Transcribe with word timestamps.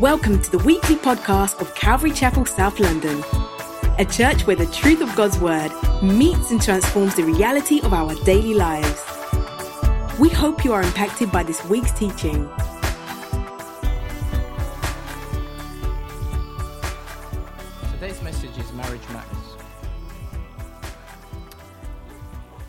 Welcome 0.00 0.40
to 0.42 0.50
the 0.52 0.58
weekly 0.58 0.94
podcast 0.94 1.60
of 1.60 1.74
Calvary 1.74 2.12
Chapel, 2.12 2.46
South 2.46 2.78
London, 2.78 3.20
a 3.98 4.04
church 4.04 4.46
where 4.46 4.54
the 4.54 4.66
truth 4.66 5.00
of 5.00 5.12
God's 5.16 5.36
Word 5.40 5.72
meets 6.04 6.52
and 6.52 6.62
transforms 6.62 7.16
the 7.16 7.24
reality 7.24 7.80
of 7.80 7.92
our 7.92 8.14
daily 8.22 8.54
lives. 8.54 9.02
We 10.20 10.28
hope 10.28 10.64
you 10.64 10.72
are 10.72 10.82
impacted 10.82 11.32
by 11.32 11.42
this 11.42 11.64
week's 11.64 11.90
teaching. 11.90 12.48
Today's 17.94 18.22
message 18.22 18.56
is 18.56 18.72
marriage 18.74 19.08
matters. 19.08 19.56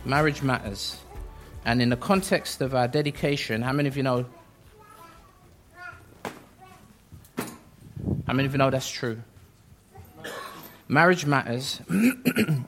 Marriage 0.04 0.42
matters. 0.42 0.96
And 1.64 1.80
in 1.80 1.90
the 1.90 1.96
context 1.96 2.60
of 2.60 2.74
our 2.74 2.88
dedication, 2.88 3.62
how 3.62 3.72
many 3.72 3.86
of 3.86 3.96
you 3.96 4.02
know? 4.02 4.26
How 8.30 8.34
many 8.34 8.46
of 8.46 8.52
you 8.52 8.58
know 8.58 8.70
that's 8.70 8.88
true? 8.88 9.20
Marriage 10.86 11.26
matters. 11.26 11.80
and 11.88 12.64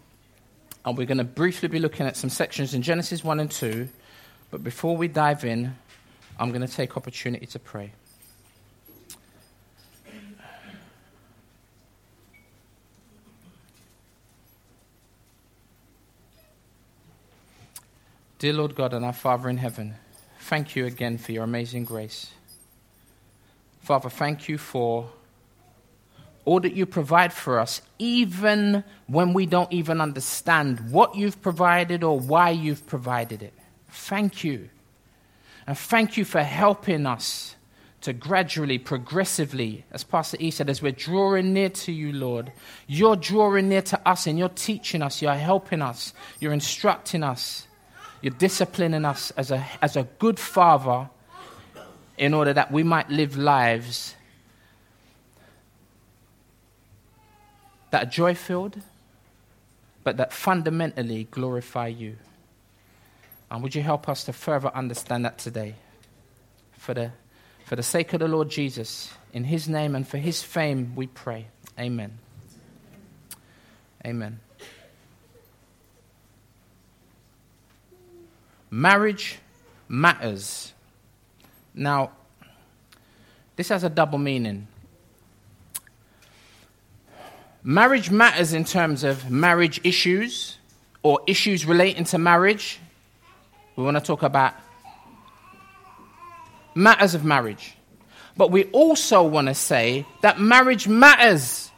we're 0.84 1.06
going 1.06 1.18
to 1.18 1.22
briefly 1.22 1.68
be 1.68 1.78
looking 1.78 2.04
at 2.04 2.16
some 2.16 2.30
sections 2.30 2.74
in 2.74 2.82
Genesis 2.82 3.22
1 3.22 3.38
and 3.38 3.48
2. 3.48 3.88
But 4.50 4.64
before 4.64 4.96
we 4.96 5.06
dive 5.06 5.44
in, 5.44 5.76
I'm 6.36 6.48
going 6.48 6.66
to 6.66 6.66
take 6.66 6.96
opportunity 6.96 7.46
to 7.46 7.60
pray. 7.60 7.92
Dear 18.40 18.54
Lord 18.54 18.74
God 18.74 18.94
and 18.94 19.04
our 19.04 19.12
Father 19.12 19.48
in 19.48 19.58
heaven, 19.58 19.94
thank 20.40 20.74
you 20.74 20.86
again 20.86 21.18
for 21.18 21.30
your 21.30 21.44
amazing 21.44 21.84
grace. 21.84 22.32
Father, 23.82 24.10
thank 24.10 24.48
you 24.48 24.58
for 24.58 25.08
all 26.44 26.60
that 26.60 26.74
you 26.74 26.86
provide 26.86 27.32
for 27.32 27.58
us, 27.58 27.82
even 27.98 28.84
when 29.06 29.32
we 29.32 29.46
don't 29.46 29.72
even 29.72 30.00
understand 30.00 30.90
what 30.90 31.14
you've 31.14 31.40
provided 31.40 32.02
or 32.02 32.18
why 32.18 32.50
you've 32.50 32.86
provided 32.86 33.42
it. 33.42 33.54
Thank 33.88 34.44
you. 34.44 34.68
And 35.66 35.78
thank 35.78 36.16
you 36.16 36.24
for 36.24 36.42
helping 36.42 37.06
us 37.06 37.54
to 38.00 38.12
gradually, 38.12 38.78
progressively, 38.78 39.84
as 39.92 40.02
Pastor 40.02 40.36
E 40.40 40.50
said, 40.50 40.68
as 40.68 40.82
we're 40.82 40.90
drawing 40.90 41.52
near 41.52 41.68
to 41.68 41.92
you, 41.92 42.12
Lord, 42.12 42.50
you're 42.88 43.14
drawing 43.14 43.68
near 43.68 43.82
to 43.82 44.08
us 44.08 44.26
and 44.26 44.36
you're 44.36 44.48
teaching 44.48 45.02
us, 45.02 45.22
you're 45.22 45.34
helping 45.34 45.82
us, 45.82 46.12
you're 46.40 46.52
instructing 46.52 47.22
us 47.22 47.68
you're 48.22 48.32
disciplining 48.34 49.04
us 49.04 49.32
as 49.32 49.50
a, 49.50 49.66
as 49.82 49.96
a 49.96 50.04
good 50.20 50.38
father 50.38 51.10
in 52.16 52.32
order 52.32 52.52
that 52.52 52.70
we 52.70 52.84
might 52.84 53.10
live 53.10 53.36
lives 53.36 54.14
that 57.92 58.02
are 58.02 58.10
joy 58.10 58.34
filled, 58.34 58.80
but 60.02 60.16
that 60.16 60.32
fundamentally 60.32 61.28
glorify 61.30 61.86
you. 61.86 62.16
And 63.50 63.62
would 63.62 63.74
you 63.74 63.82
help 63.82 64.08
us 64.08 64.24
to 64.24 64.32
further 64.32 64.74
understand 64.74 65.26
that 65.26 65.36
today? 65.36 65.74
For 66.78 66.94
the, 66.94 67.12
for 67.66 67.76
the 67.76 67.82
sake 67.82 68.14
of 68.14 68.20
the 68.20 68.28
Lord 68.28 68.48
Jesus, 68.48 69.12
in 69.34 69.44
his 69.44 69.68
name 69.68 69.94
and 69.94 70.08
for 70.08 70.16
his 70.16 70.42
fame, 70.42 70.94
we 70.96 71.06
pray. 71.06 71.48
Amen. 71.78 72.18
Amen. 74.06 74.40
Marriage 78.70 79.38
matters. 79.86 80.72
Now, 81.74 82.12
this 83.56 83.68
has 83.68 83.84
a 83.84 83.90
double 83.90 84.18
meaning. 84.18 84.66
Marriage 87.64 88.10
matters 88.10 88.52
in 88.52 88.64
terms 88.64 89.04
of 89.04 89.30
marriage 89.30 89.80
issues 89.84 90.58
or 91.02 91.20
issues 91.26 91.64
relating 91.64 92.04
to 92.04 92.18
marriage. 92.18 92.80
We 93.76 93.84
want 93.84 93.96
to 93.96 94.02
talk 94.02 94.22
about 94.22 94.54
matters 96.74 97.14
of 97.14 97.24
marriage. 97.24 97.74
But 98.36 98.50
we 98.50 98.64
also 98.64 99.22
want 99.22 99.48
to 99.48 99.54
say 99.54 100.06
that 100.22 100.40
marriage 100.40 100.88
matters. 100.88 101.70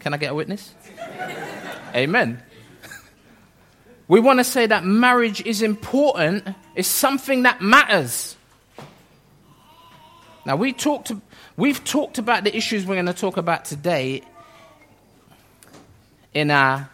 Can 0.00 0.12
I 0.12 0.16
get 0.16 0.32
a 0.32 0.34
witness? 0.34 0.74
Amen. 1.94 2.42
We 4.06 4.20
want 4.20 4.38
to 4.38 4.44
say 4.44 4.66
that 4.66 4.84
marriage 4.84 5.40
is 5.46 5.62
important, 5.62 6.46
it's 6.74 6.86
something 6.86 7.44
that 7.44 7.62
matters. 7.62 8.36
Now, 10.44 10.56
we 10.56 10.74
talked, 10.74 11.10
we've 11.56 11.82
talked 11.84 12.18
about 12.18 12.44
the 12.44 12.56
issues 12.56 12.86
we're 12.86 12.94
going 12.94 13.06
to 13.06 13.12
talk 13.12 13.36
about 13.36 13.64
today 13.64 14.22
in 16.32 16.50
our 16.50 16.88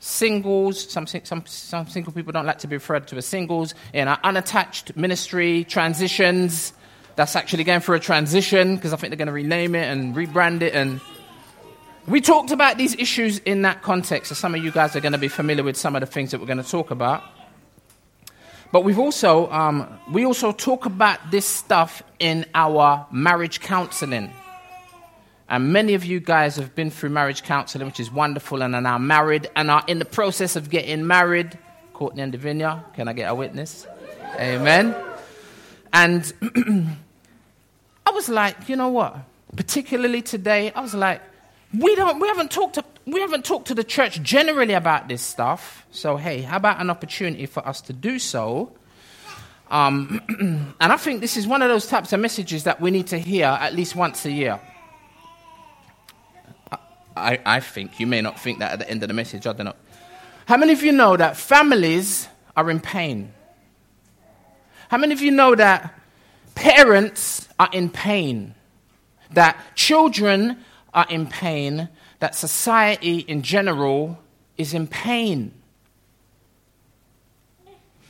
singles. 0.00 0.90
Some, 0.90 1.06
some, 1.06 1.44
some 1.46 1.86
single 1.88 2.12
people 2.12 2.32
don't 2.32 2.46
like 2.46 2.58
to 2.58 2.66
be 2.66 2.76
referred 2.76 3.08
to 3.08 3.16
as 3.16 3.26
singles. 3.26 3.74
In 3.92 4.08
our 4.08 4.18
unattached 4.22 4.96
ministry, 4.96 5.64
transitions. 5.64 6.72
That's 7.14 7.36
actually 7.36 7.64
going 7.64 7.80
through 7.80 7.96
a 7.96 8.00
transition 8.00 8.76
because 8.76 8.92
I 8.92 8.96
think 8.96 9.10
they're 9.10 9.18
going 9.18 9.26
to 9.26 9.32
rename 9.32 9.74
it 9.74 9.84
and 9.84 10.14
rebrand 10.14 10.62
it 10.62 10.74
and 10.74 11.00
we 12.06 12.20
talked 12.20 12.50
about 12.50 12.78
these 12.78 12.96
issues 12.96 13.38
in 13.38 13.62
that 13.62 13.82
context, 13.82 14.30
so 14.30 14.34
some 14.34 14.56
of 14.56 14.64
you 14.64 14.72
guys 14.72 14.96
are 14.96 15.00
going 15.00 15.12
to 15.12 15.18
be 15.18 15.28
familiar 15.28 15.62
with 15.62 15.76
some 15.76 15.94
of 15.94 16.00
the 16.00 16.06
things 16.06 16.32
that 16.32 16.40
we're 16.40 16.46
going 16.46 16.62
to 16.62 16.68
talk 16.68 16.90
about. 16.90 17.22
But 18.72 18.84
we've 18.84 18.98
also, 18.98 19.50
um, 19.52 19.86
we 20.10 20.24
also 20.24 20.50
talk 20.50 20.86
about 20.86 21.30
this 21.30 21.44
stuff 21.44 22.02
in 22.18 22.46
our 22.54 23.06
marriage 23.12 23.60
counseling. 23.60 24.32
And 25.50 25.70
many 25.74 25.92
of 25.92 26.06
you 26.06 26.20
guys 26.20 26.56
have 26.56 26.74
been 26.74 26.90
through 26.90 27.10
marriage 27.10 27.42
counseling, 27.42 27.86
which 27.86 28.00
is 28.00 28.10
wonderful, 28.10 28.62
and 28.62 28.74
are 28.74 28.80
now 28.80 28.96
married 28.96 29.50
and 29.54 29.70
are 29.70 29.84
in 29.86 29.98
the 29.98 30.06
process 30.06 30.56
of 30.56 30.70
getting 30.70 31.06
married. 31.06 31.58
Courtney 31.92 32.22
and 32.22 32.32
Davinia, 32.32 32.82
can 32.94 33.08
I 33.08 33.12
get 33.12 33.30
a 33.30 33.34
witness? 33.34 33.86
Amen. 34.40 34.96
And 35.92 36.32
I 38.06 38.10
was 38.10 38.30
like, 38.30 38.70
you 38.70 38.76
know 38.76 38.88
what? 38.88 39.18
Particularly 39.54 40.22
today, 40.22 40.72
I 40.72 40.80
was 40.80 40.94
like, 40.94 41.20
we 41.76 41.94
don't 41.94 42.20
we 42.20 42.28
haven't 42.28 42.50
talked 42.50 42.74
to 42.74 42.84
we 43.06 43.20
haven't 43.20 43.44
talked 43.44 43.68
to 43.68 43.74
the 43.74 43.84
church 43.84 44.22
generally 44.22 44.74
about 44.74 45.08
this 45.08 45.22
stuff. 45.22 45.86
So 45.90 46.16
hey 46.16 46.42
how 46.42 46.56
about 46.56 46.80
an 46.80 46.90
opportunity 46.90 47.46
for 47.46 47.66
us 47.66 47.80
to 47.82 47.92
do 47.92 48.18
so? 48.18 48.72
Um, 49.70 50.20
and 50.80 50.92
i 50.92 50.96
think 50.98 51.22
this 51.22 51.38
is 51.38 51.46
one 51.46 51.62
of 51.62 51.70
those 51.70 51.86
types 51.86 52.12
of 52.12 52.20
messages 52.20 52.64
that 52.64 52.80
we 52.80 52.90
need 52.90 53.06
to 53.06 53.18
hear 53.18 53.46
at 53.46 53.74
least 53.74 53.96
once 53.96 54.26
a 54.26 54.30
year. 54.30 54.60
I, 57.16 57.38
I 57.44 57.60
think 57.60 58.00
you 58.00 58.06
may 58.06 58.20
not 58.20 58.40
think 58.40 58.58
that 58.58 58.72
at 58.72 58.78
the 58.78 58.90
end 58.90 59.02
of 59.02 59.08
the 59.08 59.14
message 59.14 59.46
i 59.46 59.52
don't 59.52 59.66
know. 59.66 59.76
How 60.46 60.56
many 60.56 60.72
of 60.72 60.82
you 60.82 60.92
know 60.92 61.16
that 61.16 61.36
families 61.36 62.28
are 62.56 62.70
in 62.70 62.80
pain? 62.80 63.32
How 64.88 64.98
many 64.98 65.14
of 65.14 65.22
you 65.22 65.30
know 65.30 65.54
that 65.54 65.98
parents 66.54 67.48
are 67.58 67.70
in 67.72 67.88
pain? 67.88 68.54
That 69.30 69.56
children 69.74 70.62
are 70.94 71.06
in 71.08 71.26
pain, 71.26 71.88
that 72.18 72.34
society 72.34 73.18
in 73.18 73.42
general 73.42 74.18
is 74.56 74.74
in 74.74 74.86
pain. 74.86 75.52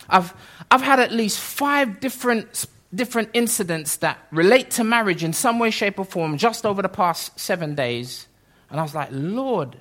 I've, 0.08 0.34
I've 0.70 0.82
had 0.82 1.00
at 1.00 1.12
least 1.12 1.40
five 1.40 2.00
different, 2.00 2.66
different 2.94 3.30
incidents 3.32 3.96
that 3.96 4.18
relate 4.30 4.70
to 4.72 4.84
marriage 4.84 5.24
in 5.24 5.32
some 5.32 5.58
way, 5.58 5.70
shape, 5.70 5.98
or 5.98 6.04
form 6.04 6.36
just 6.36 6.66
over 6.66 6.82
the 6.82 6.88
past 6.88 7.38
seven 7.38 7.74
days. 7.74 8.26
And 8.70 8.80
I 8.80 8.82
was 8.82 8.94
like, 8.94 9.08
Lord, 9.10 9.76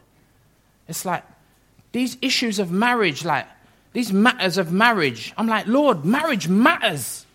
it's 0.87 1.05
like 1.05 1.23
these 1.91 2.17
issues 2.21 2.59
of 2.59 2.71
marriage, 2.71 3.25
like 3.25 3.47
these 3.93 4.13
matters 4.13 4.57
of 4.57 4.71
marriage. 4.71 5.33
I'm 5.37 5.47
like, 5.47 5.67
Lord, 5.67 6.05
marriage 6.05 6.47
matters. 6.47 7.25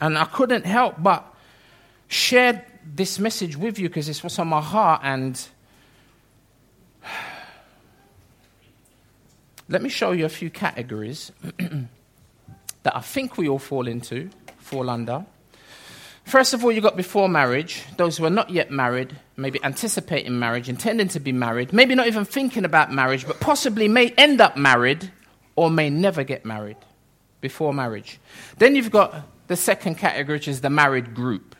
And 0.00 0.18
I 0.18 0.24
couldn't 0.24 0.66
help 0.66 0.96
but 1.00 1.24
share 2.08 2.64
this 2.84 3.18
message 3.18 3.56
with 3.56 3.78
you 3.78 3.88
because 3.88 4.08
it's 4.08 4.22
what's 4.22 4.38
on 4.38 4.48
my 4.48 4.60
heart. 4.60 5.00
And 5.04 5.40
let 9.68 9.82
me 9.82 9.88
show 9.88 10.12
you 10.12 10.24
a 10.24 10.30
few 10.30 10.50
categories 10.50 11.32
that 12.82 12.96
I 12.96 13.00
think 13.00 13.38
we 13.38 13.48
all 13.48 13.58
fall 13.58 13.86
into, 13.86 14.30
fall 14.58 14.90
under. 14.90 15.24
First 16.24 16.54
of 16.54 16.64
all, 16.64 16.70
you've 16.70 16.84
got 16.84 16.96
before 16.96 17.28
marriage, 17.28 17.84
those 17.96 18.16
who 18.16 18.24
are 18.24 18.30
not 18.30 18.50
yet 18.50 18.70
married, 18.70 19.16
maybe 19.36 19.62
anticipating 19.64 20.38
marriage, 20.38 20.68
intending 20.68 21.08
to 21.08 21.20
be 21.20 21.32
married, 21.32 21.72
maybe 21.72 21.94
not 21.94 22.06
even 22.06 22.24
thinking 22.24 22.64
about 22.64 22.92
marriage, 22.92 23.26
but 23.26 23.40
possibly 23.40 23.88
may 23.88 24.10
end 24.10 24.40
up 24.40 24.56
married 24.56 25.10
or 25.56 25.70
may 25.70 25.90
never 25.90 26.22
get 26.22 26.44
married 26.44 26.76
before 27.40 27.74
marriage. 27.74 28.20
Then 28.58 28.76
you've 28.76 28.90
got 28.90 29.26
the 29.48 29.56
second 29.56 29.96
category, 29.96 30.36
which 30.36 30.48
is 30.48 30.60
the 30.60 30.70
married 30.70 31.14
group. 31.14 31.56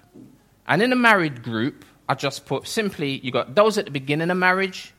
And 0.73 0.81
in 0.81 0.91
a 0.91 0.97
married 0.97 1.43
group, 1.43 1.85
I 2.09 2.15
just 2.15 2.47
put 2.47 2.67
simply, 2.67 3.19
you 3.19 3.31
got 3.31 3.55
those 3.55 3.77
at 3.77 3.85
the 3.85 3.91
beginning 3.91 4.31
of 4.31 4.39
marriage, 4.39 4.95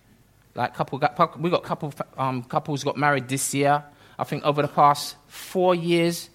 like 0.54 0.76
couple 0.76 1.00
got, 1.00 1.42
we 1.42 1.50
got 1.50 1.64
couple 1.64 1.92
um, 2.16 2.44
couples 2.44 2.84
got 2.84 2.96
married 2.96 3.28
this 3.28 3.56
year. 3.56 3.84
I 4.20 4.24
think 4.24 4.44
over 4.44 4.62
the 4.62 4.68
past 4.68 5.16
four 5.28 5.74
years, 5.74 6.30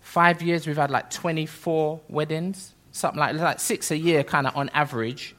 five 0.00 0.42
years, 0.42 0.66
we've 0.66 0.76
had 0.76 0.90
like 0.90 1.10
24 1.10 2.00
weddings, 2.08 2.74
something 2.90 3.20
like, 3.20 3.36
like 3.36 3.60
six 3.60 3.92
a 3.92 3.96
year, 3.96 4.24
kind 4.24 4.48
of 4.48 4.56
on 4.56 4.68
average. 4.70 5.36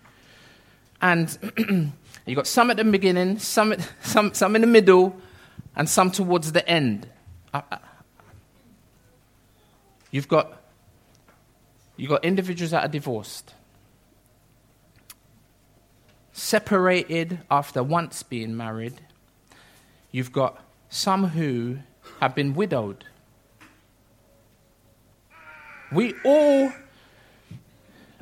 And 1.01 1.28
you've 2.25 2.38
got 2.38 2.48
some 2.48 2.72
at 2.72 2.78
the 2.78 2.86
beginning, 2.86 3.39
some, 3.39 3.75
some, 4.04 4.34
some 4.34 4.56
in 4.56 4.62
the 4.62 4.68
middle, 4.68 5.18
and 5.75 5.89
some 5.89 6.12
towards 6.12 6.54
the 6.54 6.66
end. 6.66 7.10
Uh, 7.54 7.60
uh, 7.69 7.78
you've 10.12 10.30
got, 10.30 10.62
you've 11.98 12.10
got 12.10 12.24
individuals 12.25 12.72
that 12.72 12.84
are 12.84 12.90
divorced, 12.90 13.54
separated 16.31 17.40
after 17.51 17.84
once 17.84 18.24
being 18.24 18.57
married. 18.57 19.00
You've 20.12 20.31
got 20.31 20.62
some 20.90 21.28
who 21.30 21.80
have 22.19 22.36
been 22.36 22.54
widowed. 22.54 23.06
We 25.92 26.16
all, 26.24 26.72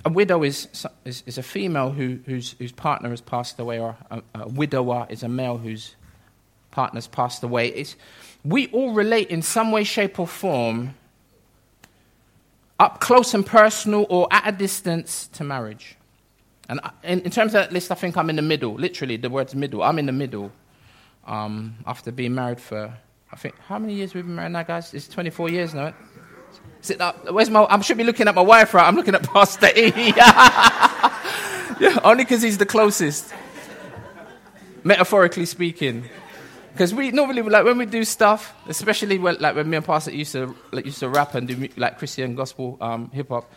a 0.03 0.09
widow 0.09 0.43
is, 0.43 0.67
is, 1.05 1.23
is 1.25 1.37
a 1.37 1.43
female 1.43 1.91
who, 1.91 2.19
whose, 2.25 2.55
whose 2.59 2.71
partner 2.71 3.09
has 3.09 3.21
passed 3.21 3.59
away, 3.59 3.79
or 3.79 3.95
a, 4.09 4.21
a 4.35 4.47
widower 4.47 5.07
is 5.09 5.23
a 5.23 5.29
male 5.29 5.57
whose 5.57 5.95
partner's 6.71 7.07
passed 7.07 7.43
away. 7.43 7.69
It's, 7.69 7.95
we 8.43 8.67
all 8.67 8.93
relate 8.93 9.29
in 9.29 9.41
some 9.41 9.71
way, 9.71 9.83
shape, 9.83 10.19
or 10.19 10.27
form, 10.27 10.95
up 12.81 12.99
close 12.99 13.35
and 13.35 13.45
personal 13.45 14.07
or 14.09 14.27
at 14.31 14.47
a 14.47 14.51
distance, 14.51 15.27
to 15.33 15.43
marriage. 15.43 15.97
And 16.67 16.79
in, 17.03 17.21
in 17.21 17.29
terms 17.29 17.53
of 17.53 17.61
that 17.61 17.71
list, 17.71 17.91
I 17.91 17.95
think 17.95 18.17
I'm 18.17 18.29
in 18.31 18.37
the 18.37 18.41
middle. 18.41 18.73
Literally, 18.73 19.17
the 19.17 19.29
word's 19.29 19.53
middle. 19.53 19.83
I'm 19.83 19.99
in 19.99 20.07
the 20.07 20.11
middle. 20.11 20.51
Um, 21.27 21.75
after 21.85 22.11
being 22.11 22.33
married 22.33 22.59
for, 22.59 22.91
I 23.31 23.35
think, 23.35 23.53
how 23.67 23.77
many 23.77 23.93
years 23.93 24.15
we've 24.15 24.25
been 24.25 24.35
married 24.35 24.53
now, 24.53 24.63
guys? 24.63 24.95
It's 24.95 25.07
24 25.07 25.49
years 25.49 25.75
now. 25.75 25.93
Is 26.81 26.89
it, 26.89 26.99
uh, 26.99 27.13
where's 27.29 27.51
my, 27.51 27.67
I 27.69 27.79
should 27.81 27.97
be 27.97 28.03
looking 28.03 28.27
at 28.27 28.33
my 28.33 28.41
wife, 28.41 28.73
right? 28.73 28.87
I'm 28.87 28.95
looking 28.95 29.13
at 29.13 29.21
Pastor 29.31 29.69
E. 29.75 29.93
yeah, 30.17 31.99
only 32.03 32.23
because 32.23 32.41
he's 32.41 32.57
the 32.57 32.65
closest, 32.65 33.31
metaphorically 34.83 35.45
speaking. 35.45 36.09
Because 36.71 36.93
we 36.93 37.11
normally, 37.11 37.41
like, 37.41 37.65
when 37.65 37.77
we 37.77 37.85
do 37.85 38.03
stuff, 38.03 38.53
especially 38.67 39.17
when, 39.17 39.37
like, 39.39 39.55
when 39.55 39.69
me 39.69 39.77
and 39.77 39.85
Pastor 39.85 40.11
used 40.11 40.31
to, 40.31 40.55
like, 40.71 40.85
used 40.85 40.99
to 40.99 41.09
rap 41.09 41.35
and 41.35 41.47
do, 41.47 41.69
like, 41.75 41.97
Christian 41.97 42.35
gospel 42.35 42.77
um, 42.79 43.09
hip 43.11 43.29
hop, 43.29 43.51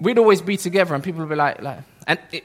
we'd 0.00 0.18
always 0.18 0.40
be 0.40 0.56
together 0.56 0.94
and 0.94 1.04
people 1.04 1.20
would 1.20 1.28
be 1.28 1.36
like, 1.36 1.60
like 1.62 1.78
and 2.06 2.18
it, 2.32 2.44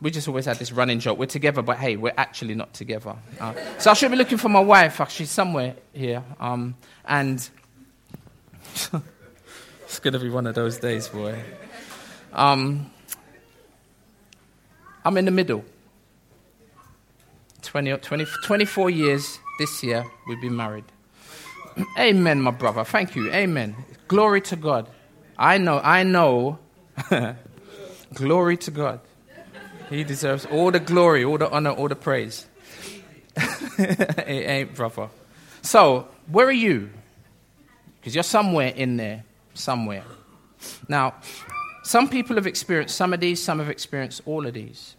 we 0.00 0.10
just 0.10 0.26
always 0.26 0.46
had 0.46 0.58
this 0.58 0.72
running 0.72 0.98
joke. 0.98 1.18
We're 1.18 1.26
together, 1.26 1.62
but 1.62 1.78
hey, 1.78 1.96
we're 1.96 2.14
actually 2.16 2.54
not 2.54 2.74
together. 2.74 3.14
Uh, 3.40 3.54
so 3.78 3.90
I 3.90 3.94
should 3.94 4.10
be 4.10 4.16
looking 4.16 4.38
for 4.38 4.48
my 4.48 4.60
wife, 4.60 5.00
actually, 5.00 5.26
somewhere 5.26 5.76
here. 5.92 6.22
Um, 6.40 6.74
and 7.04 7.48
it's 9.84 9.98
going 10.00 10.14
to 10.14 10.18
be 10.18 10.30
one 10.30 10.46
of 10.46 10.54
those 10.54 10.78
days, 10.78 11.08
boy. 11.08 11.40
Um, 12.32 12.90
I'm 15.04 15.16
in 15.16 15.26
the 15.26 15.30
middle. 15.30 15.64
20, 17.62 17.96
20, 17.96 18.26
24 18.44 18.90
years 18.90 19.38
this 19.58 19.82
year, 19.82 20.04
we've 20.26 20.40
been 20.40 20.56
married. 20.56 20.84
Amen, 21.98 22.40
my 22.40 22.50
brother. 22.50 22.84
Thank 22.84 23.16
you. 23.16 23.30
Amen. 23.32 23.74
Glory 24.08 24.40
to 24.42 24.56
God. 24.56 24.88
I 25.36 25.58
know, 25.58 25.80
I 25.80 26.02
know. 26.04 26.58
Glory 28.14 28.56
to 28.58 28.70
God. 28.70 29.00
He 29.90 30.04
deserves 30.04 30.46
all 30.46 30.70
the 30.70 30.80
glory, 30.80 31.24
all 31.24 31.38
the 31.38 31.50
honor, 31.50 31.70
all 31.70 31.88
the 31.88 31.96
praise. 31.96 32.46
ain't 34.26 34.74
brother. 34.74 35.08
So, 35.62 36.08
where 36.28 36.46
are 36.46 36.52
you? 36.52 36.90
Because 38.00 38.14
you're 38.14 38.22
somewhere 38.22 38.68
in 38.68 38.96
there, 38.96 39.24
somewhere. 39.54 40.04
Now, 40.88 41.14
some 41.82 42.08
people 42.08 42.36
have 42.36 42.46
experienced 42.46 42.96
some 42.96 43.12
of 43.12 43.20
these, 43.20 43.42
some 43.42 43.58
have 43.58 43.68
experienced 43.68 44.22
all 44.26 44.46
of 44.46 44.54
these. 44.54 44.96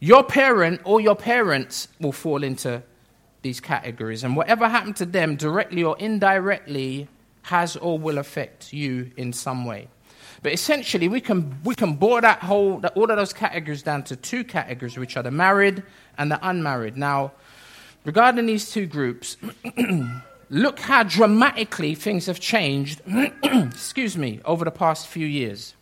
Your 0.00 0.22
parent 0.22 0.80
or 0.84 1.00
your 1.00 1.16
parents 1.16 1.88
will 2.00 2.12
fall 2.12 2.44
into 2.44 2.82
these 3.42 3.60
categories, 3.60 4.24
and 4.24 4.36
whatever 4.36 4.68
happened 4.68 4.96
to 4.96 5.06
them, 5.06 5.36
directly 5.36 5.82
or 5.82 5.96
indirectly, 5.98 7.08
has 7.42 7.76
or 7.76 7.98
will 7.98 8.18
affect 8.18 8.72
you 8.72 9.10
in 9.16 9.32
some 9.32 9.64
way. 9.64 9.88
But 10.42 10.52
essentially, 10.52 11.08
we 11.08 11.20
can, 11.20 11.58
we 11.64 11.74
can 11.74 11.94
boil 11.94 12.20
that 12.20 12.40
whole, 12.40 12.80
all 12.94 13.10
of 13.10 13.16
those 13.16 13.32
categories 13.32 13.82
down 13.82 14.04
to 14.04 14.16
two 14.16 14.44
categories, 14.44 14.96
which 14.96 15.16
are 15.16 15.22
the 15.22 15.30
married 15.30 15.82
and 16.16 16.30
the 16.30 16.38
unmarried. 16.48 16.96
Now, 16.96 17.32
regarding 18.04 18.46
these 18.46 18.70
two 18.70 18.86
groups, 18.86 19.36
look 20.50 20.78
how 20.78 21.02
dramatically 21.02 21.94
things 21.96 22.26
have 22.26 22.38
changed, 22.38 23.00
excuse 23.42 24.16
me, 24.16 24.40
over 24.44 24.64
the 24.64 24.70
past 24.70 25.08
few 25.08 25.26
years. 25.26 25.74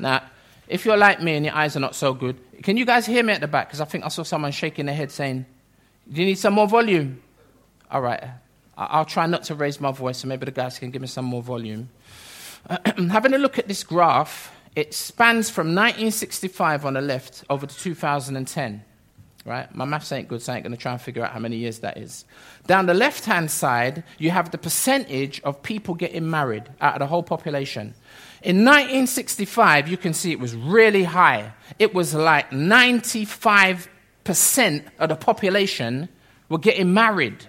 Now, 0.00 0.22
if 0.68 0.84
you're 0.84 0.96
like 0.96 1.22
me 1.22 1.36
and 1.36 1.44
your 1.44 1.54
eyes 1.54 1.76
are 1.76 1.80
not 1.80 1.94
so 1.94 2.12
good, 2.12 2.36
can 2.62 2.76
you 2.76 2.84
guys 2.84 3.06
hear 3.06 3.22
me 3.22 3.32
at 3.32 3.40
the 3.40 3.48
back? 3.48 3.68
Because 3.68 3.80
I 3.80 3.84
think 3.84 4.04
I 4.04 4.08
saw 4.08 4.22
someone 4.22 4.52
shaking 4.52 4.86
their 4.86 4.94
head 4.94 5.10
saying, 5.10 5.46
Do 6.12 6.20
you 6.20 6.26
need 6.26 6.38
some 6.38 6.54
more 6.54 6.66
volume? 6.66 7.22
All 7.90 8.00
right. 8.00 8.22
I'll 8.76 9.04
try 9.04 9.26
not 9.26 9.44
to 9.44 9.54
raise 9.54 9.80
my 9.80 9.90
voice, 9.90 10.18
so 10.18 10.28
maybe 10.28 10.44
the 10.44 10.50
guys 10.50 10.78
can 10.78 10.90
give 10.90 11.00
me 11.00 11.08
some 11.08 11.24
more 11.24 11.42
volume. 11.42 11.88
having 13.10 13.32
a 13.32 13.38
look 13.38 13.58
at 13.58 13.68
this 13.68 13.82
graph, 13.82 14.52
it 14.74 14.92
spans 14.92 15.48
from 15.48 15.68
1965 15.68 16.84
on 16.84 16.94
the 16.94 17.00
left 17.00 17.44
over 17.48 17.66
to 17.66 17.74
2010. 17.74 18.84
Right? 19.46 19.72
My 19.74 19.84
maths 19.84 20.10
ain't 20.10 20.26
good, 20.26 20.42
so 20.42 20.52
I 20.52 20.56
ain't 20.56 20.64
going 20.64 20.76
to 20.76 20.80
try 20.80 20.90
and 20.90 21.00
figure 21.00 21.24
out 21.24 21.30
how 21.30 21.38
many 21.38 21.56
years 21.56 21.78
that 21.78 21.96
is. 21.98 22.24
Down 22.66 22.86
the 22.86 22.94
left 22.94 23.24
hand 23.24 23.48
side, 23.50 24.02
you 24.18 24.30
have 24.30 24.50
the 24.50 24.58
percentage 24.58 25.40
of 25.42 25.62
people 25.62 25.94
getting 25.94 26.28
married 26.28 26.64
out 26.80 26.94
of 26.94 26.98
the 26.98 27.06
whole 27.06 27.22
population. 27.22 27.94
In 28.46 28.58
1965, 28.58 29.88
you 29.88 29.96
can 29.96 30.14
see 30.14 30.30
it 30.30 30.38
was 30.38 30.54
really 30.54 31.02
high. 31.02 31.52
It 31.80 31.92
was 31.92 32.14
like 32.14 32.52
95% 32.52 33.88
of 35.00 35.08
the 35.08 35.16
population 35.16 36.08
were 36.48 36.58
getting 36.58 36.94
married. 36.94 37.44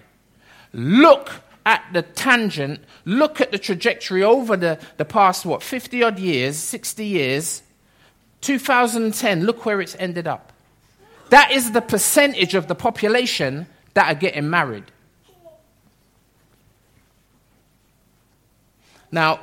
Look 0.72 1.30
at 1.64 1.84
the 1.92 2.02
tangent, 2.02 2.80
look 3.04 3.40
at 3.40 3.52
the 3.52 3.60
trajectory 3.60 4.24
over 4.24 4.56
the, 4.56 4.80
the 4.96 5.04
past, 5.04 5.46
what, 5.46 5.62
50 5.62 6.02
odd 6.02 6.18
years, 6.18 6.56
60 6.56 7.06
years, 7.06 7.62
2010, 8.40 9.44
look 9.44 9.64
where 9.64 9.80
it's 9.80 9.94
ended 10.00 10.26
up. 10.26 10.52
That 11.28 11.52
is 11.52 11.70
the 11.70 11.80
percentage 11.80 12.56
of 12.56 12.66
the 12.66 12.74
population 12.74 13.68
that 13.94 14.10
are 14.10 14.18
getting 14.18 14.50
married. 14.50 14.90
Now, 19.12 19.38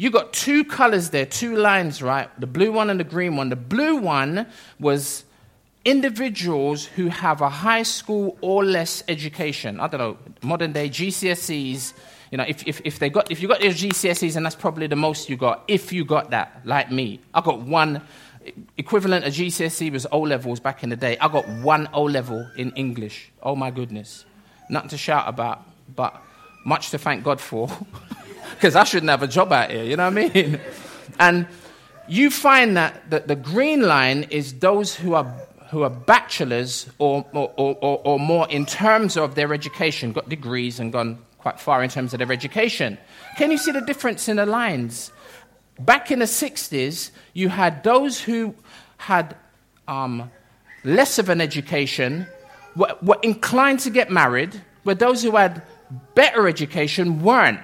you 0.00 0.10
got 0.10 0.32
two 0.32 0.64
colors 0.64 1.10
there, 1.10 1.26
two 1.26 1.54
lines, 1.58 2.00
right? 2.00 2.30
The 2.40 2.46
blue 2.46 2.72
one 2.72 2.88
and 2.88 2.98
the 2.98 3.04
green 3.04 3.36
one. 3.36 3.50
The 3.50 3.54
blue 3.56 3.96
one 3.96 4.46
was 4.78 5.24
individuals 5.84 6.86
who 6.86 7.08
have 7.08 7.42
a 7.42 7.50
high 7.50 7.82
school 7.82 8.38
or 8.40 8.64
less 8.64 9.02
education, 9.08 9.78
I 9.78 9.88
don't 9.88 10.00
know, 10.00 10.16
modern 10.40 10.72
day 10.72 10.88
GCSEs, 10.88 11.92
you 12.30 12.38
know, 12.38 12.46
if, 12.48 12.66
if, 12.66 12.80
if, 12.82 12.98
they 12.98 13.10
got, 13.10 13.30
if 13.30 13.42
you 13.42 13.48
got 13.48 13.62
your 13.62 13.74
GCSEs, 13.74 14.36
and 14.36 14.46
that's 14.46 14.54
probably 14.54 14.86
the 14.86 14.96
most 14.96 15.28
you 15.28 15.36
got, 15.36 15.64
if 15.68 15.92
you 15.92 16.06
got 16.06 16.30
that, 16.30 16.62
like 16.64 16.90
me. 16.90 17.20
I 17.34 17.42
got 17.42 17.60
one, 17.60 18.00
equivalent 18.78 19.26
of 19.26 19.34
GCSE 19.34 19.92
was 19.92 20.06
O 20.10 20.20
levels 20.20 20.60
back 20.60 20.82
in 20.82 20.88
the 20.88 20.96
day. 20.96 21.18
I 21.18 21.28
got 21.28 21.46
one 21.46 21.90
O 21.92 22.04
level 22.04 22.50
in 22.56 22.70
English. 22.70 23.30
Oh 23.42 23.54
my 23.54 23.70
goodness. 23.70 24.24
Nothing 24.70 24.88
to 24.88 24.96
shout 24.96 25.28
about, 25.28 25.62
but 25.94 26.22
much 26.64 26.88
to 26.88 26.96
thank 26.96 27.22
God 27.22 27.38
for, 27.38 27.68
because 28.54 28.76
I 28.76 28.84
shouldn't 28.84 29.10
have 29.10 29.22
a 29.22 29.28
job 29.28 29.52
out 29.52 29.70
here, 29.70 29.84
you 29.84 29.96
know 29.96 30.10
what 30.10 30.18
I 30.18 30.28
mean? 30.28 30.60
and 31.18 31.46
you 32.08 32.30
find 32.30 32.76
that 32.76 33.08
the, 33.10 33.20
the 33.20 33.36
green 33.36 33.82
line 33.82 34.24
is 34.24 34.54
those 34.54 34.94
who 34.94 35.14
are 35.14 35.32
who 35.70 35.84
are 35.84 35.90
bachelors 35.90 36.90
or, 36.98 37.24
or, 37.32 37.52
or, 37.56 38.00
or, 38.04 38.18
more 38.18 38.48
in 38.50 38.66
terms 38.66 39.16
of 39.16 39.36
their 39.36 39.54
education, 39.54 40.10
got 40.10 40.28
degrees 40.28 40.80
and 40.80 40.92
gone 40.92 41.16
quite 41.38 41.60
far 41.60 41.84
in 41.84 41.88
terms 41.88 42.12
of 42.12 42.18
their 42.18 42.32
education. 42.32 42.98
Can 43.36 43.52
you 43.52 43.56
see 43.56 43.70
the 43.70 43.80
difference 43.80 44.28
in 44.28 44.38
the 44.38 44.46
lines? 44.46 45.12
Back 45.78 46.10
in 46.10 46.18
the 46.18 46.24
60s, 46.24 47.12
you 47.34 47.50
had 47.50 47.84
those 47.84 48.20
who 48.20 48.52
had 48.96 49.36
um, 49.86 50.28
less 50.82 51.20
of 51.20 51.28
an 51.28 51.40
education, 51.40 52.26
were, 52.74 52.96
were 53.00 53.18
inclined 53.22 53.78
to 53.80 53.90
get 53.90 54.10
married, 54.10 54.60
where 54.82 54.96
those 54.96 55.22
who 55.22 55.36
had 55.36 55.62
better 56.14 56.48
education 56.48 57.22
weren't. 57.22 57.60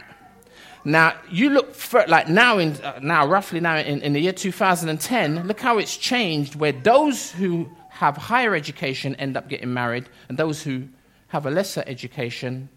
Now, 0.87 1.15
you 1.29 1.51
look 1.51 1.75
for, 1.75 2.05
like 2.07 2.29
now, 2.29 2.59
in, 2.59 2.75
uh, 2.77 3.01
now 3.03 3.27
roughly 3.27 3.59
now 3.59 3.77
in, 3.77 4.03
in 4.03 4.13
the 4.13 4.21
year 4.21 4.33
2010, 4.33 5.49
look 5.49 5.59
how 5.59 5.79
it's 5.79 5.97
changed, 5.97 6.55
where 6.55 6.71
those 6.71 7.33
who 7.33 7.69
have 7.89 8.17
higher 8.17 8.55
education 8.55 9.17
end 9.17 9.37
up 9.37 9.49
getting 9.49 9.75
married, 9.75 10.09
and 10.29 10.39
those 10.39 10.63
who 10.63 10.87
have 11.27 11.45
a 11.45 11.51
lesser 11.51 11.83
education 11.89 12.69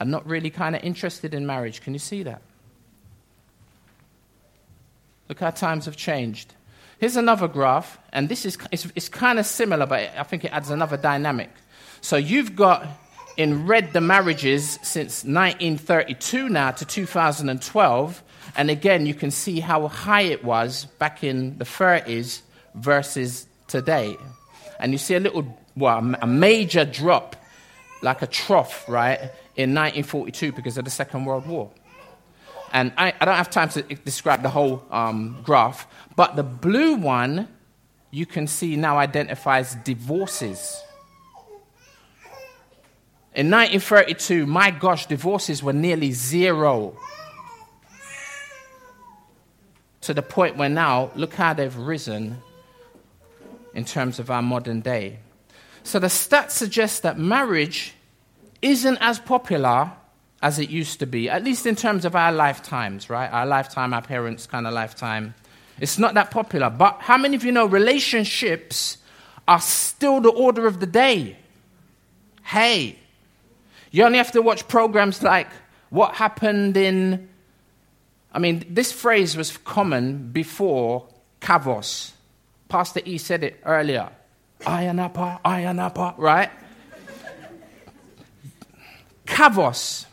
are 0.00 0.06
not 0.06 0.26
really 0.26 0.50
kind 0.50 0.76
of 0.76 0.84
interested 0.84 1.32
in 1.32 1.46
marriage. 1.46 1.80
Can 1.80 1.94
you 1.94 1.98
see 1.98 2.22
that? 2.24 2.42
Look 5.30 5.40
how 5.40 5.52
times 5.52 5.86
have 5.86 5.96
changed. 5.96 6.52
Here's 6.98 7.16
another 7.16 7.48
graph, 7.48 7.98
and 8.12 8.28
this 8.28 8.44
is 8.44 8.58
it's, 8.70 8.86
it's 8.94 9.08
kind 9.08 9.38
of 9.38 9.46
similar, 9.46 9.86
but 9.86 10.10
I 10.14 10.24
think 10.24 10.44
it 10.44 10.52
adds 10.52 10.68
another 10.68 10.98
dynamic. 10.98 11.50
So 12.02 12.16
you've 12.16 12.54
got 12.54 12.86
in 13.36 13.66
red 13.66 13.92
the 13.92 14.00
marriages 14.00 14.78
since 14.82 15.24
1932 15.24 16.48
now 16.48 16.70
to 16.70 16.84
2012. 16.84 18.22
And 18.56 18.70
again, 18.70 19.06
you 19.06 19.14
can 19.14 19.30
see 19.30 19.60
how 19.60 19.88
high 19.88 20.22
it 20.22 20.44
was 20.44 20.86
back 20.98 21.22
in 21.22 21.58
the 21.58 21.64
30s 21.64 22.40
versus 22.74 23.46
today. 23.66 24.16
And 24.78 24.92
you 24.92 24.98
see 24.98 25.14
a 25.14 25.20
little, 25.20 25.58
well, 25.76 26.14
a 26.20 26.26
major 26.26 26.84
drop, 26.84 27.36
like 28.02 28.22
a 28.22 28.26
trough, 28.26 28.88
right, 28.88 29.18
in 29.56 29.74
1942 29.74 30.52
because 30.52 30.78
of 30.78 30.84
the 30.84 30.90
Second 30.90 31.24
World 31.24 31.46
War. 31.46 31.70
And 32.72 32.92
I, 32.96 33.12
I 33.20 33.24
don't 33.24 33.36
have 33.36 33.50
time 33.50 33.68
to 33.70 33.82
describe 33.82 34.42
the 34.42 34.50
whole 34.50 34.84
um, 34.90 35.38
graph, 35.42 35.86
but 36.14 36.36
the 36.36 36.42
blue 36.42 36.96
one 36.96 37.48
you 38.10 38.26
can 38.26 38.46
see 38.46 38.76
now 38.76 38.98
identifies 38.98 39.74
divorces. 39.76 40.82
In 43.36 43.50
1932, 43.50 44.46
my 44.46 44.70
gosh, 44.70 45.04
divorces 45.04 45.62
were 45.62 45.74
nearly 45.74 46.10
zero. 46.12 46.96
To 50.00 50.14
the 50.14 50.22
point 50.22 50.56
where 50.56 50.70
now, 50.70 51.10
look 51.14 51.34
how 51.34 51.52
they've 51.52 51.76
risen 51.76 52.38
in 53.74 53.84
terms 53.84 54.18
of 54.18 54.30
our 54.30 54.40
modern 54.40 54.80
day. 54.80 55.18
So 55.82 55.98
the 55.98 56.06
stats 56.06 56.52
suggest 56.52 57.02
that 57.02 57.18
marriage 57.18 57.92
isn't 58.62 58.96
as 59.02 59.18
popular 59.18 59.92
as 60.40 60.58
it 60.58 60.70
used 60.70 61.00
to 61.00 61.06
be, 61.06 61.28
at 61.28 61.44
least 61.44 61.66
in 61.66 61.76
terms 61.76 62.06
of 62.06 62.16
our 62.16 62.32
lifetimes, 62.32 63.10
right? 63.10 63.30
Our 63.30 63.44
lifetime, 63.44 63.92
our 63.92 64.00
parents' 64.00 64.46
kind 64.46 64.66
of 64.66 64.72
lifetime. 64.72 65.34
It's 65.78 65.98
not 65.98 66.14
that 66.14 66.30
popular. 66.30 66.70
But 66.70 67.00
how 67.00 67.18
many 67.18 67.36
of 67.36 67.44
you 67.44 67.52
know 67.52 67.66
relationships 67.66 68.96
are 69.46 69.60
still 69.60 70.22
the 70.22 70.30
order 70.30 70.66
of 70.66 70.80
the 70.80 70.86
day? 70.86 71.36
Hey, 72.42 72.98
you 73.96 74.04
only 74.04 74.18
have 74.18 74.32
to 74.32 74.42
watch 74.42 74.68
programs 74.68 75.22
like 75.22 75.48
What 75.88 76.16
Happened 76.16 76.76
in. 76.76 77.30
I 78.30 78.38
mean, 78.38 78.62
this 78.68 78.92
phrase 78.92 79.38
was 79.38 79.56
common 79.56 80.32
before 80.32 81.08
Kavos. 81.40 82.12
Pastor 82.68 83.00
E 83.06 83.16
said 83.16 83.42
it 83.42 83.58
earlier. 83.64 84.10
Ayia 84.60 84.94
Napa, 84.94 85.40
Ayanapa, 85.42 86.12
right? 86.18 86.50
Kavos. 89.24 90.04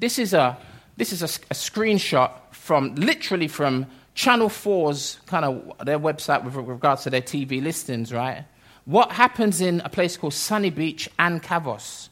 This 0.00 0.18
is 0.18 0.34
a 0.34 0.58
this 0.96 1.12
is 1.12 1.22
a, 1.22 1.26
a, 1.26 1.54
screenshot 1.54 2.32
from 2.50 2.96
literally 2.96 3.46
from 3.46 3.86
Channel 4.16 4.48
4's 4.48 5.20
kind 5.26 5.44
of 5.44 5.86
their 5.86 6.00
website 6.00 6.42
with 6.42 6.56
regards 6.56 7.04
to 7.04 7.10
their 7.10 7.22
TV 7.22 7.62
listings, 7.62 8.12
right? 8.12 8.46
What 8.84 9.12
happens 9.12 9.60
in 9.60 9.80
a 9.82 9.88
place 9.88 10.16
called 10.16 10.34
Sunny 10.34 10.70
Beach 10.70 11.08
and 11.20 11.40
Kavos? 11.40 12.08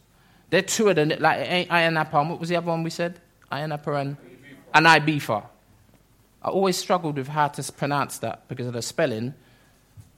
They're 0.50 0.62
two 0.62 0.88
of 0.88 0.96
them, 0.96 1.08
like 1.08 1.68
Ayia 1.68 1.92
Napa. 1.92 2.22
What 2.22 2.38
was 2.38 2.48
the 2.48 2.56
other 2.56 2.68
one 2.68 2.82
we 2.82 2.90
said? 2.90 3.20
Ayia 3.50 3.68
Napa 3.68 3.94
and, 3.94 4.16
and 4.72 4.86
Ibiza. 4.86 5.44
I 6.42 6.48
always 6.48 6.76
struggled 6.76 7.16
with 7.16 7.28
how 7.28 7.48
to 7.48 7.72
pronounce 7.72 8.18
that 8.18 8.46
because 8.48 8.66
of 8.66 8.72
the 8.72 8.82
spelling, 8.82 9.34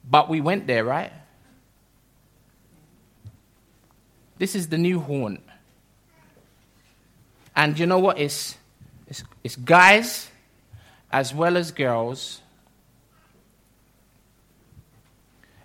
but 0.07 0.29
we 0.29 0.41
went 0.41 0.67
there, 0.67 0.83
right? 0.83 1.11
This 4.37 4.55
is 4.55 4.67
the 4.69 4.77
new 4.77 4.99
horn. 4.99 5.41
And 7.55 7.77
you 7.77 7.85
know 7.85 7.99
what? 7.99 8.19
It's, 8.19 8.57
it's, 9.07 9.23
it's 9.43 9.55
guys 9.55 10.29
as 11.11 11.33
well 11.33 11.57
as 11.57 11.71
girls 11.71 12.41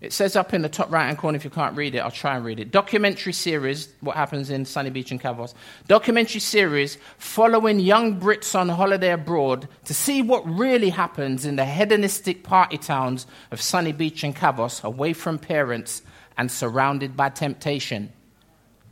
It 0.05 0.13
says 0.13 0.37
up 0.37 0.53
in 0.53 0.61
the 0.61 0.69
top 0.69 0.93
right 0.93 1.07
hand 1.07 1.17
corner, 1.17 1.37
if 1.37 1.45
you 1.45 1.51
can't 1.51 1.75
read 1.75 1.95
it, 1.95 2.01
I'll 2.01 2.11
try 2.11 2.37
and 2.37 2.45
read 2.45 2.61
it. 2.61 2.71
Documentary 2.71 3.33
series, 3.33 3.89
what 4.01 4.17
happens 4.17 4.51
in 4.51 4.67
Sunny 4.67 4.91
Beach 4.91 5.11
and 5.11 5.21
Kavos. 5.21 5.55
Documentary 5.89 6.41
series 6.41 6.99
following 7.17 7.81
young 7.81 8.21
Brits 8.21 8.55
on 8.55 8.69
holiday 8.69 9.13
abroad 9.13 9.67
to 9.87 9.95
see 9.95 10.21
what 10.21 10.47
really 10.47 10.91
happens 10.91 11.47
in 11.47 11.57
the 11.57 11.65
hedonistic 11.65 12.43
party 12.43 12.77
towns 12.77 13.27
of 13.51 13.63
Sunny 13.63 13.93
Beach 13.93 14.23
and 14.23 14.37
Kavos, 14.37 14.85
away 14.85 15.15
from 15.15 15.39
parents 15.39 16.03
and 16.37 16.53
surrounded 16.53 17.17
by 17.17 17.31
temptation. 17.31 18.13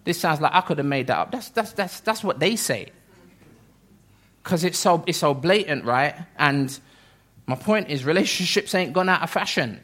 This 0.04 0.18
sounds 0.18 0.40
like 0.40 0.54
I 0.54 0.62
could 0.62 0.78
have 0.78 0.86
made 0.86 1.08
that 1.08 1.18
up. 1.18 1.30
That's, 1.30 1.50
that's, 1.50 1.72
that's, 1.72 2.00
that's 2.00 2.24
what 2.24 2.40
they 2.40 2.56
say. 2.56 2.88
Because 4.42 4.64
it's 4.64 4.78
so, 4.78 5.04
it's 5.06 5.18
so 5.18 5.34
blatant, 5.34 5.84
right? 5.84 6.16
And 6.38 6.76
my 7.46 7.54
point 7.54 7.90
is, 7.90 8.04
relationships 8.06 8.74
ain't 8.74 8.94
gone 8.94 9.10
out 9.10 9.22
of 9.22 9.28
fashion. 9.28 9.80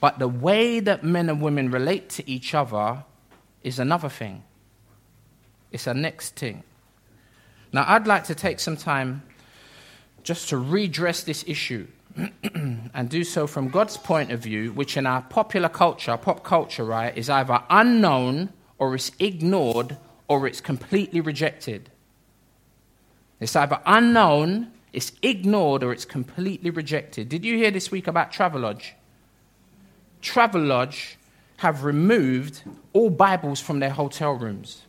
But 0.00 0.18
the 0.18 0.28
way 0.28 0.80
that 0.80 1.02
men 1.02 1.28
and 1.28 1.40
women 1.40 1.70
relate 1.70 2.08
to 2.10 2.30
each 2.30 2.54
other 2.54 3.04
is 3.62 3.78
another 3.78 4.08
thing. 4.08 4.44
It's 5.72 5.86
a 5.86 5.94
next 5.94 6.36
thing. 6.36 6.62
Now, 7.72 7.84
I'd 7.86 8.06
like 8.06 8.24
to 8.24 8.34
take 8.34 8.60
some 8.60 8.76
time 8.76 9.22
just 10.22 10.48
to 10.50 10.58
redress 10.58 11.22
this 11.22 11.44
issue 11.46 11.86
and 12.54 13.08
do 13.08 13.24
so 13.24 13.46
from 13.46 13.68
God's 13.68 13.96
point 13.96 14.32
of 14.32 14.40
view, 14.40 14.72
which 14.72 14.96
in 14.96 15.06
our 15.06 15.22
popular 15.22 15.68
culture, 15.68 16.16
pop 16.16 16.44
culture, 16.44 16.84
right, 16.84 17.16
is 17.16 17.28
either 17.28 17.62
unknown 17.68 18.52
or 18.78 18.94
it's 18.94 19.12
ignored 19.18 19.96
or 20.28 20.46
it's 20.46 20.60
completely 20.60 21.20
rejected. 21.20 21.90
It's 23.40 23.54
either 23.54 23.80
unknown, 23.86 24.72
it's 24.92 25.12
ignored, 25.22 25.82
or 25.82 25.92
it's 25.92 26.04
completely 26.04 26.70
rejected. 26.70 27.28
Did 27.28 27.44
you 27.44 27.56
hear 27.56 27.70
this 27.70 27.90
week 27.90 28.06
about 28.06 28.32
Travelodge? 28.32 28.92
Travelodge 30.22 31.16
have 31.58 31.84
removed 31.84 32.62
all 32.92 33.10
Bibles 33.10 33.60
from 33.60 33.80
their 33.80 33.90
hotel 33.90 34.32
rooms. 34.32 34.82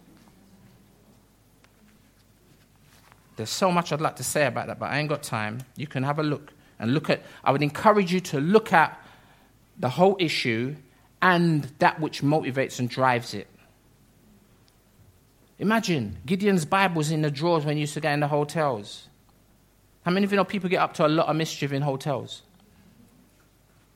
There's 3.35 3.49
so 3.49 3.71
much 3.71 3.93
I'd 3.93 4.01
like 4.01 4.17
to 4.17 4.23
say 4.23 4.45
about 4.45 4.67
that, 4.67 4.79
but 4.79 4.91
I 4.91 4.99
ain't 4.99 5.09
got 5.09 5.23
time. 5.23 5.59
You 5.75 5.87
can 5.87 6.03
have 6.03 6.19
a 6.19 6.23
look 6.23 6.51
and 6.77 6.93
look 6.93 7.09
at, 7.09 7.23
I 7.43 7.51
would 7.51 7.61
encourage 7.61 8.11
you 8.11 8.19
to 8.21 8.39
look 8.39 8.73
at 8.73 9.01
the 9.77 9.89
whole 9.89 10.17
issue 10.19 10.75
and 11.21 11.63
that 11.79 11.99
which 11.99 12.21
motivates 12.21 12.79
and 12.79 12.89
drives 12.89 13.33
it. 13.33 13.47
Imagine 15.57 16.17
Gideon's 16.25 16.65
Bibles 16.65 17.11
in 17.11 17.21
the 17.21 17.31
drawers 17.31 17.65
when 17.65 17.77
you 17.77 17.81
used 17.81 17.93
to 17.93 18.01
get 18.01 18.13
in 18.13 18.19
the 18.21 18.27
hotels. 18.27 19.07
How 20.03 20.11
many 20.11 20.23
of 20.23 20.31
you 20.31 20.37
know 20.37 20.45
people 20.45 20.69
get 20.69 20.81
up 20.81 20.93
to 20.95 21.05
a 21.05 21.09
lot 21.09 21.27
of 21.27 21.35
mischief 21.35 21.73
in 21.73 21.81
hotels? 21.81 22.43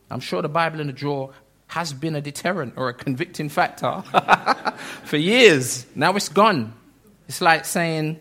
I'm 0.10 0.20
sure 0.20 0.42
the 0.42 0.50
Bible 0.50 0.80
in 0.80 0.88
the 0.88 0.94
drawer 0.94 1.34
has 1.68 1.92
been 1.92 2.16
a 2.16 2.22
deterrent 2.22 2.74
or 2.78 2.90
a 2.90 2.94
convicting 2.94 3.50
factor 3.50 4.02
for 5.04 5.18
years. 5.18 5.86
Now 5.96 6.16
it's 6.16 6.30
gone. 6.30 6.74
It's 7.28 7.42
like 7.42 7.66
saying, 7.66 8.20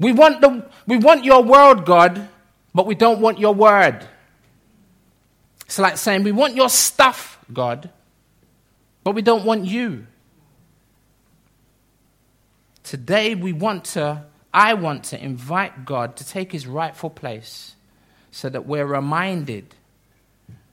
we 0.00 0.12
want, 0.12 0.40
the, 0.40 0.66
we 0.86 0.96
want 0.96 1.24
your 1.24 1.42
world, 1.42 1.84
God, 1.84 2.28
but 2.74 2.86
we 2.86 2.94
don't 2.94 3.20
want 3.20 3.38
your 3.38 3.54
word. 3.54 4.06
It's 5.66 5.78
like 5.78 5.98
saying, 5.98 6.24
we 6.24 6.32
want 6.32 6.56
your 6.56 6.68
stuff, 6.68 7.38
God, 7.52 7.90
but 9.04 9.14
we 9.14 9.22
don't 9.22 9.44
want 9.44 9.66
you. 9.66 10.06
Today, 12.82 13.36
we 13.36 13.52
want 13.52 13.84
to, 13.84 14.24
I 14.52 14.74
want 14.74 15.04
to 15.04 15.22
invite 15.22 15.84
God 15.84 16.16
to 16.16 16.26
take 16.26 16.50
his 16.50 16.66
rightful 16.66 17.10
place 17.10 17.76
so 18.32 18.48
that 18.48 18.66
we're 18.66 18.86
reminded 18.86 19.76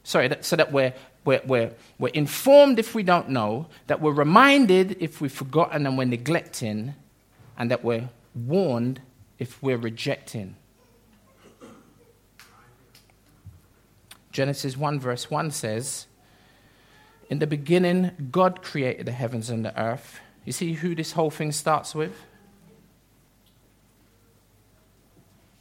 sorry, 0.08 0.30
so 0.40 0.56
that 0.56 0.72
we're, 0.72 0.94
we're, 1.26 1.42
we're, 1.46 1.72
we're 2.00 2.14
informed 2.14 2.80
if 2.80 2.96
we 2.96 3.04
don't 3.04 3.28
know, 3.28 3.68
that 3.88 4.00
we're 4.00 4.14
reminded 4.14 4.96
if 5.02 5.20
we've 5.20 5.32
forgotten 5.32 5.86
and 5.86 5.98
we're 5.98 6.06
neglecting, 6.06 6.96
and 7.58 7.70
that 7.70 7.84
we're 7.84 8.10
warned 8.34 9.02
if 9.38 9.62
we're 9.62 9.78
rejecting. 9.78 10.56
Genesis 14.32 14.78
1, 14.78 14.98
verse 15.00 15.30
1 15.30 15.52
says, 15.52 16.08
In 17.30 17.40
the 17.40 17.48
beginning, 17.48 18.30
God 18.32 18.62
created 18.62 19.08
the 19.08 19.12
heavens 19.12 19.50
and 19.50 19.66
the 19.66 19.78
earth. 19.78 20.22
You 20.46 20.54
see 20.54 20.74
who 20.74 20.96
this 20.96 21.12
whole 21.12 21.32
thing 21.32 21.52
starts 21.52 21.94
with? 21.94 22.14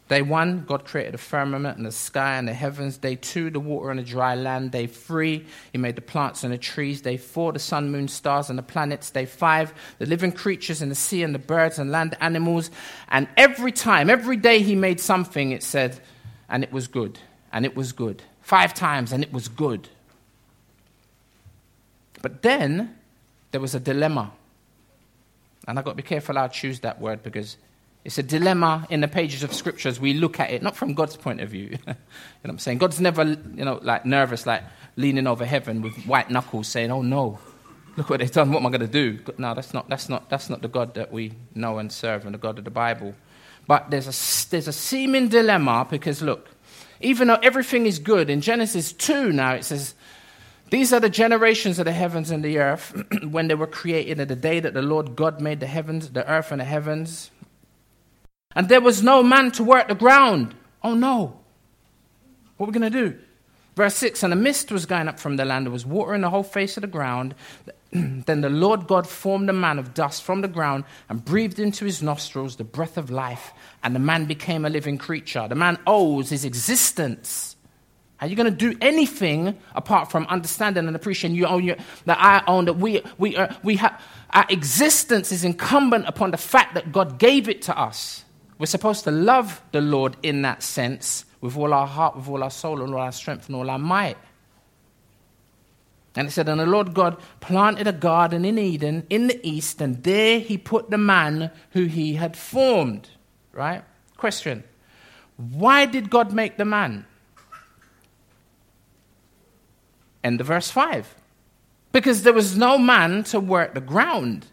Day 0.09 0.23
one, 0.23 0.65
God 0.65 0.85
created 0.85 1.15
the 1.15 1.19
firmament 1.19 1.79
and 1.79 1.85
the 1.85 1.91
sky 1.91 2.37
and 2.37 2.47
the 2.47 2.55
heavens. 2.55 2.97
Day 2.97 3.17
two, 3.17 3.51
the 3.51 3.59
water 3.59 3.91
and 3.91 3.99
the 3.99 4.05
dry 4.05 4.37
land. 4.37 4.71
Day 4.71 4.87
three, 4.87 5.45
He 5.73 5.79
made 5.79 5.97
the 5.97 6.01
plants 6.01 6.45
and 6.45 6.53
the 6.53 6.59
trees. 6.59 7.01
Day 7.01 7.17
four, 7.17 7.53
the 7.53 7.59
sun, 7.59 7.91
moon, 7.91 8.07
stars, 8.07 8.49
and 8.49 8.57
the 8.57 8.63
planets. 8.63 9.11
Day 9.11 9.27
five, 9.27 9.75
the 9.99 10.07
living 10.07 10.31
creatures 10.31 10.81
in 10.81 10.91
the 10.91 10.95
sea 10.95 11.25
and 11.25 11.35
the 11.35 11.41
birds 11.41 11.81
and 11.81 11.91
land 11.91 12.17
animals. 12.21 12.71
And 13.09 13.27
every 13.37 13.73
time, 13.73 14.09
every 14.09 14.37
day 14.37 14.61
He 14.63 14.77
made 14.77 15.01
something, 15.01 15.51
it 15.51 15.65
said, 15.65 15.99
and 16.49 16.63
it 16.63 16.73
was 16.73 16.87
good, 16.87 17.19
and 17.53 17.65
it 17.65 17.75
was 17.75 17.91
good. 17.91 18.23
Five 18.43 18.75
times, 18.75 19.11
and 19.11 19.25
it 19.25 19.33
was 19.33 19.49
good. 19.49 19.89
But 22.23 22.43
then 22.43 22.97
there 23.51 23.61
was 23.61 23.75
a 23.75 23.81
dilemma. 23.81 24.31
And 25.67 25.81
I've 25.81 25.85
got 25.85 25.93
to 25.93 25.97
be 25.97 26.05
careful 26.05 26.37
how 26.37 26.45
I 26.45 26.49
choose 26.49 26.79
that 26.81 27.01
word 27.01 27.25
because 27.25 27.57
it's 28.07 28.19
a 28.19 28.23
dilemma 28.23 28.87
in 28.89 29.01
the 29.01 29.09
pages 29.09 29.43
of 29.43 29.53
Scripture 29.53 29.89
as 29.89 29.99
we 29.99 30.15
look 30.15 30.39
at 30.39 30.51
it, 30.51 30.63
not 30.63 30.77
from 30.77 30.95
God's 30.95 31.17
point 31.17 31.41
of 31.41 31.49
view. 31.49 31.71
you 31.73 31.77
know 31.89 31.97
what 32.43 32.51
I'm 32.51 32.59
saying? 32.61 32.79
God's 32.79 33.01
never, 33.01 33.25
you 33.25 33.65
know, 33.65 33.81
like 33.83 34.07
nervous, 34.07 34.47
like 34.47 34.63
leaning 34.95 35.27
over 35.27 35.45
heaven 35.45 35.83
with 35.83 35.93
white 36.05 36.31
knuckles 36.31 36.69
saying, 36.69 36.93
oh 36.93 37.03
no, 37.03 37.41
look 37.97 38.09
what 38.09 38.21
they've 38.21 38.31
done. 38.31 38.53
What 38.53 38.61
am 38.61 38.67
I 38.67 38.71
going 38.71 38.81
to 38.83 38.87
do? 38.87 39.19
No, 39.39 39.55
that's 39.55 39.75
not, 39.75 39.89
that's, 39.89 40.09
not, 40.09 40.31
that's 40.31 40.49
not 40.49 40.63
the 40.63 40.69
God 40.69 40.95
that 40.95 41.11
we 41.11 41.33
know 41.53 41.79
and 41.79 41.91
serve 41.91 42.27
and 42.27 42.33
the 42.33 42.39
God 42.39 42.59
of 42.59 42.65
the 42.65 42.71
Bible. 42.71 43.13
But 43.67 43.91
there's 43.91 44.07
a, 44.07 44.51
there's 44.51 44.69
a 44.69 44.73
seeming 44.73 45.27
dilemma 45.27 45.85
because, 45.91 46.23
look, 46.23 46.49
even 47.01 47.27
though 47.27 47.41
everything 47.43 47.87
is 47.87 47.99
good, 47.99 48.31
in 48.31 48.41
Genesis 48.41 48.93
2 48.93 49.33
now 49.33 49.55
it 49.55 49.65
says, 49.65 49.97
These 50.71 50.93
are 50.93 51.01
the 51.01 51.11
generations 51.11 51.81
of 51.81 51.87
the 51.87 51.93
heavens 51.93 52.31
and 52.31 52.45
the 52.45 52.59
earth 52.59 53.03
when 53.25 53.49
they 53.49 53.57
were 53.57 53.67
created 53.67 54.21
in 54.21 54.29
the 54.29 54.37
day 54.37 54.61
that 54.61 54.75
the 54.75 54.83
Lord 54.83 55.17
God 55.17 55.41
made 55.41 55.59
the 55.59 55.67
heavens, 55.67 56.11
the 56.11 56.31
earth 56.31 56.53
and 56.53 56.61
the 56.61 56.65
heavens. 56.65 57.33
And 58.57 58.71
there 58.71 58.81
was 58.81 59.03
no 59.03 59.23
man 59.23 59.51
to 59.53 59.63
work 59.63 59.87
the 59.87 59.95
ground. 59.95 60.55
Oh 60.83 60.95
no. 60.95 61.39
What 62.57 62.67
are 62.67 62.73
we 62.73 62.79
going 62.79 62.91
to 62.91 63.11
do? 63.11 63.19
Verse 63.77 63.95
6 63.97 64.23
And 64.23 64.33
a 64.33 64.37
mist 64.37 64.73
was 64.73 64.87
going 64.87 65.09
up 65.09 65.21
from 65.21 65.37
the 65.37 65.45
land, 65.45 65.67
there 65.67 65.73
was 65.73 65.85
water 65.85 66.15
in 66.15 66.23
the 66.23 66.31
whole 66.31 66.43
face 66.43 66.79
of 66.79 66.81
the 66.81 66.87
ground. 66.87 67.35
then 67.93 68.41
the 68.41 68.49
Lord 68.49 68.87
God 68.87 69.07
formed 69.07 69.51
a 69.51 69.53
man 69.53 69.79
of 69.79 69.93
dust 69.93 70.23
from 70.23 70.41
the 70.41 70.49
ground 70.49 70.85
and 71.09 71.25
breathed 71.25 71.59
into 71.59 71.85
his 71.85 72.03
nostrils 72.03 72.57
the 72.57 72.65
breath 72.65 72.97
of 72.97 73.11
life, 73.11 73.53
and 73.85 73.95
the 73.95 74.01
man 74.01 74.25
became 74.25 74.65
a 74.65 74.71
living 74.71 74.97
creature. 74.97 75.47
The 75.47 75.55
man 75.55 75.79
owes 75.87 76.31
his 76.31 76.45
existence. 76.47 77.57
Are 78.23 78.27
you 78.27 78.35
going 78.35 78.51
to 78.51 78.57
do 78.57 78.77
anything 78.81 79.59
apart 79.75 80.11
from 80.11 80.27
understanding 80.29 80.87
and 80.87 80.97
appreciating 80.97 81.37
you 81.37 81.45
own 81.45 81.65
your, 81.65 81.77
that 82.07 82.19
I 82.19 82.43
own, 82.51 82.65
that 82.65 82.79
we, 82.79 83.03
we, 83.19 83.37
are, 83.37 83.55
we 83.63 83.77
have, 83.77 84.01
our 84.31 84.47
existence 84.49 85.31
is 85.31 85.45
incumbent 85.45 86.07
upon 86.09 86.31
the 86.31 86.39
fact 86.39 86.75
that 86.75 86.91
God 86.91 87.19
gave 87.19 87.51
it 87.51 87.61
to 87.63 87.79
us. 87.79 88.25
We're 88.59 88.67
supposed 88.67 89.05
to 89.05 89.11
love 89.11 89.61
the 89.73 89.81
Lord 89.81 90.17
in 90.23 90.43
that 90.43 90.63
sense 90.63 91.25
with 91.41 91.57
all 91.57 91.75
our 91.75 91.87
heart, 91.87 92.17
with 92.17 92.29
all 92.29 92.43
our 92.43 92.51
soul, 92.51 92.83
and 92.83 92.95
all 92.95 93.01
our 93.01 93.13
strength, 93.13 93.47
and 93.47 93.57
all 93.57 93.69
our 93.69 93.79
might. 93.79 94.17
And 96.15 96.29
it 96.29 96.31
said, 96.31 96.49
And 96.49 96.59
the 96.59 96.67
Lord 96.67 96.95
God 96.95 97.21
planted 97.41 97.87
a 97.87 97.93
garden 97.93 98.47
in 98.47 98.59
Eden 98.59 99.07
in 99.11 99.27
the 99.27 99.47
east, 99.47 99.83
and 99.83 100.03
there 100.03 100.41
he 100.41 100.57
put 100.57 100.91
the 100.91 100.99
man 100.99 101.51
who 101.73 101.85
he 101.85 102.15
had 102.15 102.37
formed. 102.37 103.11
Right? 103.53 103.85
Question 104.17 104.65
Why 105.37 105.85
did 105.85 106.09
God 106.09 106.33
make 106.33 106.57
the 106.57 106.65
man? 106.65 107.05
End 110.25 110.41
of 110.41 110.47
verse 110.47 110.71
5. 110.71 111.15
Because 111.93 112.23
there 112.23 112.33
was 112.33 112.57
no 112.57 112.79
man 112.79 113.23
to 113.25 113.39
work 113.39 113.75
the 113.75 113.81
ground. 113.81 114.47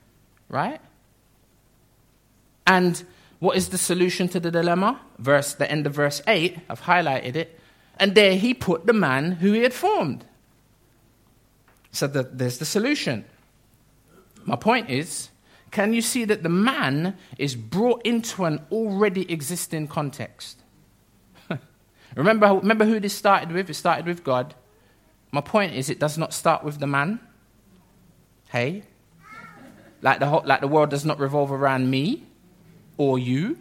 Right? 0.50 0.82
And 2.68 3.04
what 3.44 3.58
is 3.58 3.68
the 3.68 3.78
solution 3.78 4.30
to 4.30 4.40
the 4.40 4.50
dilemma? 4.50 5.02
Verse, 5.20 5.54
the 5.56 5.70
end 5.70 5.86
of 5.86 5.94
verse 5.94 6.22
8, 6.26 6.60
I've 6.70 6.84
highlighted 6.84 7.36
it. 7.36 7.60
And 7.98 8.16
there 8.16 8.38
he 8.38 8.54
put 8.54 8.86
the 8.86 8.94
man 8.94 9.34
who 9.34 9.52
he 9.52 9.64
had 9.64 9.74
formed. 9.74 10.24
So 11.92 12.08
the, 12.08 12.24
there's 12.24 12.60
the 12.60 12.66
solution. 12.66 13.26
My 14.46 14.56
point 14.56 14.90
is 14.90 15.28
can 15.72 15.92
you 15.92 16.02
see 16.02 16.24
that 16.24 16.42
the 16.42 16.48
man 16.48 17.18
is 17.38 17.54
brought 17.54 18.06
into 18.06 18.46
an 18.46 18.62
already 18.72 19.30
existing 19.30 19.90
context? 19.90 20.62
remember, 22.16 22.48
remember 22.48 22.86
who 22.86 22.98
this 23.02 23.14
started 23.14 23.52
with? 23.52 23.70
It 23.70 23.74
started 23.74 24.06
with 24.06 24.24
God. 24.24 24.56
My 25.34 25.42
point 25.42 25.74
is, 25.74 25.90
it 25.90 26.00
does 26.00 26.18
not 26.18 26.34
start 26.34 26.64
with 26.64 26.80
the 26.80 26.88
man. 26.88 27.20
Hey? 28.48 28.84
Like 30.02 30.20
the, 30.20 30.28
whole, 30.28 30.44
like 30.46 30.62
the 30.62 30.70
world 30.70 30.92
does 30.92 31.04
not 31.04 31.20
revolve 31.20 31.52
around 31.52 31.90
me 31.90 32.28
or 32.98 33.20
you. 33.20 33.58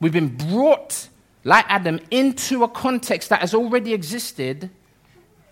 We've 0.00 0.12
been 0.12 0.36
brought, 0.36 1.08
like 1.44 1.64
Adam, 1.68 2.00
into 2.10 2.64
a 2.64 2.68
context 2.68 3.28
that 3.28 3.40
has 3.40 3.54
already 3.54 3.94
existed. 3.94 4.70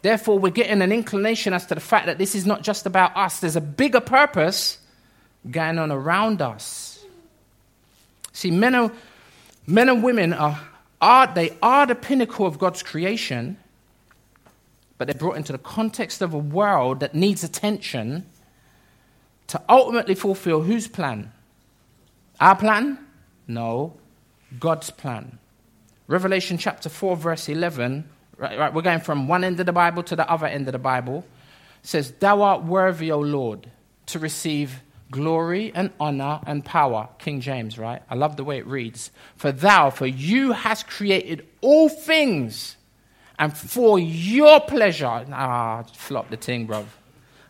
Therefore, 0.02 0.38
we're 0.38 0.50
getting 0.50 0.82
an 0.82 0.92
inclination 0.92 1.52
as 1.52 1.66
to 1.66 1.74
the 1.74 1.80
fact 1.80 2.06
that 2.06 2.18
this 2.18 2.34
is 2.34 2.46
not 2.46 2.62
just 2.62 2.86
about 2.86 3.16
us, 3.16 3.40
there's 3.40 3.56
a 3.56 3.60
bigger 3.60 4.00
purpose 4.00 4.78
going 5.48 5.78
on 5.78 5.92
around 5.92 6.42
us. 6.42 7.04
See, 8.32 8.50
men, 8.50 8.74
are, 8.74 8.92
men 9.66 9.88
and 9.88 10.02
women 10.02 10.32
are, 10.32 10.60
are, 11.00 11.32
they 11.32 11.56
are 11.62 11.86
the 11.86 11.94
pinnacle 11.94 12.46
of 12.46 12.58
God's 12.58 12.82
creation, 12.82 13.56
but 14.98 15.06
they're 15.06 15.14
brought 15.14 15.36
into 15.36 15.52
the 15.52 15.58
context 15.58 16.22
of 16.22 16.34
a 16.34 16.38
world 16.38 17.00
that 17.00 17.14
needs 17.14 17.44
attention 17.44 18.26
to 19.46 19.60
ultimately 19.68 20.14
fulfill 20.14 20.62
whose 20.62 20.86
plan? 20.86 21.32
Our 22.40 22.56
plan? 22.56 22.98
No, 23.46 23.94
God's 24.58 24.90
plan. 24.90 25.38
Revelation 26.06 26.56
chapter 26.56 26.88
4, 26.88 27.16
verse 27.16 27.48
11, 27.48 28.08
right, 28.38 28.58
right, 28.58 28.72
we're 28.72 28.82
going 28.82 29.00
from 29.00 29.28
one 29.28 29.44
end 29.44 29.60
of 29.60 29.66
the 29.66 29.72
Bible 29.72 30.02
to 30.04 30.16
the 30.16 30.28
other 30.28 30.46
end 30.46 30.66
of 30.66 30.72
the 30.72 30.78
Bible, 30.78 31.24
says, 31.82 32.12
Thou 32.12 32.42
art 32.42 32.64
worthy, 32.64 33.12
O 33.12 33.20
Lord, 33.20 33.70
to 34.06 34.18
receive 34.18 34.82
glory 35.10 35.70
and 35.74 35.90
honor 36.00 36.40
and 36.46 36.64
power. 36.64 37.08
King 37.18 37.40
James, 37.40 37.78
right? 37.78 38.02
I 38.08 38.14
love 38.14 38.36
the 38.36 38.44
way 38.44 38.58
it 38.58 38.66
reads. 38.66 39.10
For 39.36 39.52
thou, 39.52 39.90
for 39.90 40.06
you 40.06 40.52
hast 40.52 40.86
created 40.88 41.46
all 41.60 41.88
things, 41.88 42.76
and 43.38 43.56
for 43.56 43.98
your 43.98 44.60
pleasure, 44.60 45.26
ah, 45.32 45.84
flop 45.94 46.30
the 46.30 46.36
thing, 46.36 46.66
bro. 46.66 46.86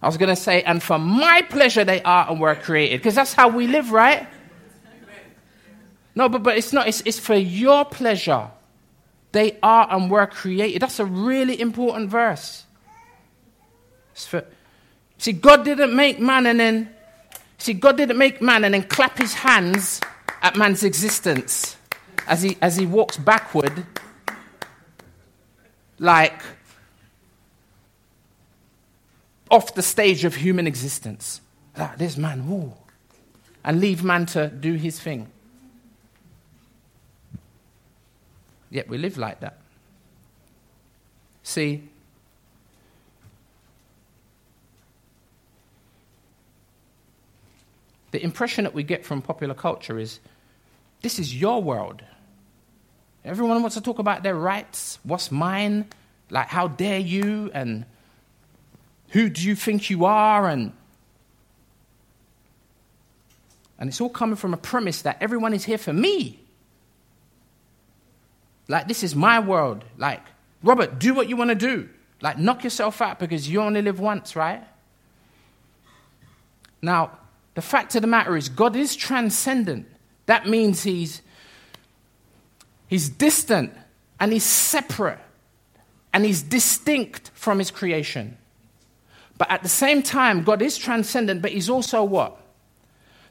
I 0.02 0.06
was 0.06 0.16
going 0.16 0.34
to 0.34 0.36
say, 0.36 0.62
and 0.62 0.82
for 0.82 0.98
my 0.98 1.42
pleasure 1.48 1.84
they 1.84 2.02
are 2.02 2.30
and 2.30 2.40
were 2.40 2.54
created, 2.54 2.98
because 2.98 3.14
that's 3.14 3.34
how 3.34 3.48
we 3.48 3.66
live, 3.66 3.92
right? 3.92 4.26
No, 6.14 6.28
but, 6.28 6.42
but 6.42 6.56
it's 6.56 6.72
not. 6.72 6.88
It's, 6.88 7.02
it's 7.04 7.18
for 7.18 7.34
your 7.34 7.84
pleasure. 7.84 8.50
They 9.32 9.58
are 9.62 9.86
and 9.90 10.10
were 10.10 10.26
created. 10.26 10.82
That's 10.82 10.98
a 10.98 11.04
really 11.04 11.60
important 11.60 12.10
verse. 12.10 12.64
For, 14.14 14.44
see, 15.18 15.32
God 15.32 15.64
didn't 15.64 15.94
make 15.94 16.18
man 16.18 16.46
and 16.46 16.58
then. 16.58 16.94
See, 17.58 17.74
God 17.74 17.96
didn't 17.98 18.16
make 18.16 18.40
man 18.40 18.64
and 18.64 18.72
then 18.72 18.84
clap 18.84 19.18
his 19.18 19.34
hands 19.34 20.00
at 20.42 20.56
man's 20.56 20.82
existence 20.82 21.76
as 22.26 22.42
he, 22.42 22.56
as 22.62 22.76
he 22.76 22.86
walks 22.86 23.18
backward, 23.18 23.84
like 25.98 26.42
off 29.50 29.74
the 29.74 29.82
stage 29.82 30.24
of 30.24 30.36
human 30.36 30.66
existence. 30.66 31.40
Like, 31.76 31.98
this 31.98 32.16
man, 32.16 32.48
woo. 32.48 32.72
And 33.62 33.80
leave 33.80 34.02
man 34.02 34.26
to 34.26 34.48
do 34.48 34.74
his 34.74 34.98
thing. 34.98 35.28
Yet 38.70 38.88
we 38.88 38.98
live 38.98 39.18
like 39.18 39.40
that. 39.40 39.58
See, 41.42 41.88
the 48.12 48.22
impression 48.22 48.64
that 48.64 48.74
we 48.74 48.82
get 48.82 49.04
from 49.04 49.22
popular 49.22 49.54
culture 49.54 49.98
is 49.98 50.20
this 51.02 51.18
is 51.18 51.34
your 51.34 51.62
world. 51.62 52.02
Everyone 53.24 53.60
wants 53.60 53.74
to 53.74 53.82
talk 53.82 53.98
about 53.98 54.22
their 54.22 54.34
rights, 54.34 54.98
what's 55.02 55.30
mine, 55.30 55.86
like 56.30 56.48
how 56.48 56.68
dare 56.68 56.98
you, 56.98 57.50
and 57.52 57.84
who 59.08 59.28
do 59.28 59.42
you 59.42 59.54
think 59.54 59.90
you 59.90 60.04
are, 60.04 60.48
and 60.48 60.72
and 63.78 63.88
it's 63.88 64.00
all 64.00 64.10
coming 64.10 64.36
from 64.36 64.54
a 64.54 64.58
premise 64.58 65.02
that 65.02 65.16
everyone 65.20 65.54
is 65.54 65.64
here 65.64 65.78
for 65.78 65.92
me. 65.92 66.38
Like, 68.70 68.86
this 68.86 69.02
is 69.02 69.16
my 69.16 69.40
world. 69.40 69.84
Like, 69.98 70.22
Robert, 70.62 71.00
do 71.00 71.12
what 71.12 71.28
you 71.28 71.36
want 71.36 71.50
to 71.50 71.56
do. 71.56 71.88
Like, 72.22 72.38
knock 72.38 72.62
yourself 72.62 73.02
out 73.02 73.18
because 73.18 73.48
you 73.48 73.60
only 73.60 73.82
live 73.82 73.98
once, 73.98 74.36
right? 74.36 74.62
Now, 76.80 77.18
the 77.54 77.62
fact 77.62 77.96
of 77.96 78.02
the 78.02 78.06
matter 78.06 78.36
is, 78.36 78.48
God 78.48 78.76
is 78.76 78.94
transcendent. 78.94 79.88
That 80.26 80.46
means 80.46 80.84
He's, 80.84 81.20
he's 82.86 83.08
distant 83.08 83.72
and 84.20 84.32
He's 84.32 84.44
separate 84.44 85.18
and 86.12 86.24
He's 86.24 86.40
distinct 86.40 87.32
from 87.34 87.58
His 87.58 87.72
creation. 87.72 88.38
But 89.36 89.50
at 89.50 89.64
the 89.64 89.68
same 89.68 90.00
time, 90.00 90.44
God 90.44 90.62
is 90.62 90.78
transcendent, 90.78 91.42
but 91.42 91.50
He's 91.50 91.68
also 91.68 92.04
what? 92.04 92.40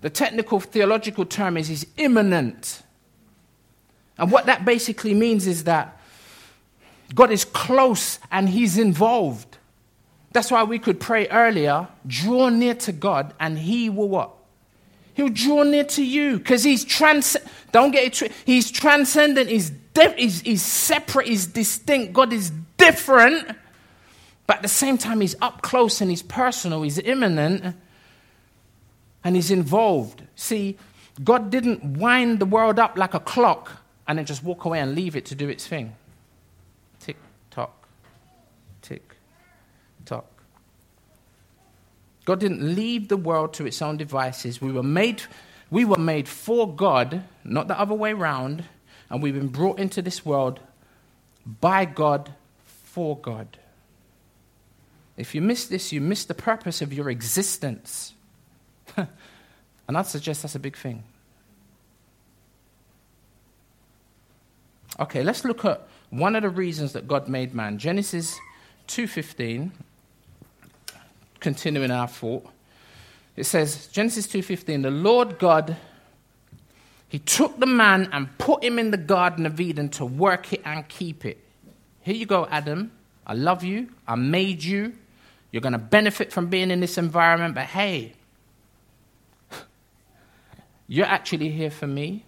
The 0.01 0.09
technical 0.09 0.59
theological 0.59 1.25
term 1.25 1.55
is 1.55 1.69
He's 1.69 1.85
immanent. 1.95 2.83
And 4.19 4.31
what 4.31 4.45
that 4.47 4.65
basically 4.65 5.13
means 5.13 5.47
is 5.47 5.63
that 5.63 5.97
God 7.15 7.31
is 7.31 7.45
close 7.45 8.19
and 8.31 8.47
He's 8.49 8.77
involved. 8.77 9.57
That's 10.31 10.51
why 10.51 10.63
we 10.63 10.77
could 10.77 10.99
pray 10.99 11.27
earlier 11.29 11.87
draw 12.05 12.49
near 12.49 12.75
to 12.75 12.91
God 12.91 13.33
and 13.39 13.57
He 13.57 13.89
will 13.89 14.09
what? 14.09 14.31
He'll 15.15 15.29
draw 15.29 15.63
near 15.63 15.85
to 15.85 16.03
you 16.03 16.37
because 16.37 16.63
He's 16.63 16.83
trans. 16.83 17.37
Don't 17.71 17.91
get 17.91 18.21
it. 18.21 18.31
He's 18.45 18.69
transcendent. 18.69 19.49
He's, 19.49 19.69
de- 19.69 20.13
he's, 20.13 20.41
he's 20.41 20.61
separate. 20.61 21.27
He's 21.27 21.47
distinct. 21.47 22.13
God 22.13 22.33
is 22.33 22.51
different. 22.77 23.47
But 24.47 24.57
at 24.57 24.61
the 24.63 24.67
same 24.67 24.97
time, 24.97 25.21
He's 25.21 25.35
up 25.41 25.61
close 25.61 26.01
and 26.01 26.09
He's 26.09 26.23
personal. 26.23 26.81
He's 26.81 26.99
immanent 26.99 27.75
and 29.23 29.35
He's 29.35 29.49
involved. 29.49 30.23
See, 30.35 30.77
God 31.23 31.49
didn't 31.49 31.97
wind 31.97 32.39
the 32.39 32.45
world 32.45 32.79
up 32.79 32.97
like 32.97 33.13
a 33.13 33.19
clock 33.19 33.78
and 34.09 34.17
then 34.17 34.25
just 34.25 34.43
walk 34.43 34.65
away 34.65 34.79
and 34.79 34.95
leave 34.95 35.15
it 35.15 35.23
to 35.27 35.35
do 35.35 35.47
its 35.47 35.67
thing. 35.67 35.95
Tick 36.99 37.15
tock, 37.51 37.87
tick 38.81 39.15
tock. 40.03 40.25
God 42.25 42.39
didn't 42.39 42.75
leave 42.75 43.07
the 43.07 43.17
world 43.17 43.53
to 43.53 43.67
its 43.67 43.83
own 43.83 43.97
devices. 43.97 44.59
We 44.59 44.71
were 44.71 44.81
made, 44.81 45.21
we 45.69 45.85
were 45.85 45.99
made 45.99 46.27
for 46.27 46.75
God, 46.75 47.23
not 47.43 47.67
the 47.67 47.79
other 47.79 47.93
way 47.93 48.11
around, 48.11 48.63
and 49.11 49.21
we've 49.21 49.35
been 49.35 49.47
brought 49.47 49.77
into 49.77 50.01
this 50.01 50.25
world 50.25 50.59
by 51.45 51.85
God 51.85 52.33
for 52.65 53.15
God. 53.15 53.59
If 55.17 55.35
you 55.35 55.41
miss 55.41 55.67
this, 55.67 55.91
you 55.91 56.01
miss 56.01 56.25
the 56.25 56.33
purpose 56.33 56.81
of 56.81 56.91
your 56.91 57.11
existence. 57.11 58.13
and 58.97 59.07
I'd 59.87 60.07
suggest 60.07 60.41
that's 60.41 60.55
a 60.55 60.59
big 60.59 60.77
thing. 60.77 61.03
Okay, 64.99 65.23
let's 65.23 65.45
look 65.45 65.63
at 65.63 65.87
one 66.09 66.35
of 66.35 66.43
the 66.43 66.49
reasons 66.49 66.91
that 66.91 67.07
God 67.07 67.29
made 67.29 67.55
man. 67.55 67.77
Genesis 67.77 68.37
2:15 68.87 69.71
continuing 71.39 71.89
our 71.89 72.07
thought. 72.07 72.45
It 73.37 73.45
says 73.45 73.87
Genesis 73.87 74.27
2:15 74.27 74.81
the 74.81 74.91
Lord 74.91 75.39
God 75.39 75.77
he 77.07 77.17
took 77.17 77.59
the 77.59 77.65
man 77.65 78.09
and 78.11 78.37
put 78.37 78.63
him 78.63 78.77
in 78.77 78.91
the 78.91 78.97
garden 78.97 79.45
of 79.45 79.59
Eden 79.59 79.89
to 79.89 80.05
work 80.05 80.53
it 80.53 80.61
and 80.65 80.87
keep 80.87 81.25
it. 81.25 81.43
Here 82.01 82.15
you 82.15 82.25
go 82.25 82.45
Adam. 82.51 82.91
I 83.25 83.33
love 83.33 83.63
you. 83.63 83.89
I 84.07 84.15
made 84.15 84.63
you. 84.63 84.93
You're 85.51 85.61
going 85.61 85.73
to 85.73 85.79
benefit 85.79 86.31
from 86.31 86.47
being 86.47 86.69
in 86.69 86.81
this 86.81 86.97
environment, 86.97 87.55
but 87.55 87.65
hey, 87.65 88.13
you're 90.87 91.07
actually 91.07 91.49
here 91.49 91.71
for 91.71 91.87
me 91.87 92.25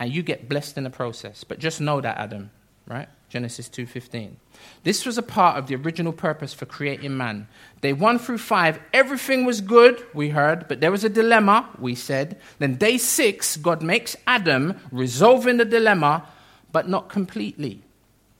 and 0.00 0.12
you 0.12 0.22
get 0.22 0.48
blessed 0.48 0.78
in 0.78 0.84
the 0.84 0.90
process. 0.90 1.44
But 1.44 1.60
just 1.60 1.80
know 1.80 2.00
that, 2.00 2.16
Adam, 2.16 2.50
right? 2.88 3.08
Genesis 3.28 3.68
2:15. 3.68 4.38
This 4.82 5.06
was 5.06 5.16
a 5.16 5.22
part 5.22 5.56
of 5.56 5.68
the 5.68 5.76
original 5.76 6.12
purpose 6.12 6.52
for 6.52 6.66
creating 6.66 7.16
man. 7.16 7.46
Day 7.80 7.92
1 7.92 8.18
through 8.18 8.38
5, 8.38 8.80
everything 8.92 9.44
was 9.44 9.60
good, 9.60 10.04
we 10.12 10.30
heard, 10.30 10.66
but 10.66 10.80
there 10.80 10.90
was 10.90 11.04
a 11.04 11.08
dilemma, 11.08 11.68
we 11.78 11.94
said. 11.94 12.40
Then 12.58 12.74
day 12.74 12.98
6, 12.98 13.58
God 13.58 13.82
makes 13.82 14.16
Adam 14.26 14.80
resolving 14.90 15.58
the 15.58 15.64
dilemma, 15.64 16.26
but 16.72 16.88
not 16.88 17.08
completely. 17.08 17.82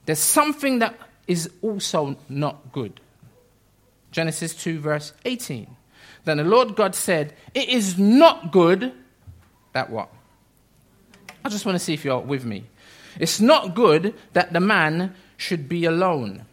There's 0.07 0.19
something 0.19 0.81
that 0.81 0.99
is 1.29 1.51
also 1.63 2.17
not 2.29 2.73
good. 2.73 3.01
Genesis 4.11 4.55
2 4.55 4.81
verse 4.81 5.13
18. 5.25 5.77
Then 6.25 6.39
the 6.39 6.45
Lord 6.45 6.75
God 6.75 6.95
said, 6.95 7.35
"It 7.55 7.69
is 7.69 7.97
not 7.97 8.51
good 8.51 8.93
that 9.73 9.91
what? 9.91 10.09
I 11.45 11.49
just 11.49 11.65
want 11.65 11.77
to 11.77 11.85
see 11.85 11.95
if 11.95 12.05
you're 12.05 12.19
with 12.19 12.45
me. 12.45 12.65
It's 13.19 13.41
not 13.41 13.75
good 13.75 14.15
that 14.33 14.53
the 14.53 14.61
man 14.61 15.15
should 15.37 15.69
be 15.69 15.85
alone. 15.85 16.45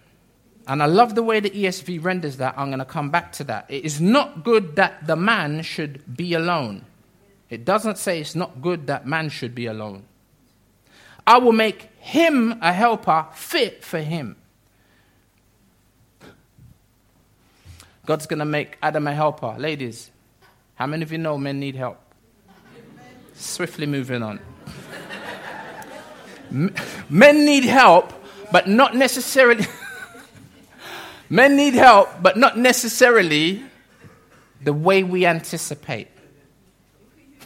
And 0.68 0.84
I 0.84 0.86
love 0.86 1.16
the 1.16 1.24
way 1.24 1.40
the 1.40 1.50
ESV 1.50 2.04
renders 2.04 2.38
that. 2.38 2.56
I'm 2.58 2.68
going 2.68 2.80
to 2.80 2.86
come 2.86 3.10
back 3.10 3.32
to 3.34 3.44
that. 3.46 3.66
It 3.70 3.86
is 3.86 4.02
not 4.02 4.44
good 4.44 4.76
that 4.76 5.08
the 5.08 5.16
man 5.16 5.62
should 5.62 6.18
be 6.18 6.34
alone. 6.34 6.86
It 7.50 7.64
doesn't 7.64 7.98
say 7.98 8.20
it's 8.20 8.36
not 8.36 8.62
good 8.62 8.88
that 8.88 9.08
man 9.08 9.30
should 9.30 9.56
be 9.56 9.68
alone. 9.68 10.04
I 11.26 11.38
will 11.38 11.54
make 11.54 11.90
him 12.00 12.60
a 12.62 12.74
helper 12.74 13.28
fit 13.34 13.84
for 13.84 14.00
him. 14.00 14.36
God's 18.06 18.26
going 18.26 18.40
to 18.40 18.46
make 18.46 18.78
Adam 18.82 19.08
a 19.08 19.14
helper. 19.14 19.56
Ladies, 19.58 20.12
how 20.76 20.86
many 20.88 21.04
of 21.04 21.12
you 21.12 21.18
know 21.18 21.38
men 21.38 21.60
need 21.60 21.76
help? 21.76 22.00
Swiftly 23.34 23.86
moving 23.86 24.24
on. 24.24 24.40
Men 26.52 27.46
need 27.46 27.64
help, 27.64 28.14
but 28.52 28.68
not 28.68 28.96
necessarily. 28.96 29.66
Men 31.30 31.58
need 31.58 31.74
help, 31.74 32.10
but 32.22 32.38
not 32.38 32.58
necessarily 32.58 33.64
the 34.62 34.74
way 34.74 35.04
we 35.04 35.26
anticipate. 35.26 36.08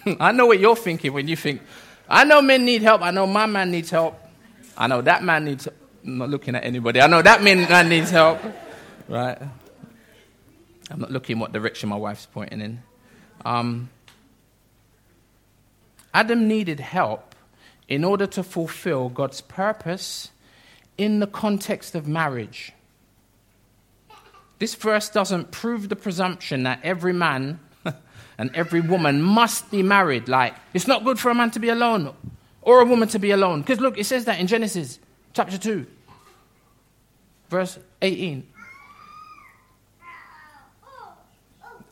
I 0.20 0.32
know 0.32 0.46
what 0.46 0.60
you're 0.60 0.76
thinking 0.76 1.14
when 1.14 1.28
you 1.28 1.36
think, 1.36 1.62
I 2.08 2.24
know 2.24 2.42
men 2.42 2.66
need 2.66 2.82
help. 2.82 3.02
I 3.02 3.12
know 3.12 3.26
my 3.26 3.46
man 3.46 3.72
needs 3.72 3.90
help. 3.90 4.20
I 4.78 4.88
know 4.88 5.02
that 5.02 5.24
man 5.24 5.46
needs 5.46 5.66
help. 5.66 5.78
I'm 6.04 6.18
not 6.18 6.30
looking 6.30 6.56
at 6.56 6.64
anybody. 6.64 7.00
I 7.00 7.08
know 7.08 7.22
that 7.22 7.44
man 7.44 7.90
needs 7.90 8.10
help. 8.10 8.40
Right? 9.08 9.38
I'm 10.90 11.00
not 11.00 11.12
looking 11.12 11.40
what 11.40 11.54
direction 11.54 11.90
my 11.90 11.96
wife's 11.96 12.26
pointing 12.26 12.60
in. 12.62 12.84
Um, 13.46 13.90
Adam 16.14 16.48
needed 16.48 16.80
help 16.80 17.31
in 17.92 18.06
order 18.06 18.26
to 18.26 18.42
fulfill 18.42 19.10
God's 19.10 19.42
purpose 19.42 20.32
in 20.98 21.20
the 21.20 21.28
context 21.28 21.94
of 21.94 22.08
marriage. 22.08 22.72
This 24.60 24.76
verse 24.76 25.10
doesn't 25.10 25.52
prove 25.52 25.90
the 25.90 25.98
presumption 25.98 26.64
that 26.64 26.80
every 26.84 27.12
man 27.12 27.60
and 28.38 28.50
every 28.56 28.80
woman 28.80 29.22
must 29.22 29.70
be 29.72 29.84
married. 29.84 30.30
Like, 30.30 30.56
it's 30.74 30.88
not 30.88 31.04
good 31.04 31.20
for 31.20 31.32
a 31.32 31.36
man 31.36 31.52
to 31.52 31.60
be 31.60 31.68
alone 31.68 32.16
or 32.62 32.80
a 32.80 32.86
woman 32.86 33.10
to 33.10 33.20
be 33.20 33.32
alone. 33.32 33.60
Because 33.60 33.82
look, 33.82 33.98
it 33.98 34.06
says 34.06 34.24
that 34.24 34.40
in 34.40 34.48
Genesis 34.48 34.98
chapter 35.34 35.58
2, 35.58 35.86
verse 37.50 37.78
18. 38.02 38.48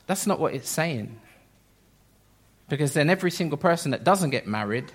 That's 0.07 0.25
not 0.25 0.39
what 0.39 0.53
it's 0.53 0.69
saying. 0.69 1.19
Because 2.69 2.93
then 2.93 3.09
every 3.09 3.31
single 3.31 3.57
person 3.57 3.91
that 3.91 4.05
doesn't 4.05 4.29
get 4.29 4.47
married 4.47 4.93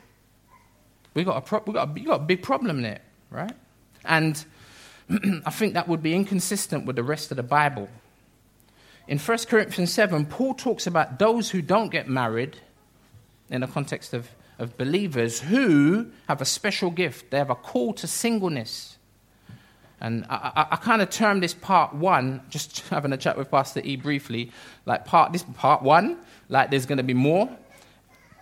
we 1.14 1.24
got 1.24 1.37
a 1.37 1.40
pro- 1.40 1.62
we 1.66 1.72
got 1.72 1.96
a, 1.96 2.00
got 2.00 2.20
a 2.20 2.24
big 2.24 2.42
problem 2.42 2.83
there, 2.83 3.00
right? 3.31 3.53
And 4.05 4.44
I 5.46 5.50
think 5.50 5.74
that 5.74 5.88
would 5.88 6.03
be 6.03 6.14
inconsistent 6.14 6.87
with 6.87 6.96
the 6.96 7.03
rest 7.03 7.31
of 7.31 7.37
the 7.37 7.42
Bible. 7.42 7.88
In 9.07 9.18
1 9.18 9.38
Corinthians 9.48 9.92
7, 9.92 10.27
Paul 10.27 10.55
talks 10.55 10.87
about 10.87 11.18
those 11.18 11.50
who 11.50 11.61
don't 11.61 11.90
get 11.90 12.09
married 12.09 12.57
in 13.50 13.61
the 13.61 13.66
context 13.66 14.14
of, 14.14 14.31
of 14.59 14.79
believers 14.79 15.40
who 15.40 16.07
have 16.27 16.40
a 16.40 16.46
special 16.46 16.90
gift. 16.90 17.31
They 17.31 17.38
have 17.38 17.50
a 17.50 17.55
call 17.55 17.92
to 17.94 18.07
singleness. 18.07 18.96
And 20.00 20.24
I, 20.29 20.53
I, 20.57 20.66
I 20.72 20.77
kind 20.77 21.03
of 21.03 21.11
term 21.11 21.40
this 21.40 21.55
part 21.55 21.94
one, 21.94 22.42
just 22.48 22.81
having 22.90 23.12
a 23.12 23.16
chat 23.16 23.37
with 23.37 23.50
Pastor 23.50 23.83
E 23.85 23.96
briefly, 23.96 24.50
like 24.87 25.05
part 25.05 25.33
this 25.33 25.44
part 25.55 25.83
one, 25.83 26.16
like 26.48 26.70
there's 26.70 26.87
going 26.87 26.98
to 26.98 27.05
be 27.05 27.14
more, 27.14 27.48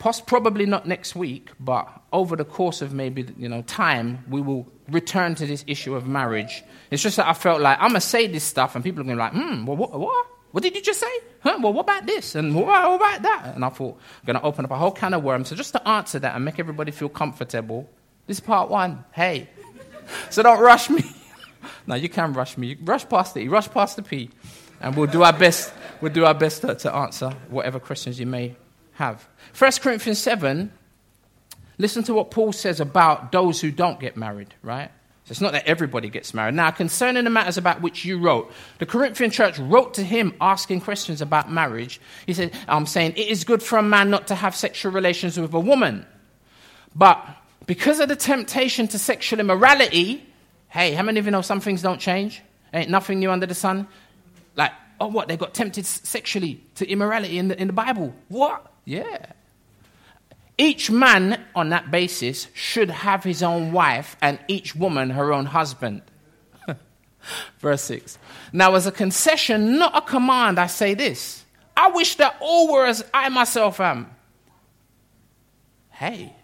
Poss- 0.03 0.21
probably 0.21 0.67
not 0.67 0.85
next 0.85 1.15
week, 1.15 1.51
but 1.61 1.89
over 2.13 2.35
the 2.35 2.45
course 2.45 2.83
of 2.83 2.93
maybe 2.93 3.25
you 3.39 3.49
know 3.49 3.63
time, 3.63 4.25
we 4.29 4.41
will 4.41 4.67
return 4.89 5.37
to 5.37 5.47
this 5.47 5.63
issue 5.69 5.95
of 5.95 6.09
marriage. 6.09 6.65
It's 6.91 7.05
just 7.05 7.19
that 7.19 7.29
I 7.29 7.35
felt 7.35 7.61
like 7.61 7.79
I'm 7.81 7.91
gonna 7.91 8.01
say 8.01 8.27
this 8.27 8.43
stuff, 8.43 8.75
and 8.75 8.83
people 8.83 9.03
are 9.03 9.05
gonna 9.05 9.15
be 9.15 9.21
like, 9.21 9.33
"Hmm, 9.33 9.65
well, 9.65 9.77
what, 9.77 9.93
what? 9.93 10.27
What 10.51 10.65
did 10.65 10.75
you 10.75 10.83
just 10.83 10.99
say? 10.99 11.15
Huh? 11.45 11.57
Well, 11.63 11.73
what 11.73 11.83
about 11.83 12.05
this? 12.05 12.35
And 12.35 12.53
what, 12.53 12.97
about 12.97 13.23
that?" 13.23 13.55
And 13.55 13.65
I 13.65 13.69
thought, 13.69 13.97
I'm 13.97 14.27
gonna 14.27 14.43
open 14.43 14.65
up 14.65 14.73
a 14.73 14.77
whole 14.77 14.91
can 14.91 15.15
of 15.15 15.23
worms. 15.23 15.51
So 15.51 15.55
just 15.55 15.73
to 15.75 15.89
answer 15.89 16.19
that 16.19 16.35
and 16.35 16.45
make 16.45 16.59
everybody 16.59 16.91
feel 16.91 17.09
comfortable, 17.09 17.89
this 18.27 18.39
is 18.39 18.41
part 18.41 18.71
one. 18.71 19.05
Hey, 19.13 19.51
so 20.31 20.43
don't 20.43 20.61
rush 20.61 20.91
me. 20.91 21.05
no, 21.87 21.95
you 21.95 22.09
can 22.09 22.33
rush 22.33 22.59
me. 22.59 22.77
Rush 22.83 23.09
past 23.09 23.35
the 23.35 23.47
rush 23.47 23.71
past 23.71 23.95
the 23.95 24.03
P, 24.03 24.31
and 24.81 24.97
we'll 24.97 25.07
do 25.07 25.23
our 25.23 25.33
best. 25.33 25.73
We'll 26.01 26.13
do 26.13 26.25
our 26.25 26.35
best 26.35 26.63
to, 26.63 26.75
to 26.75 26.93
answer 26.93 27.31
whatever 27.51 27.79
questions 27.79 28.19
you 28.19 28.27
may 28.27 28.57
have. 29.03 29.29
1 29.59 29.73
Corinthians 29.81 30.19
7, 30.19 30.73
listen 31.79 32.03
to 32.05 32.15
what 32.15 32.31
Paul 32.31 32.53
says 32.53 32.81
about 32.81 33.33
those 33.33 33.61
who 33.61 33.71
don't 33.71 33.99
get 33.99 34.17
married, 34.17 34.55
right? 34.63 34.91
So 35.25 35.33
it's 35.33 35.41
not 35.41 35.53
that 35.53 35.67
everybody 35.67 36.09
gets 36.09 36.35
married. 36.35 36.55
Now, 36.55 36.71
concerning 36.71 37.25
the 37.25 37.31
matters 37.31 37.57
about 37.57 37.81
which 37.81 38.05
you 38.05 38.19
wrote, 38.19 38.51
the 38.79 38.87
Corinthian 38.87 39.31
church 39.31 39.59
wrote 39.59 39.95
to 39.95 40.03
him 40.03 40.35
asking 40.41 40.81
questions 40.81 41.21
about 41.21 41.51
marriage. 41.51 42.01
He 42.27 42.33
said, 42.33 42.53
I'm 42.67 42.87
saying, 42.87 43.13
it 43.13 43.29
is 43.29 43.45
good 43.45 43.63
for 43.63 43.79
a 43.79 43.83
man 43.83 44.11
not 44.11 44.27
to 44.29 44.35
have 44.35 44.57
sexual 44.57 44.91
relations 44.91 45.39
with 45.39 45.55
a 45.55 45.61
woman. 45.61 46.07
But 46.95 47.25
because 47.67 48.01
of 48.01 48.09
the 48.09 48.17
temptation 48.17 48.89
to 48.89 48.99
sexual 48.99 49.39
immorality, 49.39 50.27
hey, 50.69 50.93
how 50.93 51.05
many 51.05 51.21
of 51.21 51.25
you 51.25 51.31
know 51.31 51.43
some 51.43 51.61
things 51.61 51.83
don't 51.83 52.01
change? 52.01 52.43
Ain't 52.75 52.91
nothing 52.91 53.21
new 53.21 53.31
under 53.31 53.47
the 53.47 53.55
sun? 53.55 53.87
Like, 54.57 54.73
oh, 55.01 55.07
what? 55.07 55.29
They 55.29 55.37
got 55.37 55.55
tempted 55.55 55.87
sexually 55.87 56.61
to 56.77 56.89
immorality 56.89 57.39
in 57.39 57.49
the, 57.49 57.61
in 57.61 57.69
the 57.69 57.73
Bible. 57.73 58.13
What? 58.29 58.72
Yeah. 58.85 59.33
Each 60.59 60.91
man, 60.91 61.43
on 61.55 61.71
that 61.71 61.91
basis, 61.91 62.49
should 62.55 62.91
have 62.91 63.25
his 63.25 63.43
own 63.43 63.73
wife 63.73 64.17
and 64.21 64.39
each 64.49 64.75
woman 64.77 65.11
her 65.11 65.33
own 65.33 65.47
husband. 65.47 66.03
Verse 67.59 67.83
6. 67.83 68.19
Now, 68.53 68.75
as 68.75 68.87
a 68.87 68.93
concession, 68.93 69.79
not 69.79 69.97
a 69.97 70.03
command, 70.03 70.59
I 70.59 70.67
say 70.67 70.95
this 70.95 71.45
I 71.77 71.91
wish 71.91 72.17
that 72.17 72.37
all 72.41 72.73
were 72.73 72.87
as 72.87 73.05
I 73.15 73.29
myself 73.29 73.81
am. 73.81 74.11
Hey, 75.91 76.35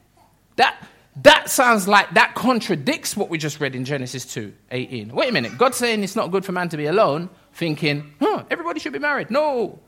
that, 0.57 0.77
that 1.23 1.51
sounds 1.51 1.87
like 1.87 2.15
that 2.15 2.35
contradicts 2.35 3.17
what 3.17 3.29
we 3.29 3.39
just 3.39 3.61
read 3.61 3.75
in 3.75 3.85
Genesis 3.85 4.25
2 4.27 4.53
18. 4.71 5.13
Wait 5.13 5.29
a 5.29 5.33
minute. 5.33 5.59
God's 5.59 5.77
saying 5.77 6.03
it's 6.03 6.17
not 6.17 6.31
good 6.31 6.45
for 6.45 6.53
man 6.53 6.69
to 6.71 6.77
be 6.77 6.87
alone, 6.87 7.29
thinking, 7.53 8.15
huh, 8.21 8.45
everybody 8.51 8.81
should 8.81 8.93
be 8.93 8.99
married. 8.99 9.31
No. 9.31 9.81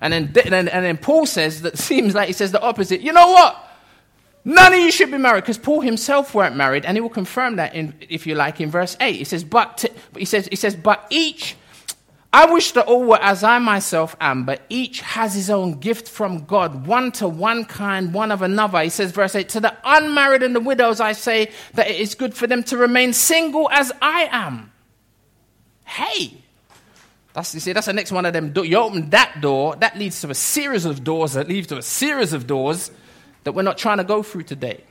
And 0.00 0.12
then, 0.12 0.32
and, 0.52 0.68
and 0.68 0.84
then 0.84 0.96
Paul 0.96 1.26
says 1.26 1.62
that 1.62 1.78
seems 1.88 2.14
like 2.14 2.28
he 2.28 2.32
says 2.32 2.52
the 2.52 2.60
opposite. 2.60 3.00
You 3.00 3.12
know 3.12 3.30
what? 3.30 3.62
None 4.44 4.74
of 4.74 4.78
you 4.78 4.92
should 4.92 5.10
be 5.10 5.18
married 5.18 5.40
because 5.42 5.58
Paul 5.58 5.80
himself 5.80 6.32
weren't 6.32 6.54
married, 6.54 6.84
and 6.84 6.96
he 6.96 7.00
will 7.00 7.08
confirm 7.08 7.56
that 7.56 7.74
in, 7.74 7.94
if 8.00 8.28
you 8.28 8.36
like, 8.36 8.60
in 8.60 8.70
verse 8.70 8.96
eight. 9.00 9.16
He 9.16 9.24
says, 9.24 9.42
"But 9.42 9.84
he 10.16 10.24
says 10.24 10.46
he 10.48 10.56
says, 10.56 10.76
but 10.76 11.04
each." 11.10 11.56
I 12.32 12.44
wish 12.52 12.72
that 12.72 12.86
all 12.86 13.02
were 13.02 13.22
as 13.22 13.42
I 13.42 13.58
myself 13.58 14.14
am, 14.20 14.44
but 14.44 14.60
each 14.68 15.00
has 15.00 15.34
his 15.34 15.48
own 15.48 15.80
gift 15.80 16.06
from 16.06 16.44
God, 16.44 16.86
one 16.86 17.10
to 17.12 17.26
one 17.26 17.64
kind, 17.64 18.12
one 18.12 18.30
of 18.30 18.42
another. 18.42 18.82
He 18.82 18.90
says, 18.90 19.10
verse 19.10 19.34
8, 19.34 19.48
To 19.50 19.60
the 19.60 19.74
unmarried 19.84 20.42
and 20.42 20.54
the 20.54 20.60
widows, 20.60 21.00
I 21.00 21.12
say 21.12 21.50
that 21.74 21.88
it 21.88 21.98
is 21.98 22.14
good 22.14 22.34
for 22.34 22.46
them 22.46 22.62
to 22.64 22.76
remain 22.76 23.14
single 23.14 23.70
as 23.70 23.90
I 24.02 24.28
am. 24.30 24.70
Hey, 25.84 26.44
that's, 27.36 27.52
you 27.52 27.60
see, 27.60 27.74
that's 27.74 27.86
the 27.86 27.92
next 27.92 28.12
one 28.12 28.24
of 28.24 28.32
them. 28.32 28.54
You 28.56 28.78
open 28.78 29.10
that 29.10 29.42
door, 29.42 29.76
that 29.76 29.98
leads 29.98 30.22
to 30.22 30.30
a 30.30 30.34
series 30.34 30.86
of 30.86 31.04
doors 31.04 31.34
that 31.34 31.48
leads 31.48 31.66
to 31.66 31.76
a 31.76 31.82
series 31.82 32.32
of 32.32 32.46
doors 32.46 32.90
that 33.44 33.52
we're 33.52 33.60
not 33.60 33.76
trying 33.76 33.98
to 33.98 34.04
go 34.04 34.22
through 34.22 34.44
today. 34.44 34.82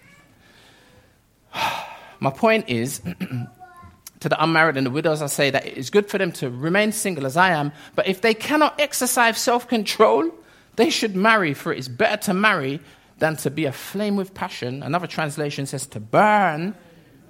My 2.20 2.30
point 2.30 2.70
is 2.70 3.00
to 4.20 4.30
the 4.30 4.44
unmarried 4.44 4.78
and 4.78 4.86
the 4.86 4.92
widows, 4.92 5.24
I 5.24 5.26
say 5.26 5.50
that 5.50 5.66
it 5.66 5.76
is 5.76 5.90
good 5.90 6.08
for 6.08 6.20
them 6.20 6.32
to 6.34 6.52
remain 6.52 6.92
single 6.92 7.26
as 7.26 7.36
I 7.36 7.50
am, 7.50 7.72
but 7.96 8.08
if 8.08 8.22
they 8.22 8.36
cannot 8.36 8.80
exercise 8.80 9.40
self 9.40 9.68
control, 9.68 10.30
they 10.76 10.92
should 10.92 11.16
marry, 11.16 11.56
for 11.56 11.74
it 11.74 11.80
is 11.80 11.90
better 11.90 12.18
to 12.26 12.36
marry 12.36 12.80
than 13.18 13.38
to 13.38 13.50
be 13.50 13.66
aflame 13.66 14.18
with 14.18 14.36
passion. 14.36 14.84
Another 14.84 15.08
translation 15.08 15.66
says 15.66 15.88
to 15.88 16.00
burn, 16.00 16.76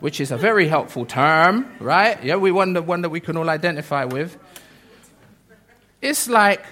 which 0.01 0.19
is 0.19 0.31
a 0.31 0.37
very 0.37 0.67
helpful 0.67 1.05
term, 1.05 1.73
right? 1.79 2.21
Yeah, 2.21 2.35
we 2.35 2.51
wonder 2.51 2.81
one 2.81 3.03
that 3.03 3.11
we 3.11 3.21
can 3.21 3.37
all 3.37 3.49
identify 3.49 4.03
with. 4.03 4.37
It's 6.05 6.29
like, 6.29 6.63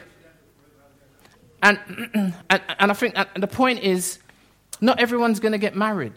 and, 1.63 1.79
and, 2.13 2.61
and 2.79 2.91
I 2.91 2.93
think 2.93 3.15
and 3.17 3.41
the 3.41 3.47
point 3.47 3.79
is, 3.79 4.19
not 4.79 4.99
everyone's 4.99 5.39
going 5.39 5.53
to 5.53 5.57
get 5.57 5.75
married. 5.75 6.13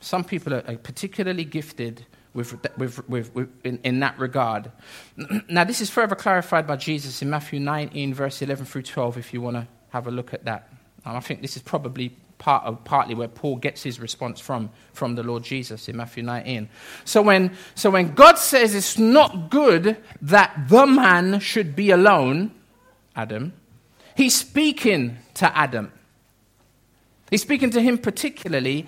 Some 0.00 0.24
people 0.24 0.52
are 0.52 0.62
particularly 0.78 1.44
gifted 1.44 2.04
with, 2.34 2.52
with, 2.76 3.08
with, 3.08 3.32
with 3.32 3.48
in, 3.64 3.78
in, 3.84 4.00
that 4.00 4.18
regard. 4.18 4.72
now, 5.48 5.62
this 5.62 5.80
is 5.80 5.88
further 5.88 6.16
clarified 6.16 6.66
by 6.66 6.74
Jesus 6.74 7.22
in 7.22 7.30
Matthew 7.30 7.60
19, 7.60 8.12
verse 8.12 8.42
11 8.42 8.66
through 8.66 8.82
12, 8.82 9.18
if 9.18 9.32
you 9.32 9.40
want 9.40 9.56
to 9.56 9.68
have 9.90 10.08
a 10.08 10.10
look 10.10 10.34
at 10.34 10.44
that. 10.46 10.68
And 11.04 11.16
I 11.16 11.20
think 11.20 11.42
this 11.42 11.54
is 11.54 11.62
probably 11.62 12.16
part 12.38 12.64
of, 12.64 12.84
partly 12.84 13.14
where 13.14 13.28
Paul 13.28 13.56
gets 13.56 13.82
his 13.82 14.00
response 14.00 14.40
from, 14.40 14.70
from 14.92 15.14
the 15.14 15.22
Lord 15.22 15.42
Jesus 15.42 15.88
in 15.88 15.96
Matthew 15.96 16.22
19. 16.22 16.68
So 17.04 17.22
when, 17.22 17.56
so 17.74 17.90
when 17.90 18.14
God 18.14 18.38
says 18.38 18.74
it's 18.74 18.98
not 18.98 19.50
good 19.50 19.96
that 20.22 20.68
the 20.68 20.86
man 20.86 21.40
should 21.40 21.74
be 21.74 21.90
alone, 21.90 22.52
Adam, 23.14 23.52
he's 24.14 24.34
speaking 24.34 25.18
to 25.34 25.56
Adam. 25.56 25.92
He's 27.30 27.42
speaking 27.42 27.70
to 27.70 27.80
him 27.80 27.98
particularly, 27.98 28.86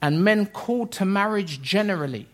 and 0.00 0.24
men 0.24 0.46
called 0.46 0.92
to 0.92 1.04
marriage 1.04 1.60
generally. 1.60 2.26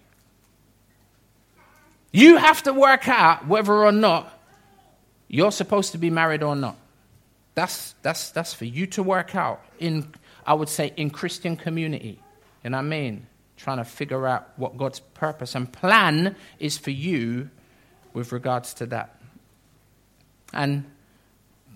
You 2.12 2.36
have 2.36 2.62
to 2.64 2.72
work 2.72 3.08
out 3.08 3.48
whether 3.48 3.72
or 3.72 3.90
not 3.90 4.30
you're 5.26 5.50
supposed 5.50 5.92
to 5.92 5.98
be 5.98 6.10
married 6.10 6.42
or 6.42 6.54
not. 6.54 6.76
That's, 7.54 7.94
that's, 8.02 8.30
that's 8.30 8.54
for 8.54 8.64
you 8.64 8.86
to 8.88 9.02
work 9.02 9.34
out 9.34 9.64
in, 9.78 10.12
I 10.46 10.54
would 10.54 10.68
say, 10.68 10.92
in 10.96 11.10
Christian 11.10 11.56
community. 11.56 12.20
You 12.62 12.70
know 12.70 12.78
what 12.78 12.84
I 12.84 12.88
mean? 12.88 13.26
Trying 13.56 13.78
to 13.78 13.84
figure 13.84 14.26
out 14.26 14.50
what 14.56 14.76
God's 14.76 15.00
purpose 15.00 15.54
and 15.54 15.72
plan 15.72 16.36
is 16.58 16.76
for 16.78 16.90
you 16.90 17.50
with 18.12 18.32
regards 18.32 18.74
to 18.74 18.86
that. 18.86 19.20
And 20.52 20.84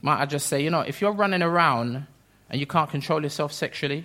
might 0.02 0.20
I 0.20 0.26
just 0.26 0.46
say, 0.46 0.62
you 0.62 0.70
know, 0.70 0.81
if 0.81 1.00
you're 1.00 1.12
running 1.12 1.42
around 1.42 2.07
and 2.50 2.61
you 2.61 2.66
can't 2.66 2.90
control 2.90 3.22
yourself 3.22 3.52
sexually, 3.52 4.04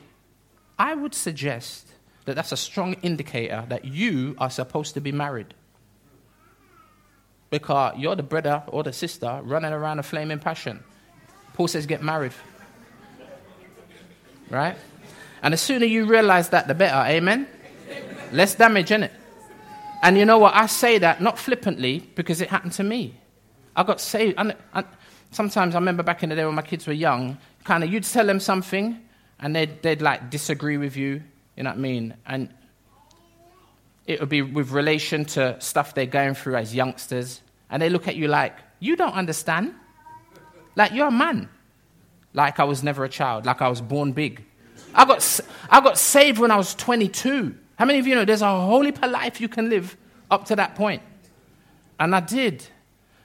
I 0.78 0.96
would 0.96 1.14
suggest 1.14 1.88
that 2.26 2.36
that's 2.36 2.52
a 2.52 2.58
strong 2.58 2.94
indicator 3.02 3.66
that 3.70 3.86
you 3.86 4.36
are 4.40 4.50
supposed 4.50 4.94
to 4.96 5.02
be 5.02 5.12
married 5.12 5.54
because 7.50 7.96
you're 7.98 8.16
the 8.16 8.24
brother 8.24 8.64
or 8.68 8.82
the 8.82 8.92
sister 8.92 9.40
running 9.44 9.72
around 9.72 10.00
a 10.00 10.04
flaming 10.04 10.40
passion. 10.40 10.84
Paul 11.54 11.68
says, 11.68 11.86
get 11.86 12.02
married. 12.02 12.34
Right? 14.54 14.78
And 15.42 15.52
the 15.52 15.58
sooner 15.58 15.86
you 15.86 16.06
realize 16.06 16.50
that, 16.50 16.68
the 16.68 16.76
better. 16.76 17.10
Amen? 17.10 17.48
Less 18.32 18.54
damage, 18.54 18.92
in 18.92 19.04
it. 19.04 19.12
And 20.04 20.16
you 20.16 20.26
know 20.26 20.38
what? 20.38 20.54
I 20.54 20.68
say 20.68 21.00
that 21.00 21.22
not 21.22 21.40
flippantly 21.40 22.08
because 22.14 22.40
it 22.40 22.50
happened 22.50 22.74
to 22.74 22.84
me. 22.84 23.16
I 23.76 23.82
got 23.82 24.00
saved. 24.00 24.36
And, 24.38 24.56
and 24.74 24.86
sometimes 25.32 25.74
I 25.74 25.80
remember 25.80 26.04
back 26.04 26.22
in 26.22 26.30
the 26.30 26.36
day 26.36 26.46
when 26.46 26.54
my 26.54 26.62
kids 26.62 26.86
were 26.86 26.94
young, 26.94 27.40
kind 27.64 27.84
of 27.84 27.92
you'd 27.92 28.04
tell 28.04 28.28
them 28.28 28.40
something 28.40 29.02
and 29.40 29.56
they'd, 29.56 29.82
they'd 29.82 30.04
like 30.04 30.30
disagree 30.30 30.78
with 30.78 30.96
you. 30.96 31.24
You 31.58 31.64
know 31.64 31.72
what 31.72 31.78
I 31.78 31.82
mean? 31.82 32.14
And 32.28 32.54
it 34.06 34.20
would 34.20 34.30
be 34.30 34.44
with 34.44 34.70
relation 34.70 35.26
to 35.26 35.60
stuff 35.60 35.96
they're 35.96 36.06
going 36.06 36.36
through 36.36 36.58
as 36.58 36.76
youngsters. 36.76 37.42
And 37.72 37.82
they 37.82 37.90
look 37.90 38.08
at 38.08 38.16
you 38.16 38.28
like, 38.28 38.56
you 38.80 38.96
don't 38.96 39.14
understand. 39.14 39.74
Like, 40.76 40.92
you're 40.92 41.08
a 41.08 41.12
man. 41.12 41.50
Like 42.34 42.60
I 42.60 42.64
was 42.64 42.84
never 42.84 43.04
a 43.04 43.10
child, 43.10 43.46
like 43.46 43.62
I 43.62 43.70
was 43.70 43.82
born 43.82 44.12
big. 44.12 44.44
I 44.96 45.06
got, 45.06 45.40
I 45.70 45.82
got 45.82 45.98
saved 45.98 46.40
when 46.40 46.52
I 46.52 46.58
was 46.58 46.76
22. 46.76 47.56
How 47.76 47.86
many 47.86 48.00
of 48.00 48.08
you 48.08 48.16
know 48.16 48.26
there's 48.26 48.42
a 48.42 48.48
whole 48.48 48.84
heap 48.84 49.02
of 49.04 49.12
life 49.12 49.42
you 49.42 49.50
can 49.50 49.70
live 49.70 49.98
up 50.30 50.46
to 50.46 50.56
that 50.56 50.76
point? 50.76 51.02
And 52.00 52.16
I 52.16 52.20
did. 52.20 52.66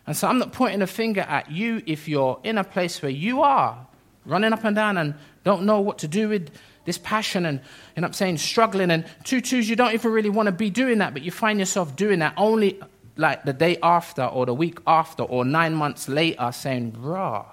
And 0.06 0.16
so 0.16 0.28
I'm 0.28 0.38
not 0.38 0.52
pointing 0.52 0.80
a 0.80 0.86
finger 0.86 1.20
at 1.20 1.50
you 1.50 1.82
if 1.84 2.08
you're 2.08 2.40
in 2.42 2.56
a 2.56 2.64
place 2.64 3.02
where 3.02 3.10
you 3.10 3.42
are 3.42 3.86
running 4.24 4.52
up 4.52 4.64
and 4.64 4.76
down 4.76 4.96
and 4.96 5.14
don't 5.44 5.64
know 5.64 5.80
what 5.80 5.98
to 5.98 6.08
do 6.08 6.28
with 6.28 6.50
this 6.84 6.98
passion 6.98 7.44
and, 7.44 7.60
you 7.94 8.00
know 8.00 8.06
I'm 8.06 8.12
saying, 8.14 8.38
struggling. 8.38 8.90
And 8.90 9.04
two 9.24 9.40
twos, 9.40 9.68
you 9.68 9.76
don't 9.76 9.92
even 9.92 10.12
really 10.12 10.30
want 10.30 10.46
to 10.46 10.52
be 10.52 10.70
doing 10.70 10.98
that, 10.98 11.12
but 11.12 11.22
you 11.22 11.30
find 11.30 11.58
yourself 11.58 11.96
doing 11.96 12.20
that 12.20 12.34
only 12.36 12.80
like 13.16 13.44
the 13.44 13.52
day 13.52 13.78
after 13.82 14.24
or 14.24 14.46
the 14.46 14.54
week 14.54 14.78
after 14.86 15.24
or 15.24 15.44
nine 15.44 15.74
months 15.74 16.08
later 16.08 16.50
saying, 16.52 16.94
raw. 16.98 17.44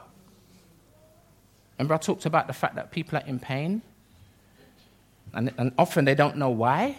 Remember, 1.77 1.93
I 1.93 1.97
talked 1.97 2.25
about 2.25 2.47
the 2.47 2.53
fact 2.53 2.75
that 2.75 2.91
people 2.91 3.17
are 3.17 3.25
in 3.25 3.39
pain? 3.39 3.81
And, 5.33 5.53
and 5.57 5.71
often 5.77 6.05
they 6.05 6.15
don't 6.15 6.37
know 6.37 6.49
why. 6.49 6.97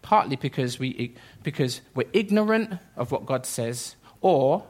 Partly 0.00 0.36
because, 0.36 0.78
we, 0.78 1.14
because 1.42 1.80
we're 1.94 2.08
ignorant 2.12 2.78
of 2.96 3.12
what 3.12 3.26
God 3.26 3.46
says, 3.46 3.94
or 4.20 4.64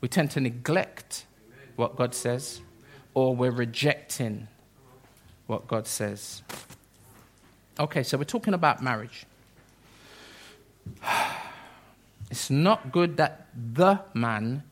we 0.00 0.08
tend 0.08 0.30
to 0.32 0.40
neglect 0.40 1.24
what 1.76 1.96
God 1.96 2.14
says 2.14 2.60
or 3.14 3.34
we're 3.34 3.50
rejecting 3.50 4.48
what 5.46 5.66
God 5.66 5.86
says. 5.86 6.42
Okay, 7.78 8.02
so 8.02 8.16
we're 8.16 8.24
talking 8.24 8.54
about 8.54 8.82
marriage. 8.82 9.26
It's 12.30 12.48
not 12.48 12.92
good 12.92 13.16
that 13.16 13.48
the 13.74 13.98
man, 14.14 14.62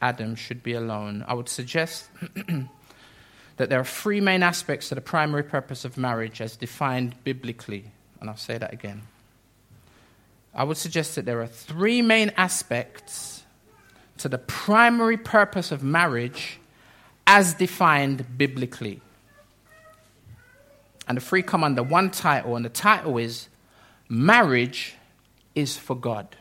Adam, 0.00 0.34
should 0.34 0.62
be 0.62 0.72
alone. 0.72 1.24
I 1.26 1.34
would 1.34 1.48
suggest 1.48 2.08
that 3.56 3.68
there 3.70 3.80
are 3.80 3.84
three 3.84 4.20
main 4.20 4.42
aspects 4.42 4.88
to 4.90 4.94
the 4.94 5.00
primary 5.00 5.42
purpose 5.42 5.84
of 5.84 5.96
marriage 5.96 6.40
as 6.40 6.56
defined 6.56 7.14
biblically. 7.24 7.90
And 8.20 8.30
I'll 8.30 8.36
say 8.36 8.58
that 8.58 8.72
again. 8.72 9.02
I 10.54 10.64
would 10.64 10.76
suggest 10.76 11.16
that 11.16 11.24
there 11.26 11.42
are 11.42 11.46
three 11.46 12.00
main 12.00 12.32
aspects 12.36 13.44
to 14.18 14.28
the 14.28 14.38
primary 14.38 15.16
purpose 15.16 15.70
of 15.70 15.82
marriage 15.82 16.58
as 17.26 17.54
defined 17.54 18.38
biblically. 18.38 19.00
And 21.08 21.16
the 21.16 21.20
three 21.20 21.42
come 21.42 21.62
under 21.62 21.82
one 21.82 22.10
title, 22.10 22.56
and 22.56 22.64
the 22.64 22.70
title 22.70 23.18
is 23.18 23.48
Marriage 24.08 24.94
is 25.54 25.76
for 25.76 25.96
God. 25.96 26.36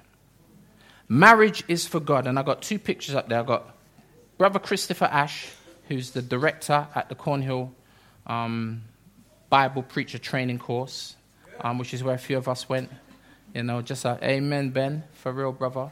Marriage 1.07 1.63
is 1.67 1.85
for 1.87 1.99
God. 1.99 2.27
And 2.27 2.37
I've 2.39 2.45
got 2.45 2.61
two 2.61 2.79
pictures 2.79 3.15
up 3.15 3.29
there. 3.29 3.39
I've 3.39 3.45
got 3.45 3.75
Brother 4.37 4.59
Christopher 4.59 5.05
Ash, 5.05 5.47
who's 5.87 6.11
the 6.11 6.21
director 6.21 6.87
at 6.95 7.09
the 7.09 7.15
Cornhill 7.15 7.73
um, 8.25 8.83
Bible 9.49 9.83
Preacher 9.83 10.17
Training 10.17 10.59
Course, 10.59 11.15
um, 11.61 11.77
which 11.77 11.93
is 11.93 12.03
where 12.03 12.15
a 12.15 12.19
few 12.19 12.37
of 12.37 12.47
us 12.47 12.67
went. 12.67 12.89
You 13.53 13.63
know, 13.63 13.81
just 13.81 14.03
a 14.03 14.19
amen, 14.21 14.71
Ben, 14.71 15.03
for 15.13 15.31
real, 15.31 15.51
brother. 15.51 15.91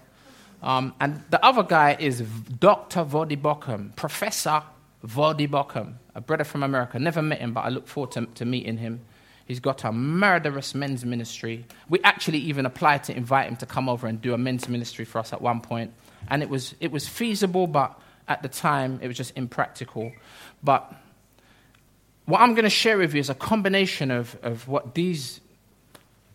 Um, 0.62 0.94
and 1.00 1.24
the 1.30 1.44
other 1.46 1.64
guy 1.64 1.96
is 2.00 2.22
Dr. 2.22 3.06
Voddie 3.06 3.40
Baucham, 3.42 3.96
Professor 3.96 4.64
Voddie 5.06 5.48
Baucham, 5.48 5.96
a 6.16 6.22
brother 6.22 6.44
from 6.44 6.64
America. 6.64 6.98
Never 7.00 7.22
met 7.22 7.40
him, 7.40 7.54
but 7.54 7.62
I 7.62 7.70
look 7.70 7.88
forward 7.88 8.12
to, 8.14 8.26
to 8.26 8.46
meeting 8.46 8.78
him. 8.78 9.02
He's 9.46 9.60
got 9.60 9.84
a 9.84 9.92
murderous 9.92 10.74
men's 10.74 11.04
ministry. 11.04 11.66
We 11.90 12.00
actually 12.04 12.40
even 12.40 12.66
applied 12.66 13.04
to 13.06 13.16
invite 13.16 13.50
him 13.50 13.58
to 13.58 13.66
come 13.66 13.90
over 13.90 14.08
and 14.08 14.22
do 14.22 14.34
a 14.34 14.38
men's 14.38 14.70
ministry 14.70 15.06
for 15.06 15.20
us 15.20 15.34
at 15.34 15.42
one 15.42 15.62
point. 15.62 15.94
And 16.30 16.42
it 16.42 16.50
was, 16.50 16.76
it 16.80 16.92
was 16.92 17.08
feasible, 17.08 17.68
but 17.68 18.00
at 18.28 18.42
the 18.42 18.48
time 18.48 19.00
it 19.02 19.08
was 19.08 19.18
just 19.18 19.36
impractical. 19.36 20.14
But 20.64 20.94
what 22.26 22.40
I'm 22.40 22.54
going 22.54 22.64
to 22.64 22.70
share 22.70 22.98
with 22.98 23.14
you 23.14 23.20
is 23.20 23.30
a 23.30 23.36
combination 23.36 24.12
of, 24.12 24.38
of 24.44 24.68
what 24.68 24.96
these 24.96 25.42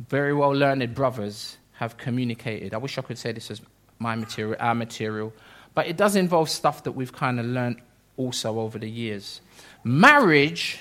very 0.08 0.34
well 0.34 0.50
learned 0.50 0.94
brothers 0.94 1.56
have 1.74 1.96
communicated. 1.96 2.74
I 2.74 2.76
wish 2.76 2.98
I 2.98 3.02
could 3.02 3.18
say 3.18 3.32
this 3.32 3.50
is 3.50 3.60
my 3.98 4.14
material, 4.14 4.56
our 4.60 4.74
material, 4.74 5.32
but 5.74 5.86
it 5.86 5.96
does 5.96 6.14
involve 6.14 6.50
stuff 6.50 6.84
that 6.84 6.92
we've 6.92 7.12
kind 7.12 7.40
of 7.40 7.46
learned 7.46 7.80
also 8.16 8.60
over 8.60 8.78
the 8.78 8.90
years. 8.90 9.40
Marriage 9.82 10.80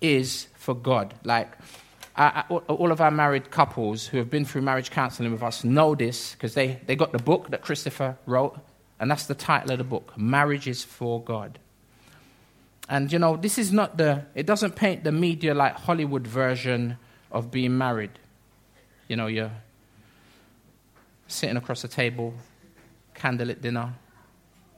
is 0.00 0.48
for 0.54 0.74
God. 0.74 1.14
Like, 1.24 1.52
uh, 2.16 2.42
all 2.48 2.92
of 2.92 3.00
our 3.00 3.10
married 3.10 3.50
couples 3.50 4.06
who 4.06 4.18
have 4.18 4.28
been 4.28 4.44
through 4.44 4.62
marriage 4.62 4.90
counseling 4.90 5.32
with 5.32 5.42
us 5.42 5.64
know 5.64 5.94
this 5.94 6.32
because 6.32 6.54
they, 6.54 6.80
they 6.86 6.96
got 6.96 7.12
the 7.12 7.18
book 7.18 7.50
that 7.50 7.62
Christopher 7.62 8.18
wrote, 8.26 8.58
and 8.98 9.10
that's 9.10 9.26
the 9.26 9.34
title 9.34 9.72
of 9.72 9.78
the 9.78 9.84
book 9.84 10.12
Marriage 10.18 10.68
is 10.68 10.84
for 10.84 11.22
God. 11.22 11.58
And 12.88 13.12
you 13.12 13.18
know, 13.18 13.36
this 13.36 13.56
is 13.56 13.72
not 13.72 13.96
the, 13.96 14.24
it 14.34 14.46
doesn't 14.46 14.74
paint 14.74 15.04
the 15.04 15.12
media 15.12 15.54
like 15.54 15.74
Hollywood 15.76 16.26
version 16.26 16.98
of 17.30 17.50
being 17.50 17.78
married. 17.78 18.10
You 19.08 19.16
know, 19.16 19.28
you're 19.28 19.52
sitting 21.28 21.56
across 21.56 21.82
the 21.82 21.88
table, 21.88 22.34
candlelit 23.14 23.60
dinner, 23.60 23.94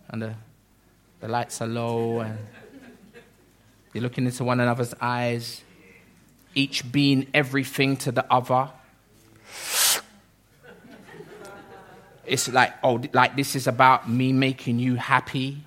and 0.08 0.22
the, 0.22 0.34
the 1.20 1.28
lights 1.28 1.60
are 1.62 1.66
low, 1.66 2.20
and 2.20 2.38
you're 3.92 4.02
looking 4.02 4.24
into 4.24 4.44
one 4.44 4.60
another's 4.60 4.94
eyes, 5.00 5.62
each 6.54 6.90
being 6.90 7.26
everything 7.34 7.96
to 7.98 8.12
the 8.12 8.30
other. 8.32 8.70
It's 12.24 12.48
like, 12.48 12.72
oh, 12.82 13.02
like 13.12 13.36
this 13.36 13.54
is 13.56 13.66
about 13.66 14.08
me 14.08 14.32
making 14.32 14.78
you 14.78 14.94
happy. 14.94 15.64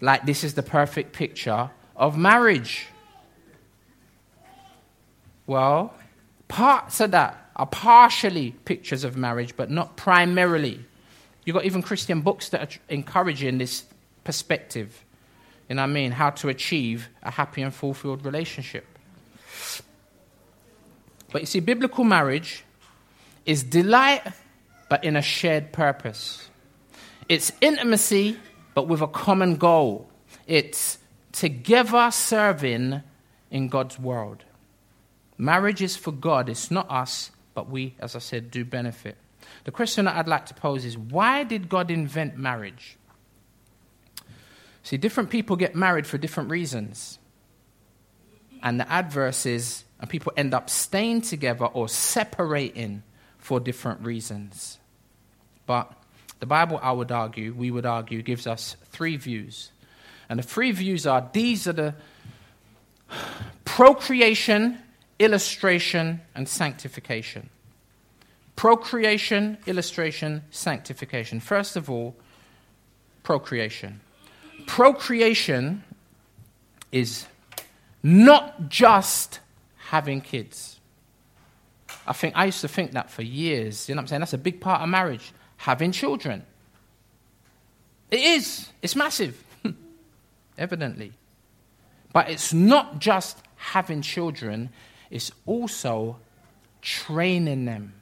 Like 0.00 0.26
this 0.26 0.42
is 0.42 0.54
the 0.54 0.62
perfect 0.62 1.12
picture 1.12 1.70
of 1.94 2.16
marriage. 2.16 2.86
Well, 5.46 5.94
parts 6.48 7.00
of 7.00 7.12
that 7.12 7.50
are 7.54 7.66
partially 7.66 8.52
pictures 8.64 9.04
of 9.04 9.16
marriage, 9.16 9.54
but 9.56 9.70
not 9.70 9.96
primarily. 9.96 10.84
You've 11.44 11.54
got 11.54 11.64
even 11.64 11.82
Christian 11.82 12.22
books 12.22 12.48
that 12.48 12.62
are 12.62 12.80
encouraging 12.88 13.58
this 13.58 13.84
perspective. 14.24 15.04
What 15.76 15.84
I 15.84 15.86
mean? 15.86 16.12
How 16.12 16.30
to 16.30 16.48
achieve 16.48 17.08
a 17.22 17.30
happy 17.30 17.62
and 17.62 17.74
fulfilled 17.74 18.24
relationship. 18.24 18.86
But 21.30 21.42
you 21.42 21.46
see, 21.46 21.60
biblical 21.60 22.04
marriage 22.04 22.64
is 23.46 23.62
delight, 23.62 24.22
but 24.88 25.04
in 25.04 25.16
a 25.16 25.22
shared 25.22 25.72
purpose. 25.72 26.48
It's 27.28 27.52
intimacy, 27.60 28.36
but 28.74 28.88
with 28.88 29.00
a 29.00 29.06
common 29.06 29.56
goal. 29.56 30.08
It's 30.46 30.98
together 31.32 32.10
serving 32.10 33.02
in 33.50 33.68
God's 33.68 33.98
world. 33.98 34.44
Marriage 35.38 35.82
is 35.82 35.96
for 35.96 36.12
God, 36.12 36.48
it's 36.48 36.70
not 36.70 36.90
us, 36.90 37.30
but 37.54 37.68
we, 37.68 37.94
as 37.98 38.14
I 38.14 38.18
said, 38.18 38.50
do 38.50 38.64
benefit. 38.64 39.16
The 39.64 39.70
question 39.70 40.04
that 40.04 40.16
I'd 40.16 40.28
like 40.28 40.46
to 40.46 40.54
pose 40.54 40.84
is 40.84 40.96
why 40.96 41.44
did 41.44 41.68
God 41.68 41.90
invent 41.90 42.36
marriage? 42.36 42.96
See, 44.82 44.96
different 44.96 45.30
people 45.30 45.56
get 45.56 45.74
married 45.74 46.06
for 46.06 46.18
different 46.18 46.50
reasons. 46.50 47.18
And 48.62 48.78
the 48.78 48.90
adverse 48.90 49.46
is, 49.46 49.84
and 50.00 50.08
people 50.08 50.32
end 50.36 50.54
up 50.54 50.70
staying 50.70 51.22
together 51.22 51.66
or 51.66 51.88
separating 51.88 53.02
for 53.38 53.60
different 53.60 54.04
reasons. 54.04 54.78
But 55.66 55.92
the 56.40 56.46
Bible, 56.46 56.78
I 56.82 56.92
would 56.92 57.12
argue, 57.12 57.52
we 57.54 57.70
would 57.70 57.86
argue, 57.86 58.22
gives 58.22 58.46
us 58.46 58.76
three 58.86 59.16
views. 59.16 59.70
And 60.28 60.38
the 60.38 60.42
three 60.42 60.72
views 60.72 61.06
are 61.06 61.28
these 61.32 61.66
are 61.66 61.72
the 61.72 61.94
procreation, 63.64 64.78
illustration, 65.18 66.20
and 66.34 66.48
sanctification. 66.48 67.50
Procreation, 68.56 69.58
illustration, 69.66 70.42
sanctification. 70.50 71.40
First 71.40 71.76
of 71.76 71.90
all, 71.90 72.14
procreation. 73.22 74.00
Procreation 74.66 75.82
is 76.90 77.26
not 78.02 78.68
just 78.68 79.40
having 79.76 80.20
kids. 80.20 80.80
I 82.06 82.12
think 82.12 82.36
I 82.36 82.46
used 82.46 82.60
to 82.62 82.68
think 82.68 82.92
that 82.92 83.10
for 83.10 83.22
years. 83.22 83.88
You 83.88 83.94
know 83.94 84.00
what 84.00 84.02
I'm 84.02 84.08
saying? 84.08 84.20
That's 84.20 84.32
a 84.32 84.38
big 84.38 84.60
part 84.60 84.82
of 84.82 84.88
marriage, 84.88 85.32
having 85.56 85.92
children. 85.92 86.44
It 88.10 88.20
is. 88.20 88.68
It's 88.82 88.96
massive, 88.96 89.42
evidently. 90.58 91.12
But 92.12 92.28
it's 92.28 92.52
not 92.52 92.98
just 92.98 93.38
having 93.56 94.02
children, 94.02 94.70
it's 95.10 95.30
also 95.46 96.18
training 96.82 97.64
them. 97.64 97.94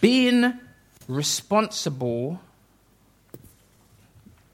Being 0.00 0.60
responsible. 1.08 2.40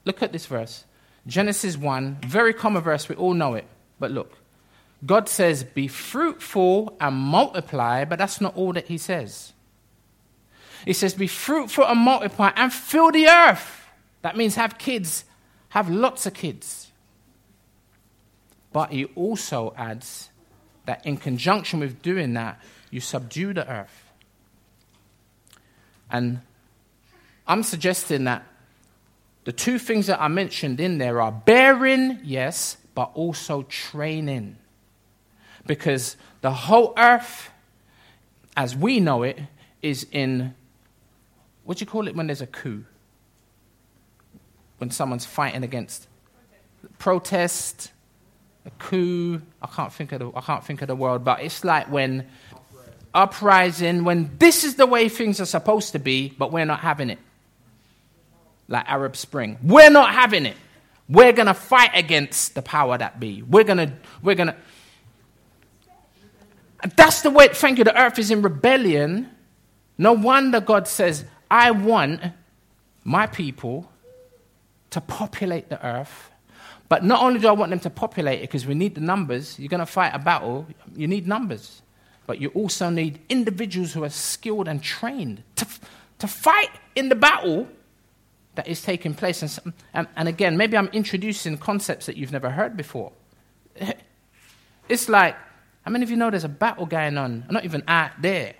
Look 0.05 0.23
at 0.23 0.33
this 0.33 0.47
verse 0.47 0.85
Genesis 1.27 1.77
1, 1.77 2.19
very 2.23 2.55
common 2.55 2.83
verse, 2.83 3.09
we 3.09 3.15
all 3.17 3.35
know 3.35 3.55
it. 3.55 3.67
But 4.01 4.11
look, 4.11 4.39
God 5.05 5.29
says, 5.29 5.63
Be 5.63 5.89
fruitful 5.89 6.97
and 7.01 7.15
multiply, 7.15 8.05
but 8.05 8.19
that's 8.19 8.41
not 8.41 8.57
all 8.57 8.73
that 8.73 8.87
He 8.87 8.99
says. 8.99 9.53
He 10.85 10.93
says, 10.93 11.15
Be 11.15 11.27
fruitful 11.27 11.85
and 11.85 12.01
multiply 12.01 12.53
and 12.57 12.73
fill 12.73 13.11
the 13.11 13.29
earth. 13.29 13.87
That 14.23 14.37
means 14.37 14.55
have 14.55 14.79
kids, 14.79 15.25
have 15.71 15.91
lots 15.91 16.27
of 16.27 16.35
kids. 16.35 16.91
But 18.73 18.91
he 18.91 19.07
also 19.07 19.75
adds 19.77 20.31
that 20.87 21.05
in 21.07 21.17
conjunction 21.17 21.81
with 21.81 22.03
doing 22.03 22.35
that, 22.35 22.61
you 22.91 23.01
subdue 23.01 23.55
the 23.55 23.69
earth. 23.69 24.08
And 26.11 26.41
I'm 27.47 27.63
suggesting 27.63 28.25
that 28.25 28.45
the 29.45 29.53
two 29.53 29.79
things 29.79 30.07
that 30.07 30.21
I 30.21 30.29
mentioned 30.29 30.81
in 30.81 30.99
there 30.99 31.21
are 31.21 31.33
bearing, 31.33 32.21
yes, 32.23 32.77
but 32.95 33.11
also 33.15 33.63
training. 33.63 34.57
Because 35.67 36.17
the 36.41 36.51
whole 36.51 36.95
earth, 36.97 37.51
as 38.57 38.77
we 38.77 39.01
know 39.01 39.23
it, 39.23 39.39
is 39.83 40.07
in 40.13 40.55
what 41.65 41.77
do 41.77 41.83
you 41.83 41.87
call 41.87 42.09
it 42.09 42.17
when 42.17 42.27
there's 42.27 42.41
a 42.41 42.47
coup? 42.47 42.85
When 44.79 44.91
someone's 44.91 45.27
fighting 45.27 45.63
against 45.63 46.09
protest, 46.99 47.93
a 48.65 48.71
coup. 48.79 49.43
I 49.61 49.67
can't 49.67 49.93
think 49.93 50.13
of 50.13 50.21
the, 50.21 50.33
I 50.35 50.41
can't 50.41 50.65
think 50.65 50.83
of 50.83 50.89
the 50.89 50.97
word, 50.97 51.25
but 51.25 51.41
it's 51.41 51.65
like 51.65 51.91
when 51.91 52.27
uprising, 53.15 54.05
when 54.05 54.31
this 54.39 54.65
is 54.65 54.77
the 54.77 54.87
way 54.87 55.09
things 55.09 55.41
are 55.41 55.47
supposed 55.47 55.93
to 55.93 55.99
be, 55.99 56.35
but 56.39 56.53
we're 56.53 56.65
not 56.65 56.81
having 56.81 57.11
it. 57.11 57.19
Like 58.69 58.89
Arab 58.89 59.17
Spring. 59.17 59.59
We're 59.63 59.91
not 59.91 60.13
having 60.13 60.47
it. 60.47 60.57
We're 61.09 61.33
going 61.33 61.47
to 61.47 61.55
fight 61.55 61.91
against 61.95 62.55
the 62.55 62.63
power 62.63 62.99
that 62.99 63.19
be. 63.19 63.43
We're 63.43 63.65
going 63.65 63.79
to, 63.79 63.93
we're 64.23 64.35
going 64.35 64.49
to. 64.49 64.57
That's 66.97 67.23
the 67.23 67.31
way, 67.31 67.49
thank 67.49 67.79
you, 67.79 67.85
the 67.85 67.99
earth 67.99 68.19
is 68.19 68.31
in 68.31 68.43
rebellion. 68.43 69.31
No 69.97 70.13
wonder 70.13 70.61
God 70.61 70.87
says, 70.87 71.25
I 71.51 71.71
want 71.71 72.21
my 73.05 73.27
people 73.27 73.91
to 74.91 75.01
populate 75.01 75.71
the 75.71 75.85
earth 75.85 76.31
but 76.89 77.05
not 77.05 77.23
only 77.23 77.39
do 77.39 77.49
I 77.49 77.53
want 77.53 77.71
them 77.71 77.81
to 77.81 77.91
populate 77.91 78.39
it 78.39 78.43
because 78.43 78.67
we 78.67 78.75
need 78.75 78.95
the 78.95 79.01
numbers, 79.01 79.59
you're 79.59 79.69
going 79.69 79.81
to 79.81 79.87
fight 79.87 80.13
a 80.15 80.19
battle, 80.19 80.67
you 80.97 81.07
need 81.07 81.27
numbers. 81.27 81.83
But 82.29 82.43
you 82.43 82.51
also 82.51 82.91
need 82.91 83.21
individuals 83.31 83.95
who 83.95 84.05
are 84.05 84.11
skilled 84.11 84.69
and 84.69 84.83
trained 84.83 85.43
to, 85.57 85.67
to 86.19 86.29
fight 86.29 86.69
in 86.95 87.09
the 87.09 87.15
battle 87.15 87.67
that 88.55 88.69
is 88.69 88.83
taking 88.83 89.15
place. 89.15 89.41
And, 89.41 89.73
and, 89.95 90.09
and 90.15 90.29
again, 90.29 90.59
maybe 90.59 90.77
I'm 90.77 90.89
introducing 90.89 91.57
concepts 91.57 92.05
that 92.05 92.19
you've 92.19 92.31
never 92.31 92.51
heard 92.51 92.77
before. 92.77 93.13
It's 94.91 95.07
like, 95.07 95.37
how 95.83 95.91
many 95.91 96.03
of 96.03 96.11
you 96.11 96.17
know 96.17 96.31
there's 96.31 96.45
a 96.45 96.49
battle 96.49 96.87
going 96.87 97.19
on? 97.19 97.45
Not 97.51 97.67
even 97.67 97.83
out 97.87 98.13
there. 98.23 98.55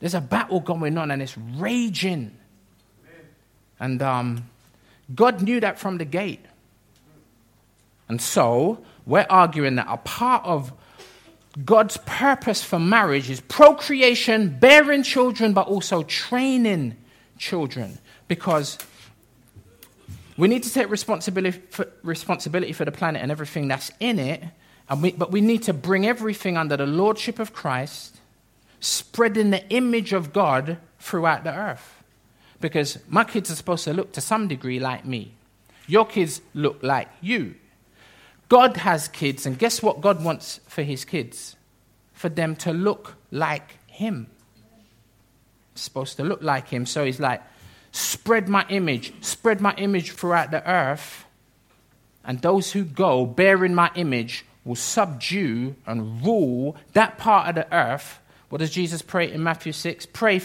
There's 0.00 0.12
a 0.12 0.20
battle 0.20 0.60
going 0.60 0.98
on 0.98 1.10
and 1.10 1.22
it's 1.22 1.38
raging. 1.38 2.36
And 3.80 4.02
um, 4.02 4.50
God 5.14 5.40
knew 5.40 5.60
that 5.60 5.78
from 5.78 5.96
the 5.96 6.04
gate. 6.04 6.44
And 8.06 8.20
so, 8.20 8.84
we're 9.06 9.26
arguing 9.30 9.76
that 9.76 9.86
a 9.88 9.96
part 9.96 10.44
of 10.44 10.74
God's 11.64 11.96
purpose 12.04 12.62
for 12.62 12.78
marriage 12.78 13.30
is 13.30 13.40
procreation, 13.40 14.58
bearing 14.58 15.02
children, 15.02 15.54
but 15.54 15.68
also 15.68 16.02
training 16.02 16.96
children. 17.38 17.98
Because 18.28 18.76
we 20.36 20.48
need 20.48 20.64
to 20.64 20.72
take 20.72 20.90
responsibility 20.90 21.58
for, 21.70 21.88
responsibility 22.02 22.72
for 22.72 22.84
the 22.84 22.92
planet 22.92 23.22
and 23.22 23.30
everything 23.30 23.68
that's 23.68 23.90
in 24.00 24.18
it, 24.18 24.42
we, 25.00 25.12
but 25.12 25.32
we 25.32 25.40
need 25.40 25.62
to 25.64 25.72
bring 25.72 26.06
everything 26.06 26.56
under 26.56 26.76
the 26.76 26.86
lordship 26.86 27.38
of 27.38 27.52
Christ, 27.52 28.16
spreading 28.80 29.50
the 29.50 29.66
image 29.70 30.12
of 30.12 30.32
God 30.32 30.76
throughout 30.98 31.44
the 31.44 31.54
earth. 31.54 32.02
Because 32.60 32.98
my 33.08 33.24
kids 33.24 33.50
are 33.50 33.56
supposed 33.56 33.84
to 33.84 33.94
look 33.94 34.12
to 34.12 34.20
some 34.20 34.46
degree 34.46 34.78
like 34.78 35.04
me. 35.04 35.32
Your 35.86 36.06
kids 36.06 36.42
look 36.52 36.82
like 36.82 37.08
you. 37.20 37.54
God 38.48 38.76
has 38.78 39.08
kids, 39.08 39.46
and 39.46 39.58
guess 39.58 39.82
what 39.82 40.00
God 40.00 40.22
wants 40.22 40.60
for 40.68 40.82
his 40.82 41.04
kids? 41.04 41.56
For 42.12 42.28
them 42.28 42.56
to 42.56 42.72
look 42.72 43.16
like 43.30 43.76
him. 43.86 44.28
supposed 45.74 46.16
to 46.16 46.24
look 46.24 46.42
like 46.42 46.68
him. 46.68 46.86
So 46.86 47.04
he's 47.04 47.20
like, 47.20 47.42
spread 47.92 48.48
my 48.48 48.64
image, 48.68 49.12
spread 49.20 49.60
my 49.60 49.74
image 49.74 50.12
throughout 50.12 50.50
the 50.50 50.66
earth. 50.68 51.24
and 52.24 52.42
those 52.42 52.72
who 52.72 52.84
go 52.84 53.24
bearing 53.24 53.74
my 53.74 53.90
image 53.94 54.44
will 54.64 54.74
subdue 54.74 55.76
and 55.86 56.24
rule 56.24 56.76
that 56.92 57.18
part 57.18 57.48
of 57.48 57.54
the 57.54 57.72
earth. 57.74 58.18
What 58.48 58.58
does 58.58 58.70
Jesus 58.70 59.00
pray 59.00 59.30
in 59.30 59.42
Matthew 59.42 59.72
6? 59.72 60.06
Pray, 60.06 60.40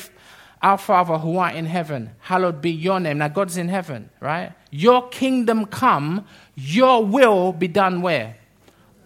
Our 0.62 0.78
Father 0.78 1.18
who 1.18 1.38
art 1.38 1.56
in 1.56 1.66
heaven, 1.66 2.12
hallowed 2.20 2.62
be 2.62 2.72
your 2.72 3.00
name. 3.00 3.18
Now, 3.18 3.30
God's 3.30 3.58
in 3.58 3.68
heaven, 3.68 4.12
right? 4.20 4.54
Your 4.72 5.10
kingdom 5.10 5.66
come, 5.66 6.26
your 6.56 7.06
will 7.06 7.52
be 7.52 7.68
done 7.68 8.02
where? 8.02 8.38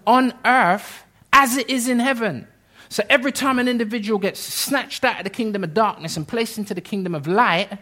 On 0.07 0.33
earth 0.45 1.03
as 1.33 1.57
it 1.57 1.69
is 1.69 1.89
in 1.89 1.99
heaven. 1.99 2.47
So 2.87 3.03
every 3.09 3.31
time 3.31 3.57
an 3.59 3.67
individual 3.67 4.19
gets 4.19 4.39
snatched 4.39 5.03
out 5.03 5.17
of 5.17 5.23
the 5.23 5.29
kingdom 5.29 5.63
of 5.63 5.73
darkness 5.73 6.15
and 6.15 6.27
placed 6.27 6.57
into 6.57 6.73
the 6.73 6.81
kingdom 6.81 7.15
of 7.15 7.27
light, 7.27 7.79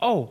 oh, 0.00 0.30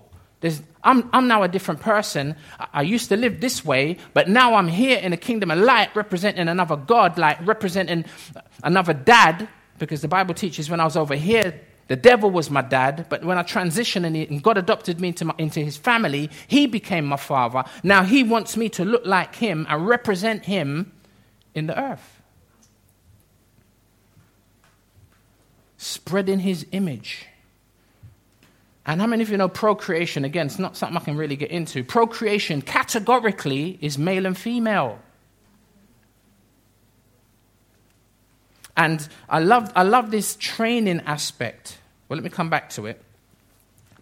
I'm, 0.83 1.09
I'm 1.13 1.27
now 1.27 1.43
a 1.43 1.47
different 1.47 1.81
person. 1.81 2.35
I, 2.59 2.67
I 2.73 2.81
used 2.81 3.09
to 3.09 3.17
live 3.17 3.41
this 3.41 3.63
way, 3.63 3.97
but 4.13 4.29
now 4.29 4.55
I'm 4.55 4.67
here 4.67 4.97
in 4.97 5.11
the 5.11 5.17
kingdom 5.17 5.51
of 5.51 5.59
light, 5.59 5.95
representing 5.95 6.47
another 6.47 6.77
God, 6.77 7.17
like 7.17 7.45
representing 7.45 8.05
another 8.63 8.93
dad, 8.93 9.47
because 9.77 10.01
the 10.01 10.07
Bible 10.07 10.33
teaches 10.33 10.69
when 10.69 10.79
I 10.79 10.85
was 10.85 10.97
over 10.97 11.15
here, 11.15 11.59
the 11.91 11.97
devil 11.97 12.31
was 12.31 12.49
my 12.49 12.61
dad, 12.61 13.07
but 13.09 13.25
when 13.25 13.37
I 13.37 13.43
transitioned 13.43 14.05
and, 14.05 14.41
God 14.41 14.57
adopted 14.57 15.01
me 15.01 15.09
into, 15.09 15.25
my, 15.25 15.35
into 15.37 15.59
his 15.59 15.75
family, 15.75 16.29
he 16.47 16.65
became 16.65 17.03
my 17.03 17.17
father. 17.17 17.65
Now 17.83 18.03
he 18.03 18.23
wants 18.23 18.55
me 18.55 18.69
to 18.69 18.85
look 18.85 19.05
like 19.05 19.35
him 19.35 19.67
and 19.67 19.85
represent 19.85 20.45
him 20.45 20.93
in 21.53 21.67
the 21.67 21.77
earth. 21.77 22.21
Spreading 25.75 26.39
his 26.39 26.65
image. 26.71 27.25
And 28.85 29.01
how 29.01 29.07
many 29.07 29.21
of 29.21 29.29
you 29.29 29.35
know 29.35 29.49
procreation? 29.49 30.23
Again, 30.23 30.45
it's 30.45 30.59
not 30.59 30.77
something 30.77 30.95
I 30.95 31.03
can 31.03 31.17
really 31.17 31.35
get 31.35 31.51
into. 31.51 31.83
Procreation 31.83 32.61
categorically 32.61 33.77
is 33.81 33.97
male 33.97 34.25
and 34.25 34.37
female. 34.37 34.97
And 38.77 39.05
I 39.27 39.39
love, 39.39 39.73
I 39.75 39.83
love 39.83 40.09
this 40.09 40.37
training 40.37 41.01
aspect. 41.05 41.79
Well, 42.11 42.17
let 42.17 42.25
me 42.25 42.29
come 42.29 42.49
back 42.49 42.69
to 42.71 42.87
it. 42.87 43.01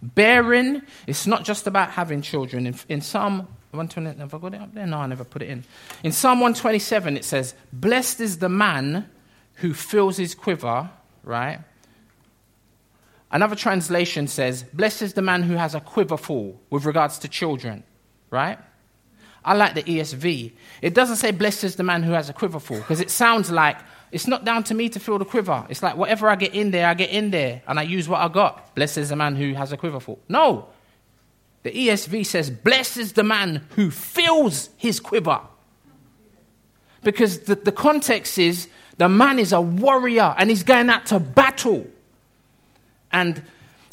Bearing, 0.02 0.82
it's 1.06 1.28
not 1.28 1.46
just 1.46 1.68
about 1.68 1.92
having 1.92 2.24
children. 2.24 2.66
In, 2.66 2.76
in 2.90 3.02
Psalm 3.02 3.42
120, 3.70 4.18
have 4.18 4.34
I 4.34 4.38
got 4.40 4.56
it 4.56 4.62
up 4.62 4.74
there? 4.74 4.88
No, 4.88 4.98
I 4.98 5.06
never 5.06 5.24
put 5.24 5.44
it 5.44 5.50
in. 5.50 5.64
In 6.04 6.12
Psalm 6.12 6.40
127, 6.40 7.18
it 7.18 7.24
says, 7.24 7.54
Blessed 7.72 8.20
is 8.20 8.40
the 8.40 8.50
man 8.50 9.08
who 9.58 9.76
fills 9.76 10.18
his 10.18 10.34
quiver, 10.34 10.90
right? 11.24 11.60
Another 13.32 13.56
translation 13.56 14.26
says, 14.26 14.64
Blessed 14.74 15.04
is 15.04 15.14
the 15.14 15.22
man 15.22 15.44
who 15.44 15.54
has 15.54 15.76
a 15.76 15.80
quiver 15.80 16.18
full 16.18 16.60
with 16.72 16.86
regards 16.86 17.20
to 17.20 17.28
children, 17.28 17.84
right? 18.32 18.58
I 19.46 19.54
like 19.54 19.76
the 19.76 19.84
ESV. 19.84 20.52
It 20.82 20.96
doesn't 20.96 21.18
say, 21.18 21.30
Blessed 21.30 21.64
is 21.64 21.76
the 21.76 21.84
man 21.84 22.02
who 22.02 22.14
has 22.14 22.28
a 22.28 22.34
quiver 22.34 22.60
full, 22.60 22.80
because 22.80 23.02
it 23.02 23.12
sounds 23.12 23.52
like 23.52 23.78
it's 24.12 24.28
not 24.28 24.44
down 24.44 24.64
to 24.66 24.74
me 24.74 24.90
to 24.90 25.00
fill 25.00 25.20
the 25.20 25.26
quiver. 25.26 25.66
It's 25.70 25.84
like 25.84 25.96
whatever 25.96 26.30
I 26.30 26.36
get 26.36 26.56
in 26.56 26.72
there, 26.72 26.88
I 26.88 26.94
get 26.94 27.12
in 27.12 27.32
there, 27.32 27.62
and 27.68 27.80
I 27.80 27.84
use 27.84 28.10
what 28.10 28.22
I 28.22 28.28
got. 28.28 28.74
Blessed 28.76 28.98
is 28.98 29.10
the 29.10 29.16
man 29.16 29.36
who 29.36 29.54
has 29.54 29.72
a 29.72 29.78
quiver 29.78 30.00
full. 30.00 30.20
No. 30.28 30.68
The 31.64 31.72
ESV 31.72 32.26
says, 32.26 32.50
Blessed 32.50 32.98
is 32.98 33.14
the 33.14 33.24
man 33.24 33.68
who 33.76 33.92
fills 33.92 34.70
his 34.78 35.00
quiver. 35.00 35.42
Because 37.04 37.40
the, 37.40 37.56
the 37.56 37.72
context 37.72 38.38
is 38.38 38.68
the 38.98 39.10
man 39.10 39.40
is 39.40 39.54
a 39.54 39.62
warrior 39.62 40.34
and 40.38 40.50
he's 40.50 40.64
going 40.64 40.90
out 40.90 41.06
to 41.08 41.20
battle. 41.20 41.88
And 43.12 43.42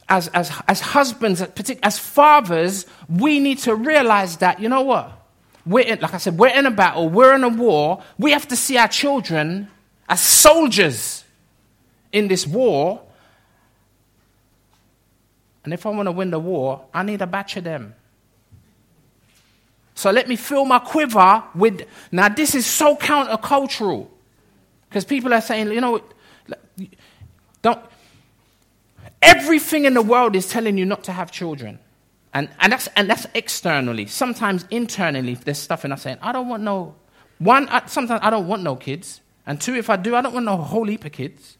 as, 0.09 0.29
as, 0.29 0.53
as 0.69 0.81
husbands, 0.81 1.43
as 1.83 1.99
fathers, 1.99 2.87
we 3.09 3.39
need 3.39 3.59
to 3.59 3.75
realize 3.75 4.39
that, 4.39 4.61
you 4.61 4.69
know 4.69 4.83
what? 4.83 5.13
We're 5.65 5.85
in, 5.85 6.01
like 6.01 6.15
I 6.15 6.19
said, 6.19 6.39
we're 6.39 6.57
in 6.57 6.67
a 6.67 6.71
battle, 6.71 7.09
we're 7.09 7.35
in 7.35 7.43
a 7.43 7.49
war. 7.49 8.03
We 8.19 8.31
have 8.33 8.47
to 8.49 8.57
see 8.57 8.79
our 8.79 8.89
children 8.89 9.69
as 10.09 10.21
soldiers 10.21 11.25
in 12.13 12.29
this 12.29 12.47
war. 12.47 13.03
And 15.65 15.73
if 15.73 15.85
I 15.85 15.91
want 15.91 16.07
to 16.07 16.13
win 16.13 16.31
the 16.31 16.39
war, 16.39 16.85
I 16.95 17.03
need 17.03 17.21
a 17.23 17.27
batch 17.27 17.57
of 17.57 17.65
them. 17.65 17.95
So 19.95 20.11
let 20.11 20.29
me 20.29 20.37
fill 20.37 20.65
my 20.65 20.79
quiver 20.79 21.43
with. 21.55 21.83
Now, 22.13 22.29
this 22.29 22.55
is 22.55 22.67
so 22.67 22.97
countercultural. 22.97 24.09
Because 24.89 25.05
people 25.05 25.33
are 25.35 25.41
saying, 25.41 25.73
you 25.73 25.81
know, 25.81 26.03
don't. 27.63 27.81
Everything 29.23 29.87
in 29.87 29.95
the 29.95 30.03
world 30.03 30.37
is 30.37 30.49
telling 30.49 30.79
you 30.79 30.85
not 30.85 31.03
to 31.05 31.13
have 31.13 31.33
children. 31.33 31.79
And, 32.33 32.51
and, 32.61 32.71
that's, 32.71 32.87
and 32.89 33.09
that's 33.09 33.27
externally. 33.35 34.07
Sometimes 34.07 34.67
internally, 34.71 35.35
there's 35.35 35.59
stuff 35.59 35.85
in 35.87 35.93
us 35.93 36.03
saying, 36.03 36.19
I 36.21 36.33
don't 36.33 36.49
want 36.49 36.63
no. 36.63 36.95
One, 37.39 37.69
sometimes 37.89 38.21
I 38.23 38.29
don't 38.31 38.47
want 38.47 38.63
no 38.63 38.77
kids. 38.77 39.23
And 39.47 39.61
two, 39.61 39.75
if 39.75 39.89
I 39.89 39.97
do, 39.97 40.17
I 40.17 40.23
don't 40.23 40.35
want 40.35 40.49
a 40.49 40.57
whole 40.57 40.87
heap 40.87 41.05
of 41.05 41.13
kids. 41.13 41.57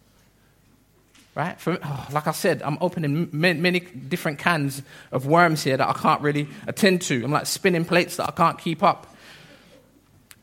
Right? 1.35 1.61
For, 1.61 1.79
oh, 1.83 2.07
like 2.13 2.27
I 2.27 2.33
said, 2.33 2.63
I'm 2.63 2.79
opening 2.81 3.29
many, 3.31 3.61
many 3.61 3.81
different 3.81 4.39
cans 4.39 4.83
of 5.13 5.27
worms 5.27 5.63
here 5.63 5.77
that 5.77 5.87
I 5.87 5.93
can't 5.93 6.23
really 6.23 6.49
attend 6.67 7.03
to. 7.03 7.23
I'm 7.25 7.31
like 7.31 7.47
spinning 7.47 7.85
plates 7.85 8.17
that 8.17 8.29
I 8.29 8.33
can't 8.33 8.59
keep 8.59 8.83
up. 8.83 9.07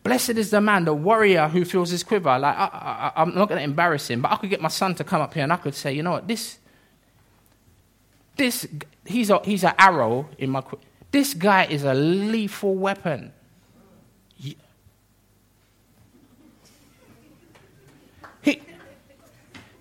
Blessed 0.04 0.32
is 0.32 0.52
the 0.52 0.62
man, 0.62 0.86
the 0.86 0.94
warrior 0.94 1.48
who 1.48 1.66
feels 1.66 1.90
his 1.90 2.04
quiver. 2.04 2.38
Like 2.38 2.56
I, 2.56 3.12
am 3.16 3.34
not 3.34 3.50
going 3.50 3.58
to 3.58 3.64
embarrass 3.64 4.10
him, 4.10 4.22
but 4.22 4.34
I 4.34 4.36
could 4.36 4.50
get 4.50 4.62
my 4.62 4.70
son 4.70 4.94
to 4.96 5.04
come 5.04 5.22
up 5.22 5.34
here 5.34 5.44
and 5.44 5.52
I 5.52 5.58
could 5.58 5.74
say, 5.74 5.94
you 5.94 6.04
know 6.04 6.12
what, 6.12 6.28
this, 6.28 6.60
this, 8.36 8.68
he's, 9.06 9.30
a, 9.32 9.40
he's 9.44 9.64
an 9.64 9.74
arrow 9.80 10.30
in 10.38 10.52
my. 10.52 10.64
This 11.12 11.34
guy 11.34 11.66
is 11.66 11.84
a 11.84 11.94
lethal 11.94 12.76
weapon. 12.76 13.34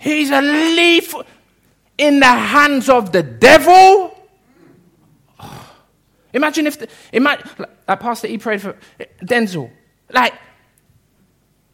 He's 0.03 0.31
a 0.31 0.41
leaf 0.41 1.15
in 1.97 2.21
the 2.21 2.27
hands 2.27 2.89
of 2.89 3.13
the 3.13 3.23
devil. 3.23 4.15
Imagine 6.33 6.67
if, 6.67 6.79
the, 6.79 6.89
imagine, 7.13 7.47
like 7.87 8.01
Pastor 8.01 8.27
E 8.27 8.39
prayed 8.39 8.63
for 8.63 8.77
eh, 8.99 9.05
Denzel. 9.23 9.71
Like, 10.11 10.35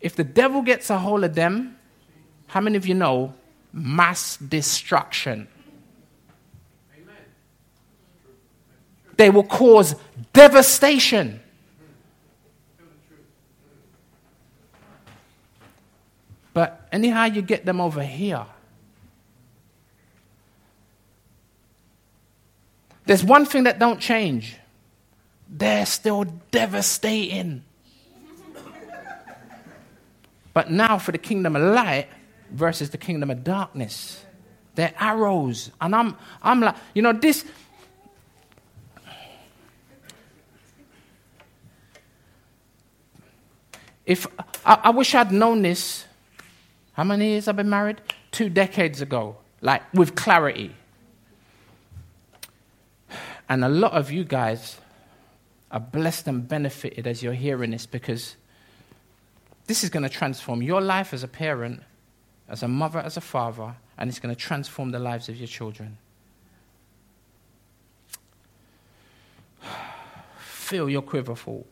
if 0.00 0.14
the 0.14 0.24
devil 0.24 0.62
gets 0.62 0.90
a 0.90 0.98
hold 0.98 1.24
of 1.24 1.34
them, 1.34 1.76
how 2.48 2.60
many 2.60 2.76
of 2.76 2.86
you 2.86 2.94
know 2.94 3.34
mass 3.72 4.36
destruction? 4.36 5.48
They 9.16 9.30
will 9.30 9.44
cause 9.44 9.96
devastation. 10.32 11.40
But 16.58 16.88
anyhow, 16.90 17.26
you 17.26 17.40
get 17.40 17.64
them 17.64 17.80
over 17.80 18.02
here. 18.02 18.44
There's 23.06 23.22
one 23.22 23.46
thing 23.46 23.62
that 23.62 23.78
don't 23.78 24.00
change. 24.00 24.56
They're 25.48 25.86
still 25.86 26.24
devastating. 26.50 27.62
but 30.52 30.68
now 30.68 30.98
for 30.98 31.12
the 31.12 31.18
kingdom 31.18 31.54
of 31.54 31.62
light 31.62 32.08
versus 32.50 32.90
the 32.90 32.98
kingdom 32.98 33.30
of 33.30 33.44
darkness. 33.44 34.24
They're 34.74 34.94
arrows. 34.98 35.70
And 35.80 35.94
I'm 35.94 36.16
I'm 36.42 36.60
like, 36.60 36.74
you 36.92 37.02
know, 37.02 37.12
this 37.12 37.44
If 44.04 44.26
I, 44.66 44.80
I 44.82 44.90
wish 44.90 45.14
I'd 45.14 45.30
known 45.30 45.62
this, 45.62 46.07
how 46.98 47.04
many 47.04 47.28
years 47.28 47.46
I've 47.46 47.54
been 47.54 47.70
married? 47.70 48.00
Two 48.32 48.48
decades 48.48 49.00
ago, 49.00 49.36
like 49.60 49.82
with 49.94 50.16
clarity. 50.16 50.74
And 53.48 53.64
a 53.64 53.68
lot 53.68 53.92
of 53.92 54.10
you 54.10 54.24
guys 54.24 54.78
are 55.70 55.78
blessed 55.78 56.26
and 56.26 56.48
benefited 56.48 57.06
as 57.06 57.22
you're 57.22 57.34
hearing 57.34 57.70
this 57.70 57.86
because 57.86 58.34
this 59.66 59.84
is 59.84 59.90
going 59.90 60.02
to 60.02 60.08
transform 60.08 60.60
your 60.60 60.80
life 60.80 61.14
as 61.14 61.22
a 61.22 61.28
parent, 61.28 61.84
as 62.48 62.64
a 62.64 62.68
mother, 62.68 62.98
as 62.98 63.16
a 63.16 63.20
father, 63.20 63.76
and 63.96 64.10
it's 64.10 64.18
going 64.18 64.34
to 64.34 64.40
transform 64.40 64.90
the 64.90 64.98
lives 64.98 65.28
of 65.28 65.36
your 65.36 65.46
children. 65.46 65.98
Feel 70.40 70.90
your 70.90 71.02
quiver 71.02 71.36
full. 71.36 71.64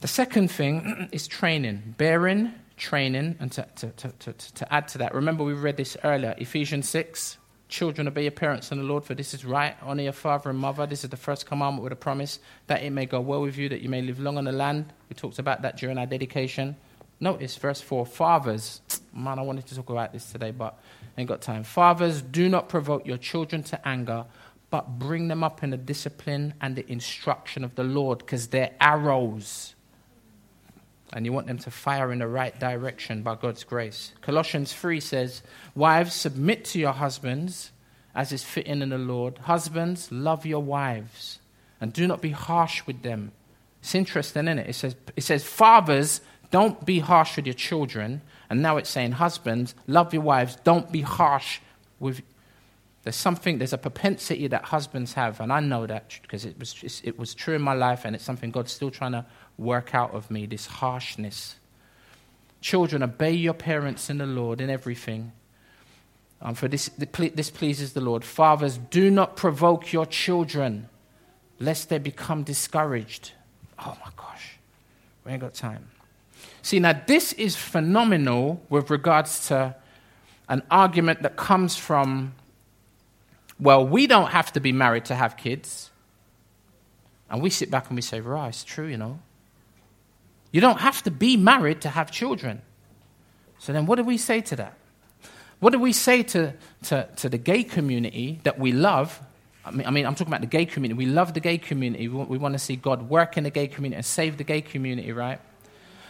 The 0.00 0.08
second 0.08 0.48
thing 0.48 1.08
is 1.12 1.26
training, 1.26 1.94
bearing, 1.98 2.54
training, 2.76 3.34
and 3.40 3.50
to, 3.52 3.66
to, 3.76 3.90
to, 3.90 4.32
to, 4.32 4.72
add 4.72 4.86
to 4.88 4.98
that, 4.98 5.12
remember 5.12 5.42
we 5.42 5.54
read 5.54 5.76
this 5.76 5.96
earlier, 6.04 6.34
Ephesians 6.38 6.88
6. 6.88 7.38
Children, 7.68 8.06
obey 8.08 8.22
your 8.22 8.30
parents 8.30 8.70
in 8.70 8.78
the 8.78 8.84
Lord, 8.84 9.04
for 9.04 9.14
this 9.14 9.34
is 9.34 9.44
right. 9.44 9.76
Honor 9.82 10.04
your 10.04 10.12
father 10.12 10.50
and 10.50 10.58
mother. 10.58 10.86
This 10.86 11.04
is 11.04 11.10
the 11.10 11.16
first 11.16 11.46
commandment 11.46 11.82
with 11.82 11.92
a 11.92 11.96
promise 11.96 12.38
that 12.68 12.82
it 12.82 12.90
may 12.90 13.06
go 13.06 13.20
well 13.20 13.42
with 13.42 13.58
you, 13.58 13.68
that 13.68 13.82
you 13.82 13.88
may 13.88 14.00
live 14.00 14.20
long 14.20 14.38
on 14.38 14.44
the 14.44 14.52
land. 14.52 14.92
We 15.10 15.14
talked 15.14 15.38
about 15.38 15.62
that 15.62 15.76
during 15.76 15.98
our 15.98 16.06
dedication. 16.06 16.76
Notice 17.20 17.56
verse 17.56 17.80
4 17.80 18.06
Fathers, 18.06 18.80
man, 19.12 19.38
I 19.38 19.42
wanted 19.42 19.66
to 19.66 19.74
talk 19.74 19.90
about 19.90 20.12
this 20.12 20.30
today, 20.30 20.52
but 20.52 20.78
I 21.16 21.22
ain't 21.22 21.28
got 21.28 21.42
time. 21.42 21.64
Fathers, 21.64 22.22
do 22.22 22.48
not 22.48 22.68
provoke 22.68 23.04
your 23.04 23.18
children 23.18 23.64
to 23.64 23.86
anger, 23.88 24.24
but 24.70 25.00
bring 25.00 25.26
them 25.26 25.42
up 25.42 25.64
in 25.64 25.70
the 25.70 25.76
discipline 25.76 26.54
and 26.60 26.76
the 26.76 26.90
instruction 26.90 27.64
of 27.64 27.74
the 27.74 27.84
Lord 27.84 28.18
because 28.18 28.46
they're 28.46 28.70
arrows. 28.80 29.74
And 31.12 31.24
you 31.24 31.32
want 31.32 31.46
them 31.46 31.58
to 31.58 31.70
fire 31.70 32.12
in 32.12 32.18
the 32.18 32.28
right 32.28 32.58
direction 32.58 33.22
by 33.22 33.34
God's 33.34 33.64
grace. 33.64 34.12
Colossians 34.20 34.72
3 34.74 35.00
says, 35.00 35.42
Wives, 35.74 36.14
submit 36.14 36.64
to 36.66 36.78
your 36.78 36.92
husbands 36.92 37.72
as 38.14 38.32
is 38.32 38.44
fitting 38.44 38.82
in 38.82 38.90
the 38.90 38.98
Lord. 38.98 39.38
Husbands, 39.38 40.10
love 40.12 40.44
your 40.44 40.62
wives 40.62 41.38
and 41.80 41.92
do 41.92 42.06
not 42.06 42.20
be 42.20 42.30
harsh 42.30 42.86
with 42.86 43.02
them. 43.02 43.32
It's 43.80 43.94
interesting, 43.94 44.48
isn't 44.48 44.58
it? 44.58 44.70
It 44.70 44.74
says, 44.74 44.96
it 45.16 45.22
says 45.22 45.44
Fathers, 45.44 46.20
don't 46.50 46.84
be 46.84 46.98
harsh 46.98 47.36
with 47.36 47.46
your 47.46 47.54
children. 47.54 48.22
And 48.50 48.60
now 48.60 48.76
it's 48.76 48.90
saying, 48.90 49.12
Husbands, 49.12 49.74
love 49.86 50.12
your 50.12 50.22
wives, 50.22 50.56
don't 50.64 50.90
be 50.90 51.02
harsh 51.02 51.60
with 52.00 52.22
there's 53.08 53.16
something, 53.16 53.56
there's 53.56 53.72
a 53.72 53.78
propensity 53.78 54.48
that 54.48 54.64
husbands 54.64 55.14
have, 55.14 55.40
and 55.40 55.50
I 55.50 55.60
know 55.60 55.86
that 55.86 56.18
because 56.20 56.44
it 56.44 56.58
was, 56.58 57.00
it 57.02 57.18
was 57.18 57.34
true 57.34 57.54
in 57.54 57.62
my 57.62 57.72
life, 57.72 58.04
and 58.04 58.14
it's 58.14 58.22
something 58.22 58.50
God's 58.50 58.70
still 58.70 58.90
trying 58.90 59.12
to 59.12 59.24
work 59.58 59.94
out 59.94 60.14
of 60.14 60.30
me 60.30 60.46
this 60.46 60.66
harshness. 60.66 61.56
Children, 62.60 63.02
obey 63.02 63.32
your 63.32 63.54
parents 63.54 64.08
in 64.08 64.18
the 64.18 64.26
Lord 64.26 64.60
in 64.60 64.70
everything. 64.70 65.32
Um, 66.40 66.54
for 66.54 66.68
this, 66.68 66.88
this 66.96 67.50
pleases 67.50 67.92
the 67.92 68.00
Lord. 68.00 68.24
Fathers, 68.24 68.78
do 68.78 69.10
not 69.10 69.36
provoke 69.36 69.92
your 69.92 70.06
children, 70.06 70.88
lest 71.58 71.88
they 71.88 71.98
become 71.98 72.44
discouraged. 72.44 73.32
Oh 73.78 73.96
my 74.04 74.10
gosh, 74.16 74.58
we 75.24 75.32
ain't 75.32 75.40
got 75.40 75.54
time. 75.54 75.90
See, 76.62 76.78
now 76.78 77.00
this 77.06 77.32
is 77.32 77.56
phenomenal 77.56 78.62
with 78.68 78.90
regards 78.90 79.48
to 79.48 79.74
an 80.48 80.62
argument 80.70 81.22
that 81.22 81.36
comes 81.36 81.76
from 81.76 82.34
well, 83.60 83.84
we 83.86 84.06
don't 84.06 84.30
have 84.30 84.52
to 84.52 84.60
be 84.60 84.72
married 84.72 85.06
to 85.06 85.14
have 85.14 85.36
kids. 85.36 85.90
And 87.30 87.42
we 87.42 87.50
sit 87.50 87.70
back 87.70 87.88
and 87.88 87.96
we 87.96 88.02
say, 88.02 88.20
right, 88.20 88.48
it's 88.48 88.64
true, 88.64 88.86
you 88.86 88.96
know. 88.96 89.18
You 90.50 90.60
don't 90.60 90.80
have 90.80 91.02
to 91.02 91.10
be 91.10 91.36
married 91.36 91.82
to 91.82 91.90
have 91.90 92.10
children. 92.10 92.62
So 93.58 93.72
then, 93.72 93.86
what 93.86 93.96
do 93.96 94.04
we 94.04 94.16
say 94.16 94.40
to 94.42 94.56
that? 94.56 94.74
What 95.60 95.72
do 95.72 95.78
we 95.78 95.92
say 95.92 96.22
to, 96.22 96.54
to, 96.84 97.08
to 97.16 97.28
the 97.28 97.38
gay 97.38 97.64
community 97.64 98.40
that 98.44 98.58
we 98.58 98.72
love? 98.72 99.20
I 99.64 99.72
mean, 99.72 99.86
I 99.86 99.90
mean, 99.90 100.06
I'm 100.06 100.14
talking 100.14 100.28
about 100.28 100.40
the 100.40 100.46
gay 100.46 100.64
community. 100.64 100.96
We 100.96 101.06
love 101.06 101.34
the 101.34 101.40
gay 101.40 101.58
community. 101.58 102.08
We 102.08 102.14
want, 102.14 102.30
we 102.30 102.38
want 102.38 102.54
to 102.54 102.58
see 102.58 102.76
God 102.76 103.08
work 103.08 103.36
in 103.36 103.44
the 103.44 103.50
gay 103.50 103.66
community 103.66 103.96
and 103.96 104.06
save 104.06 104.38
the 104.38 104.44
gay 104.44 104.62
community, 104.62 105.12
right? 105.12 105.40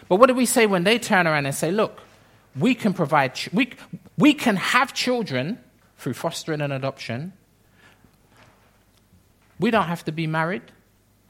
But 0.09 0.17
what 0.17 0.27
do 0.27 0.35
we 0.35 0.47
say 0.47 0.67
when 0.67 0.85
they 0.85 0.99
turn 0.99 1.27
around 1.27 1.47
and 1.47 1.55
say, 1.55 1.71
look, 1.71 2.01
we 2.57 2.75
can 2.75 2.93
provide, 2.93 3.35
ch- 3.35 3.53
we, 3.53 3.73
we 4.17 4.35
can 4.35 4.57
have 4.57 4.93
children 4.93 5.59
through 5.97 6.15
fostering 6.15 6.61
and 6.61 6.73
adoption, 6.73 7.33
we 9.59 9.71
don't 9.71 9.85
have 9.87 10.05
to 10.05 10.13
be 10.13 10.27
married. 10.27 10.63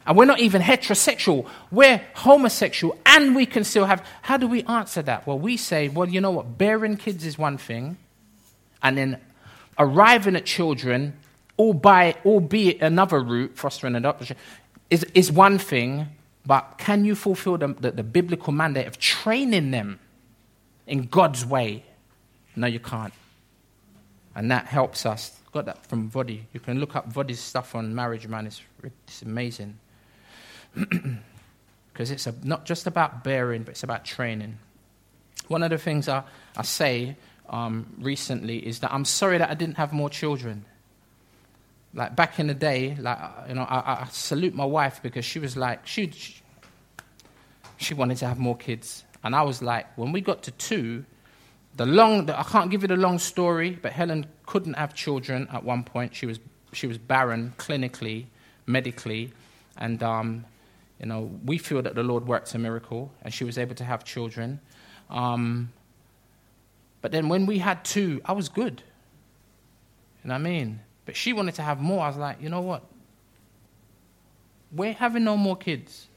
And 0.09 0.17
we're 0.17 0.25
not 0.25 0.41
even 0.41 0.63
heterosexual. 0.63 1.47
We're 1.71 2.01
homosexual 2.15 2.99
and 3.07 3.37
we 3.37 3.47
can 3.47 3.63
still 3.63 3.85
have. 3.85 4.05
How 4.23 4.37
do 4.37 4.49
we 4.49 4.65
answer 4.65 5.03
that? 5.03 5.27
Well, 5.27 5.39
we 5.39 5.57
say, 5.57 5.89
well, 5.89 6.09
you 6.09 6.21
know 6.21 6.31
what? 6.31 6.59
Bearing 6.59 6.97
kids 6.97 7.25
is 7.25 7.39
one 7.39 7.59
thing. 7.59 7.99
And 8.83 8.99
then 8.99 9.21
arriving 9.79 10.35
at 10.35 10.47
children, 10.47 11.13
albeit, 11.59 12.17
albeit 12.25 12.81
another 12.81 13.21
route, 13.21 13.57
fostering 13.57 13.95
adoption, 13.95 14.37
is, 14.91 15.05
is 15.15 15.31
one 15.31 15.59
thing. 15.59 16.09
But 16.45 16.79
can 16.79 17.05
you 17.05 17.15
fulfill 17.15 17.59
the, 17.59 17.69
the, 17.69 17.91
the 17.91 18.03
biblical 18.03 18.53
mandate 18.53 18.87
of 18.87 18.99
training 18.99 19.71
them 19.71 20.01
in 20.87 21.03
God's 21.03 21.45
way? 21.45 21.85
No, 22.57 22.67
you 22.67 22.81
can't. 22.81 23.13
And 24.35 24.51
that 24.51 24.67
helps 24.67 25.05
us 25.05 25.39
Got 25.53 25.65
that 25.65 25.87
from 25.87 26.11
Voddie. 26.11 26.43
You 26.53 26.61
can 26.61 26.79
look 26.79 26.95
up 26.95 27.13
Voddie's 27.13 27.41
stuff 27.41 27.75
on 27.75 27.95
marriage, 27.95 28.27
man. 28.29 28.47
It's, 28.47 28.63
it's 29.07 29.23
amazing. 29.23 29.79
Because 31.93 32.13
it's 32.13 32.29
a, 32.29 32.35
not 32.45 32.65
just 32.65 32.87
about 32.87 33.25
bearing, 33.25 33.65
but 33.65 33.73
it's 33.73 33.83
about 33.83 34.05
training. 34.05 34.57
One 35.49 35.65
of 35.65 35.71
the 35.71 35.79
things 35.79 36.09
I, 36.09 36.23
I 36.57 36.63
say 36.63 37.17
um, 37.49 37.93
recently 37.99 38.65
is 38.65 38.79
that 38.81 38.93
I'm 38.93 39.05
sorry 39.05 39.39
that 39.39 39.51
I 39.51 39.55
didn't 39.55 39.79
have 39.79 39.93
more 39.93 40.09
children. 40.09 40.65
Like 41.93 42.15
back 42.15 42.39
in 42.39 42.47
the 42.47 42.55
day, 42.55 42.97
like 43.01 43.19
you 43.49 43.55
know, 43.55 43.63
I, 43.63 44.03
I 44.03 44.07
salute 44.13 44.55
my 44.55 44.65
wife 44.65 45.03
because 45.03 45.25
she 45.25 45.41
was 45.41 45.57
like 45.57 45.89
she, 45.89 46.13
she 47.79 47.95
wanted 47.95 48.19
to 48.19 48.29
have 48.29 48.39
more 48.39 48.57
kids, 48.57 49.03
and 49.25 49.35
I 49.35 49.43
was 49.43 49.61
like, 49.61 49.87
when 49.99 50.13
we 50.13 50.21
got 50.21 50.45
to 50.45 50.53
two, 50.53 51.05
the 51.77 51.87
long, 51.87 52.27
the, 52.27 52.39
I 52.39 52.43
can't 52.45 52.71
give 52.71 52.83
you 52.83 52.89
the 52.89 52.97
long 52.97 53.19
story, 53.19 53.71
but 53.71 53.93
Helen 53.93 54.27
couldn't 54.47 54.75
have 54.75 54.95
children 54.95 55.49
at 55.53 55.65
one 55.65 55.83
point. 55.83 56.15
She 56.15 56.27
was, 56.27 56.39
she 56.73 56.87
was 56.87 56.99
barren 56.99 57.55
clinically, 57.59 58.27
medically, 58.67 59.33
and 59.77 60.03
um, 60.03 60.45
you 61.01 61.07
know, 61.07 61.31
we 61.45 61.59
feel 61.59 61.83
that 61.83 61.95
the 61.95 62.03
Lord 62.03 62.27
worked 62.27 62.53
a 62.55 62.59
miracle, 62.59 63.13
and 63.23 63.33
she 63.33 63.45
was 63.45 63.59
able 63.59 63.77
to 63.77 63.85
have 63.85 64.05
children. 64.05 64.61
Um, 65.11 65.73
but 67.01 67.13
then 67.13 67.29
when 67.29 67.47
we 67.47 67.59
had 67.59 67.85
two, 67.85 68.21
I 68.25 68.33
was 68.33 68.49
good. 68.49 68.83
You 70.25 70.29
know 70.29 70.35
what 70.35 70.41
I 70.41 70.43
mean? 70.43 70.81
But 71.05 71.15
she 71.17 71.33
wanted 71.33 71.55
to 71.55 71.63
have 71.63 71.81
more. 71.81 72.05
I 72.05 72.09
was 72.09 72.17
like, 72.17 72.43
you 72.43 72.49
know 72.49 72.61
what? 72.61 72.83
We're 74.73 74.93
having 74.93 75.23
no 75.25 75.37
more 75.37 75.57
kids. 75.57 76.09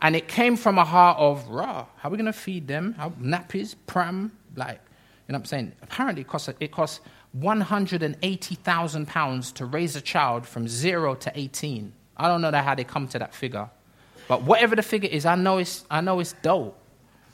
And 0.00 0.14
it 0.16 0.28
came 0.28 0.56
from 0.56 0.78
a 0.78 0.84
heart 0.84 1.18
of, 1.18 1.46
rah, 1.48 1.86
how 1.98 2.08
are 2.08 2.12
we 2.12 2.16
going 2.16 2.26
to 2.26 2.32
feed 2.32 2.68
them? 2.68 2.94
How, 2.94 3.10
nappies, 3.10 3.74
pram, 3.86 4.32
like, 4.56 4.80
you 5.28 5.32
know 5.32 5.38
what 5.38 5.40
I'm 5.40 5.46
saying? 5.46 5.72
Apparently, 5.82 6.22
it 6.22 6.28
costs, 6.28 6.48
it 6.58 6.72
costs 6.72 7.00
£180,000 7.38 9.54
to 9.54 9.64
raise 9.66 9.96
a 9.96 10.00
child 10.00 10.46
from 10.46 10.66
zero 10.66 11.14
to 11.16 11.30
18. 11.34 11.92
I 12.16 12.28
don't 12.28 12.40
know 12.40 12.50
how 12.52 12.74
they 12.74 12.84
come 12.84 13.06
to 13.08 13.18
that 13.18 13.34
figure. 13.34 13.68
But 14.30 14.42
whatever 14.42 14.76
the 14.76 14.82
figure 14.84 15.10
is, 15.10 15.26
I 15.26 15.34
know 15.34 15.58
it's, 15.58 15.84
I 15.90 16.00
know 16.00 16.20
it's 16.20 16.34
dope. 16.34 16.78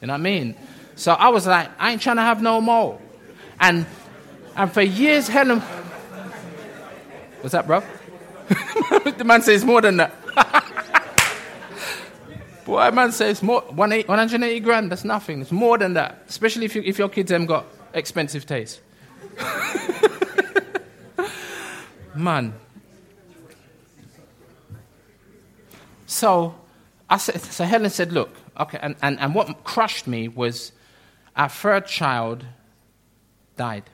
You 0.01 0.07
know 0.07 0.15
what 0.15 0.21
I 0.21 0.23
mean? 0.23 0.55
So 0.95 1.13
I 1.13 1.29
was 1.29 1.47
like, 1.47 1.69
I 1.79 1.93
ain't 1.93 2.01
trying 2.01 2.17
to 2.17 2.23
have 2.23 2.41
no 2.41 2.59
more. 2.59 2.99
And, 3.61 3.85
and 4.57 4.73
for 4.73 4.81
years, 4.81 5.29
Helen. 5.29 5.61
What's 7.43 7.53
that, 7.53 7.67
bro? 7.67 7.83
the 9.19 9.25
man 9.27 9.43
says 9.43 9.63
more 9.63 9.83
than 9.83 9.99
that. 9.99 10.15
Boy, 12.65 12.91
man 12.93 13.13
says 13.13 13.43
more, 13.43 13.61
180 13.61 14.61
grand, 14.61 14.91
that's 14.91 15.05
nothing. 15.05 15.43
It's 15.43 15.53
more 15.53 15.77
than 15.77 15.93
that, 15.93 16.23
especially 16.31 16.65
if, 16.65 16.75
you, 16.75 16.83
if 16.83 16.99
your 16.99 17.11
kids 17.11 17.31
haven't 17.31 17.49
got 17.49 17.67
expensive 17.93 18.47
taste. 18.47 18.81
man. 22.15 22.55
So, 26.07 26.55
said, 27.19 27.41
so 27.41 27.65
Helen 27.65 27.91
said, 27.91 28.13
look, 28.13 28.35
okay, 28.59 28.79
and, 28.83 28.97
and, 29.01 29.19
and 29.21 29.35
what 29.35 29.65
crushed 29.65 30.07
me 30.07 30.29
was 30.29 30.73
our 31.37 31.49
third 31.49 31.87
child 31.87 32.45
died. 33.57 33.85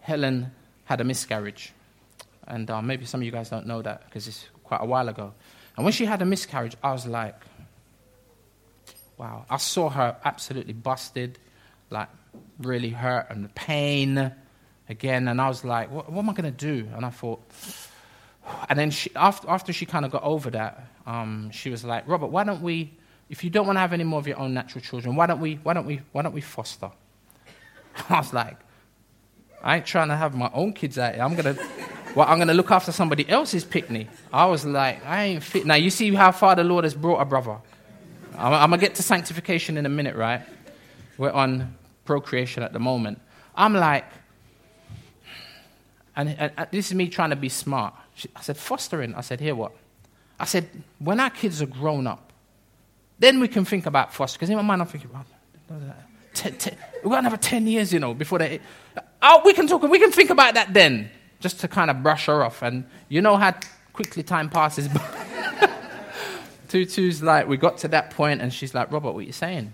Helen 0.00 0.50
had 0.84 1.00
a 1.00 1.04
miscarriage. 1.04 1.72
And 2.46 2.70
uh, 2.70 2.82
maybe 2.82 3.04
some 3.06 3.20
of 3.20 3.24
you 3.24 3.30
guys 3.30 3.50
don't 3.50 3.66
know 3.66 3.82
that 3.82 4.04
because 4.06 4.28
it's 4.28 4.46
quite 4.64 4.80
a 4.80 4.86
while 4.86 5.08
ago. 5.08 5.32
And 5.76 5.84
when 5.84 5.92
she 5.92 6.04
had 6.04 6.22
a 6.22 6.24
miscarriage, 6.24 6.76
I 6.82 6.92
was 6.92 7.06
like, 7.06 7.36
wow. 9.16 9.44
I 9.48 9.56
saw 9.56 9.88
her 9.90 10.16
absolutely 10.24 10.74
busted, 10.74 11.38
like 11.90 12.08
really 12.58 12.90
hurt 12.90 13.26
and 13.30 13.44
the 13.44 13.48
pain 13.50 14.32
again. 14.88 15.28
And 15.28 15.40
I 15.40 15.48
was 15.48 15.64
like, 15.64 15.90
what, 15.90 16.10
what 16.10 16.22
am 16.22 16.30
I 16.30 16.32
going 16.32 16.54
to 16.54 16.66
do? 16.66 16.88
And 16.94 17.04
I 17.04 17.10
thought, 17.10 17.42
and 18.68 18.78
then 18.78 18.90
she, 18.90 19.10
after, 19.16 19.48
after 19.48 19.72
she 19.72 19.86
kind 19.86 20.04
of 20.04 20.10
got 20.10 20.22
over 20.22 20.50
that, 20.50 20.86
um, 21.06 21.50
she 21.50 21.70
was 21.70 21.84
like, 21.84 22.08
Robert, 22.08 22.28
why 22.28 22.44
don't 22.44 22.62
we, 22.62 22.92
if 23.28 23.44
you 23.44 23.50
don't 23.50 23.66
want 23.66 23.76
to 23.76 23.80
have 23.80 23.92
any 23.92 24.04
more 24.04 24.18
of 24.18 24.26
your 24.26 24.38
own 24.38 24.54
natural 24.54 24.82
children, 24.82 25.16
why 25.16 25.26
don't 25.26 25.40
we, 25.40 25.56
why 25.62 25.72
don't 25.74 25.86
we, 25.86 26.00
why 26.12 26.22
don't 26.22 26.34
we 26.34 26.40
foster? 26.40 26.90
I 28.08 28.18
was 28.18 28.32
like, 28.32 28.56
I 29.62 29.76
ain't 29.76 29.86
trying 29.86 30.08
to 30.08 30.16
have 30.16 30.34
my 30.34 30.50
own 30.52 30.72
kids 30.72 30.98
out 30.98 31.14
here. 31.14 31.22
I'm 31.22 31.36
to 31.36 31.56
well, 32.14 32.28
I'm 32.28 32.38
to 32.46 32.54
look 32.54 32.70
after 32.70 32.92
somebody 32.92 33.28
else's 33.28 33.64
picnic. 33.64 34.06
I 34.32 34.46
was 34.46 34.64
like, 34.64 35.04
I 35.04 35.24
ain't 35.24 35.42
fit. 35.42 35.66
Now, 35.66 35.74
you 35.74 35.90
see 35.90 36.14
how 36.14 36.30
far 36.30 36.54
the 36.54 36.62
Lord 36.62 36.84
has 36.84 36.94
brought 36.94 37.20
a 37.20 37.24
brother. 37.24 37.58
I'm, 38.38 38.52
I'm 38.52 38.70
to 38.70 38.78
get 38.78 38.94
to 38.96 39.02
sanctification 39.02 39.76
in 39.76 39.84
a 39.84 39.88
minute, 39.88 40.14
right? 40.14 40.42
We're 41.18 41.32
on 41.32 41.74
procreation 42.04 42.62
at 42.62 42.72
the 42.72 42.78
moment. 42.78 43.20
I'm 43.56 43.74
like, 43.74 44.04
and, 46.14 46.28
and, 46.28 46.52
and 46.56 46.68
this 46.70 46.86
is 46.86 46.94
me 46.94 47.08
trying 47.08 47.30
to 47.30 47.36
be 47.36 47.48
smart. 47.48 47.94
I 48.36 48.42
said, 48.42 48.56
fostering. 48.56 49.14
I 49.16 49.20
said, 49.20 49.40
here 49.40 49.56
what? 49.56 49.72
I 50.38 50.44
said, 50.44 50.68
when 50.98 51.20
our 51.20 51.30
kids 51.30 51.62
are 51.62 51.66
grown 51.66 52.06
up, 52.06 52.32
then 53.18 53.40
we 53.40 53.48
can 53.48 53.64
think 53.64 53.86
about 53.86 54.12
foster. 54.12 54.36
Because 54.36 54.50
in 54.50 54.56
my 54.56 54.62
mind, 54.62 54.82
I'm 54.82 54.88
thinking, 54.88 55.10
well, 55.12 55.24
ten, 56.32 56.54
ten, 56.56 56.76
we're 57.02 57.10
going 57.10 57.24
to 57.24 57.30
have 57.30 57.40
10 57.40 57.66
years, 57.66 57.92
you 57.92 58.00
know, 58.00 58.14
before 58.14 58.38
they. 58.38 58.60
Oh, 59.22 59.42
we 59.44 59.52
can 59.52 59.66
talk, 59.66 59.82
we 59.82 59.98
can 59.98 60.10
think 60.10 60.30
about 60.30 60.54
that 60.54 60.74
then 60.74 61.10
just 61.40 61.60
to 61.60 61.68
kind 61.68 61.90
of 61.90 62.02
brush 62.02 62.26
her 62.26 62.42
off. 62.42 62.62
And 62.62 62.84
you 63.08 63.20
know 63.22 63.36
how 63.36 63.54
quickly 63.92 64.22
time 64.22 64.50
passes. 64.50 64.88
Tutu's 66.68 67.22
like, 67.22 67.46
we 67.46 67.56
got 67.56 67.78
to 67.78 67.88
that 67.88 68.10
point, 68.10 68.42
and 68.42 68.52
she's 68.52 68.74
like, 68.74 68.90
Robert, 68.90 69.12
what 69.12 69.20
are 69.20 69.26
you 69.26 69.32
saying? 69.32 69.72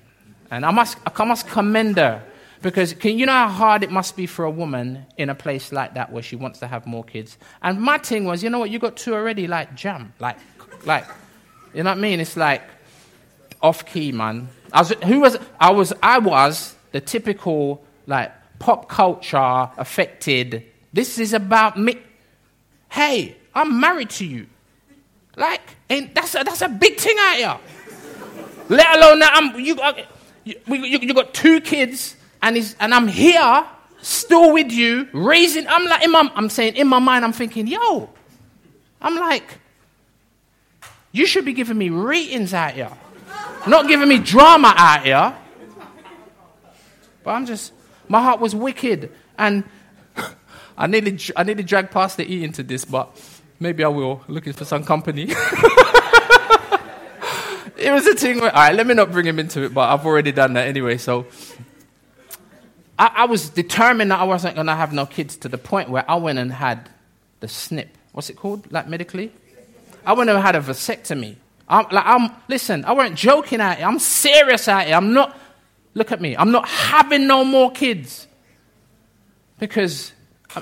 And 0.50 0.66
I 0.66 0.70
must, 0.70 0.98
I 1.06 1.24
must 1.24 1.48
commend 1.48 1.96
her 1.96 2.22
Because 2.62 2.92
can 2.92 3.18
you 3.18 3.24
know 3.24 3.32
how 3.32 3.48
hard 3.48 3.82
it 3.82 3.90
must 3.90 4.16
be 4.16 4.26
for 4.26 4.44
a 4.44 4.50
woman 4.50 5.06
in 5.16 5.30
a 5.30 5.34
place 5.34 5.72
like 5.72 5.94
that 5.94 6.12
where 6.12 6.22
she 6.22 6.36
wants 6.36 6.58
to 6.58 6.66
have 6.66 6.86
more 6.86 7.02
kids? 7.02 7.38
And 7.62 7.80
my 7.80 7.98
thing 7.98 8.24
was, 8.24 8.42
you 8.42 8.50
know 8.50 8.58
what, 8.58 8.70
you 8.70 8.78
got 8.78 8.96
two 8.96 9.14
already, 9.14 9.46
like 9.46 9.74
jam. 9.74 10.12
Like, 10.18 10.36
like, 10.84 11.06
you 11.72 11.82
know 11.82 11.90
what 11.90 11.98
I 11.98 12.00
mean? 12.00 12.20
It's 12.20 12.36
like 12.36 12.62
off 13.62 13.86
key, 13.86 14.12
man. 14.12 14.48
I 14.72 14.80
was, 14.80 14.90
who 15.04 15.20
was, 15.20 15.38
I 15.58 15.70
was, 15.70 15.92
I 16.02 16.18
was 16.18 16.74
the 16.92 17.00
typical, 17.00 17.82
like, 18.06 18.32
pop 18.58 18.88
culture 18.88 19.70
affected. 19.78 20.66
This 20.92 21.18
is 21.18 21.32
about 21.32 21.78
me. 21.78 21.98
Hey, 22.90 23.36
I'm 23.54 23.80
married 23.80 24.10
to 24.10 24.26
you. 24.26 24.46
Like, 25.36 25.62
and 25.88 26.10
that's 26.14 26.34
a, 26.34 26.44
that's 26.44 26.60
a 26.60 26.68
big 26.68 26.98
thing 26.98 27.16
out 27.18 27.36
here. 27.36 27.58
Let 28.68 28.96
alone 28.96 29.18
that 29.20 29.32
I'm, 29.34 29.58
you, 29.58 29.80
uh, 29.80 29.94
you, 30.44 30.56
you, 30.66 30.98
you 30.98 31.14
got 31.14 31.32
two 31.32 31.60
kids 31.62 32.16
and, 32.42 32.56
he's, 32.56 32.74
and 32.80 32.94
I'm 32.94 33.08
here 33.08 33.66
still 34.02 34.52
with 34.52 34.72
you, 34.72 35.08
raising. 35.12 35.66
I'm 35.68 35.86
like, 35.86 36.04
in 36.04 36.10
my, 36.10 36.30
I'm 36.34 36.48
saying, 36.48 36.76
in 36.76 36.88
my 36.88 36.98
mind, 36.98 37.24
I'm 37.24 37.32
thinking, 37.32 37.66
yo, 37.66 38.10
I'm 39.00 39.16
like, 39.16 39.58
you 41.12 41.26
should 41.26 41.44
be 41.44 41.52
giving 41.52 41.76
me 41.76 41.90
ratings 41.90 42.54
out 42.54 42.72
here, 42.72 42.90
not 43.66 43.88
giving 43.88 44.08
me 44.08 44.18
drama 44.18 44.72
out 44.76 45.04
here. 45.04 45.36
But 47.22 47.32
I'm 47.32 47.46
just, 47.46 47.72
my 48.08 48.22
heart 48.22 48.40
was 48.40 48.54
wicked. 48.54 49.12
And 49.36 49.64
I 50.76 50.86
nearly, 50.86 51.18
I 51.36 51.42
nearly 51.42 51.62
dragged 51.62 51.90
Pastor 51.90 52.22
E 52.22 52.42
into 52.44 52.62
this, 52.62 52.84
but 52.84 53.10
maybe 53.58 53.84
I 53.84 53.88
will, 53.88 54.22
looking 54.28 54.52
for 54.52 54.64
some 54.64 54.84
company. 54.84 55.24
it 57.76 57.92
was 57.92 58.06
a 58.06 58.14
thing 58.14 58.40
where, 58.40 58.54
all 58.54 58.62
right, 58.62 58.74
let 58.74 58.86
me 58.86 58.94
not 58.94 59.12
bring 59.12 59.26
him 59.26 59.38
into 59.38 59.62
it, 59.62 59.74
but 59.74 59.90
I've 59.90 60.06
already 60.06 60.32
done 60.32 60.54
that 60.54 60.66
anyway, 60.66 60.96
so 60.96 61.26
I, 63.00 63.12
I 63.16 63.24
was 63.24 63.48
determined 63.48 64.10
that 64.10 64.20
I 64.20 64.24
wasn't 64.24 64.54
going 64.56 64.66
to 64.66 64.74
have 64.74 64.92
no 64.92 65.06
kids 65.06 65.38
to 65.38 65.48
the 65.48 65.56
point 65.56 65.88
where 65.88 66.08
I 66.08 66.16
went 66.16 66.38
and 66.38 66.52
had 66.52 66.90
the 67.40 67.48
snip. 67.48 67.96
What's 68.12 68.28
it 68.28 68.36
called, 68.36 68.70
like 68.70 68.88
medically? 68.88 69.32
I 70.04 70.12
went 70.12 70.28
and 70.28 70.38
had 70.38 70.54
a 70.54 70.60
vasectomy. 70.60 71.36
I'm, 71.66 71.86
like, 71.90 72.04
I'm, 72.04 72.30
listen, 72.46 72.84
I 72.84 72.92
weren't 72.92 73.14
joking 73.14 73.60
at 73.62 73.80
it. 73.80 73.84
I'm 73.84 73.98
serious 73.98 74.68
at 74.68 74.88
it. 74.88 74.92
I'm 74.92 75.14
not, 75.14 75.38
look 75.94 76.12
at 76.12 76.20
me, 76.20 76.36
I'm 76.36 76.50
not 76.50 76.68
having 76.68 77.26
no 77.26 77.42
more 77.42 77.70
kids. 77.70 78.28
Because, 79.58 80.12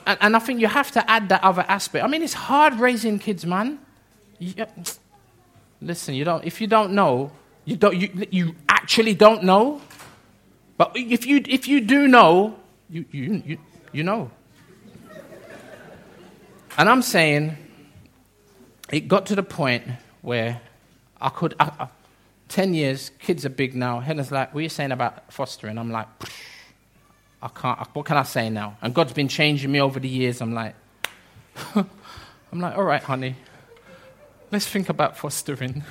and, 0.07 0.37
I 0.37 0.39
think 0.39 0.61
you 0.61 0.69
have 0.69 0.93
to 0.93 1.11
add 1.11 1.31
that 1.31 1.43
other 1.43 1.65
aspect. 1.67 2.05
I 2.05 2.09
mean, 2.09 2.23
it's 2.23 2.35
hard 2.35 2.75
raising 2.75 3.19
kids, 3.19 3.45
man. 3.45 3.81
You, 4.39 4.65
listen, 5.83 6.15
you 6.15 6.25
don't, 6.25 6.45
if 6.45 6.61
you 6.61 6.69
don't 6.69 6.93
know, 6.93 7.33
you, 7.65 7.77
don't, 7.77 7.97
you, 7.97 8.27
you 8.31 8.55
actually 8.69 9.15
don't 9.15 9.43
know, 9.43 9.81
but 10.79 10.93
if 10.95 11.27
you, 11.27 11.43
if 11.47 11.69
you 11.69 11.81
do 11.83 12.07
know, 12.09 12.57
you, 12.89 13.05
you, 13.11 13.43
you, 13.45 13.59
you 13.93 14.03
know. 14.05 14.31
And 16.79 16.89
I'm 16.89 17.03
saying, 17.03 17.57
it 18.91 19.09
got 19.09 19.27
to 19.27 19.35
the 19.35 19.43
point 19.43 19.83
where 20.23 20.61
I 21.21 21.29
could, 21.31 21.55
I, 21.59 21.73
I, 21.81 21.89
10 22.49 22.75
years, 22.75 23.11
kids 23.19 23.45
are 23.45 23.51
big 23.51 23.75
now. 23.75 23.99
Helen's 23.99 24.31
like, 24.31 24.55
what 24.55 24.61
are 24.61 24.63
you 24.63 24.69
saying 24.69 24.93
about 24.93 25.33
fostering? 25.33 25.77
I'm 25.77 25.91
like, 25.91 26.07
I 27.43 27.49
can't, 27.49 27.81
what 27.95 28.07
can 28.07 28.17
I 28.17 28.23
say 28.23 28.49
now? 28.49 28.79
And 28.81 28.95
God's 28.95 29.13
been 29.13 29.29
changing 29.29 29.73
me 29.73 29.81
over 29.81 29.99
the 29.99 30.09
years. 30.09 30.41
I'm 30.41 30.55
like, 30.55 30.77
I'm 31.75 32.61
like, 32.61 32.77
all 32.77 32.85
right, 32.85 33.03
honey, 33.03 33.35
let's 34.53 34.67
think 34.67 34.89
about 34.89 35.17
fostering. 35.19 35.83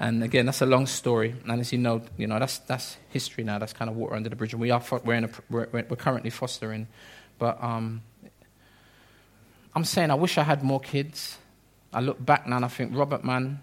And 0.00 0.24
again, 0.24 0.46
that's 0.46 0.62
a 0.62 0.66
long 0.66 0.86
story. 0.86 1.34
And 1.46 1.60
as 1.60 1.72
you 1.72 1.78
know, 1.78 2.00
you 2.16 2.26
know 2.26 2.38
that's, 2.38 2.58
that's 2.60 2.96
history 3.10 3.44
now. 3.44 3.58
That's 3.58 3.74
kind 3.74 3.90
of 3.90 3.96
water 3.96 4.14
under 4.14 4.30
the 4.30 4.34
bridge. 4.34 4.54
And 4.54 4.60
we 4.60 4.70
are, 4.70 4.82
we're, 5.04 5.14
in 5.14 5.24
a, 5.24 5.30
we're, 5.50 5.68
we're 5.70 5.96
currently 5.96 6.30
fostering. 6.30 6.88
But 7.38 7.62
um, 7.62 8.00
I'm 9.74 9.84
saying 9.84 10.10
I 10.10 10.14
wish 10.14 10.38
I 10.38 10.42
had 10.42 10.62
more 10.62 10.80
kids. 10.80 11.36
I 11.92 12.00
look 12.00 12.24
back 12.24 12.46
now 12.46 12.56
and 12.56 12.64
I 12.64 12.68
think, 12.68 12.96
Robert, 12.96 13.24
man, 13.24 13.60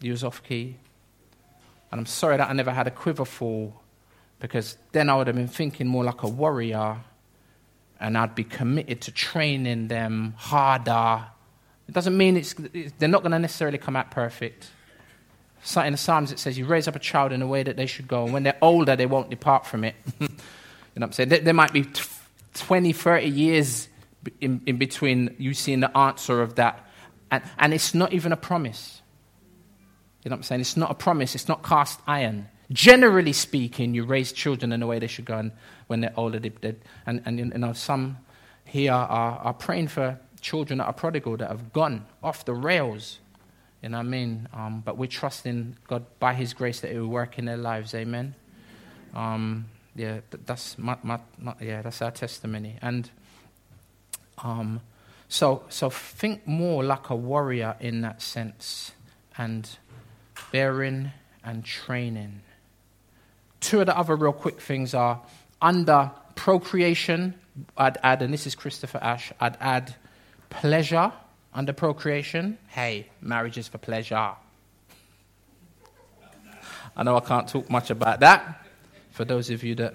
you 0.00 0.12
was 0.12 0.22
off 0.22 0.44
key. 0.44 0.76
And 1.90 1.98
I'm 1.98 2.06
sorry 2.06 2.36
that 2.36 2.48
I 2.48 2.52
never 2.52 2.70
had 2.70 2.86
a 2.86 2.92
quiver 2.92 3.24
fall 3.24 3.80
because 4.38 4.78
then 4.92 5.10
I 5.10 5.16
would 5.16 5.26
have 5.26 5.34
been 5.34 5.48
thinking 5.48 5.88
more 5.88 6.04
like 6.04 6.22
a 6.22 6.28
warrior 6.28 6.98
and 7.98 8.16
I'd 8.16 8.36
be 8.36 8.44
committed 8.44 9.00
to 9.02 9.10
training 9.10 9.88
them 9.88 10.34
harder. 10.36 11.26
It 11.88 11.94
doesn't 11.94 12.16
mean 12.16 12.36
it's, 12.36 12.54
they're 12.98 13.08
not 13.08 13.22
going 13.22 13.32
to 13.32 13.40
necessarily 13.40 13.78
come 13.78 13.96
out 13.96 14.12
perfect 14.12 14.68
in 15.76 15.92
the 15.92 15.98
Psalms 15.98 16.30
it 16.30 16.38
says, 16.38 16.58
You 16.58 16.66
raise 16.66 16.86
up 16.88 16.96
a 16.96 17.00
child 17.00 17.32
in 17.32 17.42
a 17.42 17.46
way 17.46 17.62
that 17.62 17.76
they 17.76 17.86
should 17.86 18.06
go, 18.06 18.24
and 18.24 18.32
when 18.32 18.42
they're 18.42 18.58
older, 18.60 18.96
they 18.96 19.06
won't 19.06 19.30
depart 19.30 19.66
from 19.66 19.84
it. 19.84 19.94
you 20.20 20.28
know 20.28 20.36
what 20.94 21.02
I'm 21.02 21.12
saying? 21.12 21.30
There, 21.30 21.40
there 21.40 21.54
might 21.54 21.72
be 21.72 21.86
20, 22.54 22.92
30 22.92 23.26
years 23.26 23.88
in, 24.40 24.62
in, 24.66 24.76
between 24.76 25.34
you 25.38 25.54
seeing 25.54 25.80
the 25.80 25.96
answer 25.96 26.40
of 26.42 26.56
that. 26.56 26.88
And, 27.30 27.42
and 27.58 27.74
it's 27.74 27.94
not 27.94 28.12
even 28.12 28.32
a 28.32 28.36
promise. 28.36 29.02
You 30.22 30.30
know 30.30 30.34
what 30.34 30.38
I'm 30.38 30.42
saying? 30.44 30.60
It's 30.60 30.76
not 30.76 30.90
a 30.90 30.94
promise, 30.94 31.34
it's 31.34 31.48
not 31.48 31.62
cast 31.62 32.00
iron. 32.06 32.48
Generally 32.72 33.34
speaking, 33.34 33.94
you 33.94 34.04
raise 34.04 34.32
children 34.32 34.72
in 34.72 34.80
the 34.80 34.86
way 34.86 34.98
they 34.98 35.06
should 35.06 35.26
go, 35.26 35.36
and 35.36 35.52
when 35.86 36.00
they're 36.00 36.14
older, 36.16 36.38
they, 36.38 36.48
they, 36.48 36.74
and, 37.06 37.22
and 37.26 37.38
you 37.38 37.44
know, 37.44 37.74
some 37.74 38.18
here 38.64 38.92
are, 38.92 39.38
are 39.38 39.52
praying 39.52 39.88
for 39.88 40.18
children 40.40 40.78
that 40.78 40.86
are 40.86 40.92
prodigal 40.92 41.36
that 41.36 41.48
have 41.48 41.72
gone 41.72 42.06
off 42.22 42.44
the 42.44 42.54
rails 42.54 43.18
you 43.84 43.90
know 43.90 43.98
what 43.98 44.06
I 44.06 44.08
mean? 44.08 44.48
Um, 44.54 44.82
but 44.82 44.96
we're 44.96 45.06
trusting 45.10 45.76
God 45.86 46.06
by 46.18 46.32
His 46.32 46.54
grace 46.54 46.80
that 46.80 46.90
He 46.90 46.98
will 46.98 47.08
work 47.08 47.38
in 47.38 47.44
their 47.44 47.58
lives. 47.58 47.94
Amen. 47.94 48.34
Um, 49.14 49.66
yeah, 49.94 50.20
that's 50.46 50.78
my, 50.78 50.96
my, 51.02 51.20
my, 51.38 51.54
yeah, 51.60 51.82
that's 51.82 52.00
our 52.00 52.10
testimony. 52.10 52.78
And 52.80 53.10
um, 54.38 54.80
so, 55.28 55.64
so 55.68 55.90
think 55.90 56.46
more 56.46 56.82
like 56.82 57.10
a 57.10 57.14
warrior 57.14 57.76
in 57.78 58.00
that 58.00 58.22
sense, 58.22 58.92
and 59.36 59.68
bearing 60.50 61.12
and 61.44 61.62
training. 61.62 62.40
Two 63.60 63.80
of 63.80 63.86
the 63.86 63.98
other 63.98 64.16
real 64.16 64.32
quick 64.32 64.62
things 64.62 64.94
are 64.94 65.20
under 65.60 66.10
procreation. 66.36 67.34
I'd 67.76 67.98
add, 68.02 68.22
and 68.22 68.32
this 68.32 68.46
is 68.46 68.54
Christopher 68.54 68.98
Ash. 69.02 69.30
I'd 69.38 69.58
add 69.60 69.94
pleasure 70.48 71.12
under 71.54 71.72
procreation, 71.72 72.58
hey, 72.68 73.06
marriage 73.20 73.56
is 73.56 73.68
for 73.68 73.78
pleasure. 73.78 74.32
I 76.96 77.02
know 77.02 77.16
I 77.16 77.20
can't 77.20 77.48
talk 77.48 77.70
much 77.70 77.90
about 77.90 78.20
that 78.20 78.66
for 79.10 79.24
those 79.24 79.50
of 79.50 79.62
you 79.62 79.74
that 79.76 79.94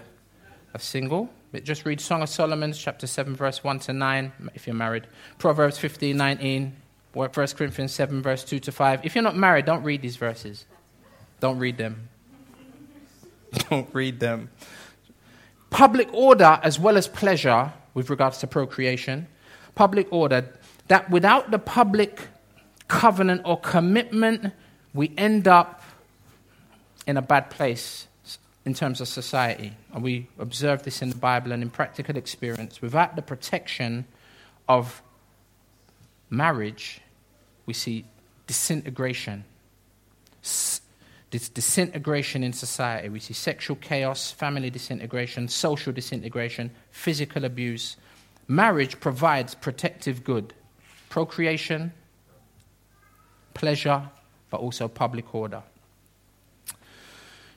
are 0.74 0.80
single. 0.80 1.30
But 1.52 1.64
just 1.64 1.86
read 1.86 2.00
Song 2.00 2.22
of 2.22 2.30
Solomon, 2.30 2.74
chapter 2.74 3.08
7, 3.08 3.36
verse 3.36 3.64
1 3.64 3.80
to 3.80 3.94
9, 3.94 4.32
if 4.54 4.68
you're 4.68 4.76
married. 4.76 5.08
Proverbs 5.38 5.78
15, 5.78 6.16
19. 6.16 6.76
1 7.14 7.30
Corinthians 7.30 7.92
7, 7.92 8.22
verse 8.22 8.44
2 8.44 8.60
to 8.60 8.72
5. 8.72 9.04
If 9.04 9.16
you're 9.16 9.24
not 9.24 9.36
married, 9.36 9.66
don't 9.66 9.84
read 9.84 10.02
these 10.02 10.16
verses. 10.16 10.66
Don't 11.40 11.58
read 11.58 11.78
them. 11.78 12.08
Don't 13.70 13.90
read 13.94 14.20
them. 14.20 14.52
Public 15.72 16.14
order 16.14 16.60
as 16.62 16.80
well 16.80 16.98
as 16.98 17.08
pleasure 17.08 17.74
with 17.96 18.12
regards 18.12 18.38
to 18.40 18.48
procreation. 18.48 19.28
Public 19.74 20.12
order 20.12 20.54
that 20.90 21.10
without 21.10 21.52
the 21.52 21.60
public 21.60 22.28
covenant 22.88 23.42
or 23.46 23.60
commitment, 23.60 24.54
we 24.94 25.14
end 25.18 25.48
up 25.48 25.84
in 27.08 27.16
a 27.16 27.22
bad 27.22 27.50
place 27.50 28.08
in 28.66 28.74
terms 28.74 29.00
of 29.00 29.08
society. 29.08 29.72
And 29.94 30.04
we 30.04 30.28
observe 30.38 30.84
this 30.84 31.02
in 31.02 31.10
the 31.10 31.16
Bible 31.16 31.52
and 31.52 31.64
in 31.64 31.70
practical 31.70 32.18
experience. 32.18 32.82
Without 32.82 33.16
the 33.16 33.22
protection 33.22 34.06
of 34.68 35.02
marriage, 36.30 37.02
we 37.66 37.74
see 37.74 38.06
disintegration. 38.48 39.46
This 40.42 41.50
disintegration 41.50 42.44
in 42.44 42.54
society. 42.54 43.10
We 43.10 43.20
see 43.20 43.36
sexual 43.36 43.76
chaos, 43.76 44.32
family 44.32 44.72
disintegration, 44.72 45.48
social 45.48 45.94
disintegration, 45.94 46.72
physical 46.90 47.46
abuse. 47.46 47.98
Marriage 48.48 49.00
provides 49.00 49.54
protective 49.54 50.24
good 50.24 50.56
procreation, 51.10 51.92
pleasure, 53.54 54.10
but 54.50 54.60
also 54.60 54.88
public 54.88 55.34
order. 55.34 55.64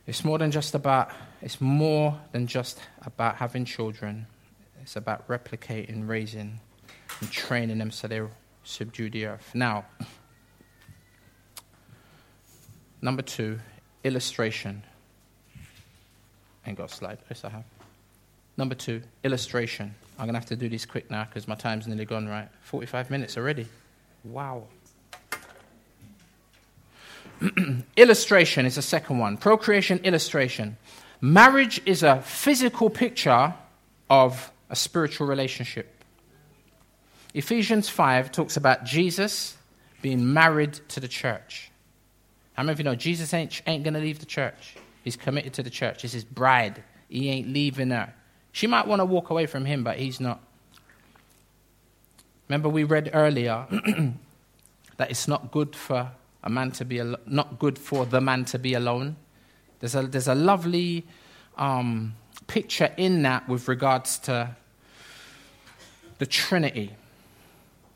It's 0.07 0.24
more 0.24 0.38
than 0.38 0.50
just 0.50 0.74
about 0.74 1.11
it's 1.40 1.61
more 1.61 2.18
than 2.32 2.46
just 2.46 2.80
about 3.03 3.36
having 3.36 3.64
children. 3.64 4.26
It's 4.80 4.96
about 4.96 5.28
replicating, 5.28 6.09
raising, 6.09 6.61
and 7.20 7.30
training 7.30 7.78
them 7.78 7.90
so 7.90 8.09
they 8.09 8.22
subdue 8.64 9.11
the 9.11 9.26
earth. 9.26 9.50
Now, 9.55 9.84
number 13.00 13.22
two, 13.22 13.59
illustration. 14.05 14.82
Ain't 16.66 16.78
got 16.78 16.90
a 16.90 16.94
slide. 16.94 17.18
Yes, 17.28 17.44
I 17.44 17.50
have. 17.50 17.64
Number 18.57 18.74
two, 18.74 19.03
illustration. 19.24 19.94
I'm 20.19 20.27
going 20.27 20.35
to 20.35 20.39
have 20.39 20.49
to 20.49 20.57
do 20.57 20.69
this 20.69 20.87
quick 20.87 21.11
now 21.11 21.25
because 21.25 21.49
my 21.49 21.55
time's 21.55 21.87
nearly 21.87 22.05
gone, 22.05 22.29
right? 22.29 22.49
45 22.63 23.11
minutes 23.11 23.37
already. 23.37 23.67
Wow. 24.25 24.65
illustration 27.97 28.67
is 28.67 28.77
the 28.77 28.83
second 28.83 29.19
one. 29.19 29.37
Procreation 29.37 29.99
illustration. 29.99 30.77
Marriage 31.21 31.81
is 31.87 32.03
a 32.03 32.21
physical 32.23 32.91
picture 32.91 33.55
of 34.11 34.53
a 34.71 34.77
spiritual 34.77 35.27
relationship. 35.27 36.05
Ephesians 37.35 37.89
5 37.89 38.31
talks 38.31 38.57
about 38.57 38.85
Jesus 38.85 39.57
being 40.03 40.33
married 40.33 40.75
to 40.89 41.01
the 41.01 41.09
church. 41.09 41.71
How 42.55 42.63
many 42.63 42.73
of 42.73 42.79
you 42.79 42.85
know 42.85 42.95
Jesus 42.95 43.33
ain't, 43.33 43.63
ain't 43.67 43.85
going 43.85 43.95
to 43.95 44.01
leave 44.01 44.19
the 44.19 44.27
church? 44.27 44.77
He's 45.03 45.17
committed 45.17 45.55
to 45.55 45.63
the 45.63 45.71
church. 45.71 46.05
It's 46.05 46.13
his 46.13 46.25
bride. 46.25 46.83
He 47.09 47.31
ain't 47.31 47.49
leaving 47.49 47.91
her. 47.91 48.13
She 48.53 48.66
might 48.66 48.86
want 48.86 49.00
to 49.00 49.05
walk 49.07 49.30
away 49.30 49.46
from 49.46 49.64
him, 49.64 49.82
but 49.82 49.98
he's 49.98 50.20
not. 50.20 50.40
Remember, 52.48 52.68
we 52.68 52.84
read 52.84 53.11
earlier 53.14 53.66
that 54.98 55.11
it's 55.11 55.26
not 55.26 55.50
good 55.50 55.74
for 55.74 56.11
a 56.44 56.50
man 56.50 56.70
to 56.72 56.84
be 56.84 57.00
al- 57.00 57.16
not 57.26 57.59
good 57.59 57.78
for 57.78 58.05
the 58.05 58.20
man 58.20 58.44
to 58.46 58.59
be 58.59 58.74
alone. 58.74 59.16
There's 59.80 59.94
a 59.94 60.03
there's 60.03 60.28
a 60.28 60.34
lovely 60.34 61.07
um, 61.57 62.14
picture 62.46 62.92
in 62.98 63.22
that 63.22 63.48
with 63.48 63.68
regards 63.68 64.18
to 64.20 64.55
the 66.18 66.26
Trinity, 66.26 66.94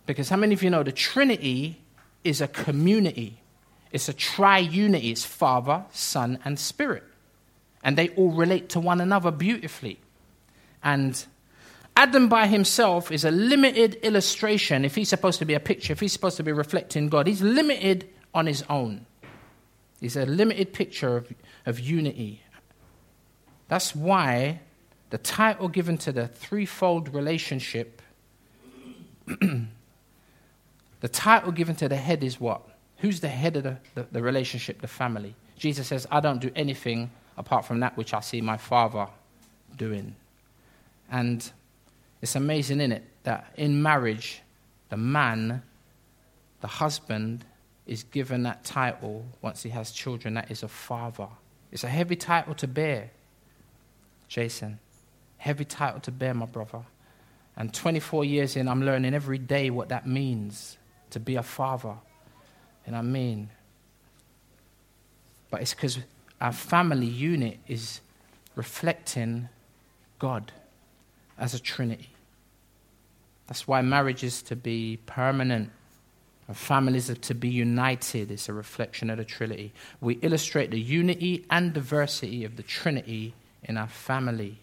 because 0.06 0.30
how 0.30 0.36
many 0.36 0.54
of 0.54 0.62
you 0.62 0.70
know 0.70 0.82
the 0.82 0.90
Trinity 0.92 1.80
is 2.24 2.40
a 2.40 2.48
community? 2.48 3.40
It's 3.92 4.08
a 4.08 4.14
triunity. 4.14 5.10
It's 5.10 5.24
Father, 5.24 5.84
Son, 5.92 6.38
and 6.46 6.58
Spirit, 6.58 7.04
and 7.84 7.98
they 7.98 8.08
all 8.10 8.30
relate 8.30 8.70
to 8.70 8.80
one 8.80 9.02
another 9.02 9.30
beautifully. 9.30 10.00
And 10.86 11.26
Adam 11.96 12.28
by 12.28 12.46
himself 12.46 13.10
is 13.10 13.24
a 13.24 13.30
limited 13.32 13.96
illustration. 13.96 14.84
If 14.84 14.94
he's 14.94 15.08
supposed 15.08 15.40
to 15.40 15.44
be 15.44 15.54
a 15.54 15.60
picture, 15.60 15.92
if 15.92 15.98
he's 15.98 16.12
supposed 16.12 16.36
to 16.36 16.44
be 16.44 16.52
reflecting 16.52 17.08
God, 17.08 17.26
he's 17.26 17.42
limited 17.42 18.08
on 18.32 18.46
his 18.46 18.62
own. 18.70 19.04
He's 20.00 20.16
a 20.16 20.24
limited 20.24 20.72
picture 20.72 21.16
of, 21.16 21.32
of 21.66 21.80
unity. 21.80 22.40
That's 23.66 23.96
why 23.96 24.60
the 25.10 25.18
title 25.18 25.66
given 25.66 25.98
to 25.98 26.12
the 26.12 26.28
threefold 26.28 27.12
relationship, 27.12 28.00
the 29.26 29.66
title 31.10 31.50
given 31.50 31.74
to 31.76 31.88
the 31.88 31.96
head 31.96 32.22
is 32.22 32.38
what? 32.38 32.62
Who's 32.98 33.18
the 33.18 33.28
head 33.28 33.56
of 33.56 33.64
the, 33.64 33.78
the, 33.96 34.06
the 34.12 34.22
relationship, 34.22 34.82
the 34.82 34.86
family? 34.86 35.34
Jesus 35.58 35.88
says, 35.88 36.06
I 36.12 36.20
don't 36.20 36.40
do 36.40 36.52
anything 36.54 37.10
apart 37.36 37.64
from 37.64 37.80
that 37.80 37.96
which 37.96 38.14
I 38.14 38.20
see 38.20 38.40
my 38.40 38.56
Father 38.56 39.08
doing. 39.76 40.14
And 41.10 41.50
it's 42.20 42.34
amazing, 42.34 42.80
isn't 42.80 42.92
it, 42.92 43.04
that 43.24 43.52
in 43.56 43.82
marriage, 43.82 44.42
the 44.88 44.96
man, 44.96 45.62
the 46.60 46.66
husband, 46.66 47.44
is 47.86 48.02
given 48.02 48.42
that 48.42 48.64
title 48.64 49.24
once 49.42 49.62
he 49.62 49.70
has 49.70 49.92
children. 49.92 50.34
That 50.34 50.50
is 50.50 50.62
a 50.62 50.68
father. 50.68 51.28
It's 51.70 51.84
a 51.84 51.88
heavy 51.88 52.16
title 52.16 52.54
to 52.54 52.66
bear, 52.66 53.10
Jason. 54.28 54.78
Heavy 55.38 55.64
title 55.64 56.00
to 56.00 56.10
bear, 56.10 56.34
my 56.34 56.46
brother. 56.46 56.82
And 57.56 57.72
24 57.72 58.24
years 58.24 58.56
in, 58.56 58.68
I'm 58.68 58.82
learning 58.84 59.14
every 59.14 59.38
day 59.38 59.70
what 59.70 59.88
that 59.90 60.06
means 60.06 60.76
to 61.10 61.20
be 61.20 61.36
a 61.36 61.42
father. 61.42 61.94
And 62.86 62.96
I 62.96 63.02
mean, 63.02 63.50
but 65.50 65.62
it's 65.62 65.74
because 65.74 65.98
our 66.40 66.52
family 66.52 67.06
unit 67.06 67.58
is 67.66 68.00
reflecting 68.56 69.48
God 70.18 70.52
as 71.38 71.54
a 71.54 71.58
trinity. 71.58 72.10
That's 73.46 73.68
why 73.68 73.82
marriage 73.82 74.24
is 74.24 74.42
to 74.42 74.56
be 74.56 74.98
permanent. 75.06 75.70
And 76.48 76.56
families 76.56 77.10
are 77.10 77.16
to 77.16 77.34
be 77.34 77.48
united. 77.48 78.30
It's 78.30 78.48
a 78.48 78.52
reflection 78.52 79.10
of 79.10 79.18
the 79.18 79.24
Trinity. 79.24 79.72
We 80.00 80.14
illustrate 80.22 80.70
the 80.70 80.80
unity 80.80 81.44
and 81.50 81.72
diversity 81.72 82.44
of 82.44 82.56
the 82.56 82.62
Trinity 82.62 83.34
in 83.64 83.76
our 83.76 83.88
family. 83.88 84.58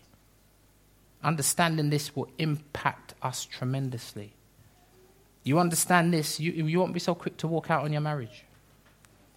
Understanding 1.23 1.89
this 1.89 2.15
will 2.15 2.29
impact 2.37 3.15
us 3.21 3.45
tremendously. 3.45 4.33
You 5.43 5.59
understand 5.59 6.13
this, 6.13 6.39
you, 6.39 6.51
you 6.51 6.79
won't 6.79 6.93
be 6.93 7.01
so 7.01 7.15
quick 7.15 7.35
to 7.37 7.47
walk 7.49 7.69
out 7.69 7.83
on 7.83 7.91
your 7.91 8.01
marriage. 8.01 8.45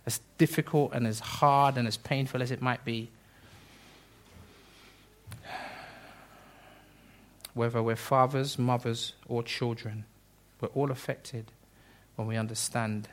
As 0.05 0.21
difficult 0.39 0.93
and 0.93 1.05
as 1.05 1.19
hard 1.19 1.77
and 1.77 1.89
as 1.89 1.97
painful 1.97 2.43
as 2.43 2.53
it 2.53 2.63
might 2.63 2.85
be, 2.85 3.11
whether 7.57 7.83
we're 7.83 7.97
fathers, 7.97 8.59
mothers, 8.59 9.15
or 9.27 9.43
children, 9.43 10.05
we're 10.61 10.69
all 10.69 10.91
affected 10.91 11.51
when 12.15 12.29
we 12.29 12.37
understand 12.37 13.09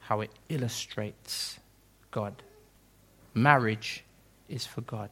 how 0.00 0.22
it 0.22 0.30
illustrates 0.48 1.58
God. 2.10 2.42
Marriage 3.34 4.02
is 4.48 4.64
for 4.64 4.80
God. 4.80 5.10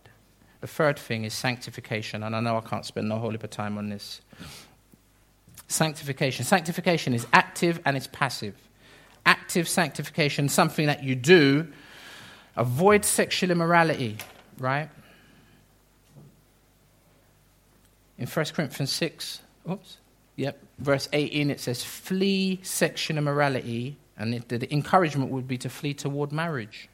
The 0.62 0.66
third 0.66 0.98
thing 0.98 1.24
is 1.24 1.34
sanctification, 1.34 2.22
and 2.22 2.34
I 2.34 2.40
know 2.40 2.56
I 2.56 2.62
can't 2.62 2.86
spend 2.86 3.10
no 3.10 3.18
whole 3.18 3.32
heap 3.32 3.44
of 3.44 3.50
time 3.50 3.76
on 3.76 3.90
this. 3.90 4.22
Sanctification. 5.68 6.46
Sanctification 6.46 7.12
is 7.12 7.26
active 7.34 7.78
and 7.84 7.94
it's 7.94 8.08
passive. 8.10 8.54
Active 9.26 9.68
sanctification, 9.68 10.48
something 10.48 10.86
that 10.86 11.04
you 11.04 11.14
do, 11.14 11.68
avoid 12.56 13.04
sexual 13.04 13.50
immorality, 13.50 14.16
right? 14.58 14.88
In 18.22 18.28
1 18.28 18.46
Corinthians 18.54 18.92
6, 18.92 19.40
oops, 19.68 19.96
yep, 20.36 20.56
verse 20.78 21.08
18, 21.12 21.50
it 21.50 21.58
says, 21.58 21.82
flee 21.82 22.60
sexual 22.62 23.18
immorality, 23.18 23.96
and 24.16 24.32
the 24.34 24.72
encouragement 24.72 25.32
would 25.32 25.48
be 25.48 25.58
to 25.58 25.68
flee 25.68 25.92
toward 25.92 26.30
marriage. 26.30 26.88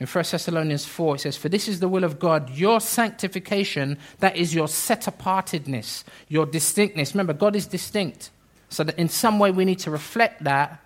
In 0.00 0.08
1 0.08 0.24
Thessalonians 0.28 0.84
4, 0.84 1.14
it 1.14 1.18
says, 1.20 1.36
For 1.36 1.48
this 1.48 1.68
is 1.68 1.78
the 1.78 1.88
will 1.88 2.02
of 2.02 2.18
God, 2.18 2.50
your 2.50 2.80
sanctification, 2.80 3.98
that 4.18 4.34
is 4.34 4.52
your 4.52 4.66
set 4.66 5.02
apartedness, 5.02 6.02
your 6.26 6.44
distinctness. 6.44 7.14
Remember, 7.14 7.34
God 7.34 7.54
is 7.54 7.68
distinct. 7.68 8.30
So 8.68 8.82
that 8.82 8.98
in 8.98 9.08
some 9.08 9.38
way 9.38 9.52
we 9.52 9.64
need 9.64 9.78
to 9.80 9.92
reflect 9.92 10.42
that. 10.42 10.84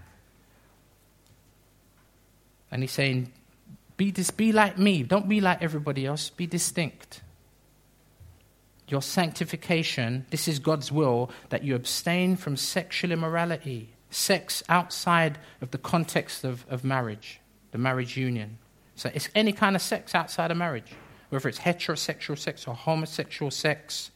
And 2.70 2.82
he's 2.82 2.92
saying, 2.92 3.32
be, 3.96 4.10
dis- 4.10 4.30
be 4.30 4.52
like 4.52 4.76
me. 4.76 5.02
Don't 5.02 5.30
be 5.30 5.40
like 5.40 5.62
everybody 5.62 6.04
else. 6.04 6.28
Be 6.28 6.46
distinct 6.46 7.22
your 8.92 9.02
sanctification, 9.02 10.26
this 10.30 10.46
is 10.46 10.58
God's 10.58 10.92
will, 10.92 11.30
that 11.48 11.64
you 11.64 11.74
abstain 11.74 12.36
from 12.36 12.56
sexual 12.56 13.10
immorality, 13.10 13.88
sex 14.10 14.62
outside 14.68 15.38
of 15.62 15.70
the 15.70 15.78
context 15.78 16.44
of, 16.44 16.66
of 16.68 16.84
marriage, 16.84 17.40
the 17.72 17.78
marriage 17.78 18.18
union. 18.18 18.58
So 18.94 19.10
it's 19.14 19.30
any 19.34 19.52
kind 19.52 19.74
of 19.74 19.82
sex 19.82 20.14
outside 20.14 20.50
of 20.50 20.58
marriage, 20.58 20.92
whether 21.30 21.48
it's 21.48 21.58
heterosexual 21.58 22.38
sex 22.38 22.68
or 22.68 22.74
homosexual 22.74 23.50
sex. 23.50 24.10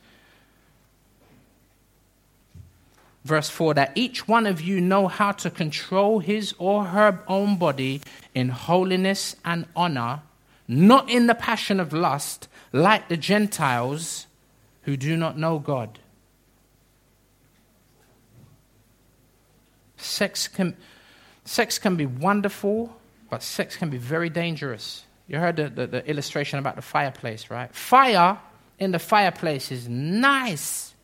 Verse 3.25 3.49
4 3.49 3.75
that 3.75 3.93
each 3.97 4.29
one 4.29 4.47
of 4.47 4.61
you 4.61 4.81
know 4.81 5.09
how 5.09 5.33
to 5.33 5.51
control 5.51 6.21
his 6.21 6.55
or 6.59 6.85
her 6.85 7.25
own 7.27 7.57
body 7.57 8.03
in 8.35 8.51
holiness 8.51 9.35
and 9.43 9.67
honor, 9.75 10.21
not 10.69 11.09
in 11.09 11.27
the 11.27 11.35
passion 11.35 11.81
of 11.81 11.95
lust, 11.95 12.47
like 12.73 13.09
the 13.09 13.17
Gentiles 13.17 14.27
who 14.87 14.97
do 14.97 15.17
not 15.17 15.37
know 15.37 15.59
God. 15.59 15.99
Sex 19.97 20.47
can, 20.47 20.77
sex 21.45 21.77
can 21.79 21.97
be 21.97 22.07
wonderful, 22.07 22.97
but 23.29 23.43
sex 23.43 23.77
can 23.77 23.91
be 23.91 23.99
very 23.99 24.31
dangerous. 24.31 25.05
You 25.27 25.39
heard 25.39 25.57
the, 25.57 25.69
the, 25.69 25.87
the 25.89 26.09
illustration 26.09 26.61
about 26.61 26.77
the 26.77 26.83
fireplace, 26.83 27.51
right? 27.51 27.75
Fire 27.75 28.39
in 28.79 28.93
the 28.93 29.01
fireplace 29.01 29.73
is 29.73 29.89
nice. 29.89 30.95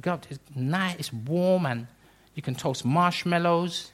God, 0.00 0.24
it's 0.30 0.38
nice, 0.54 0.94
it's 0.96 1.12
warm, 1.12 1.66
and 1.66 1.88
you 2.36 2.42
can 2.42 2.54
toast 2.54 2.84
marshmallows, 2.84 3.90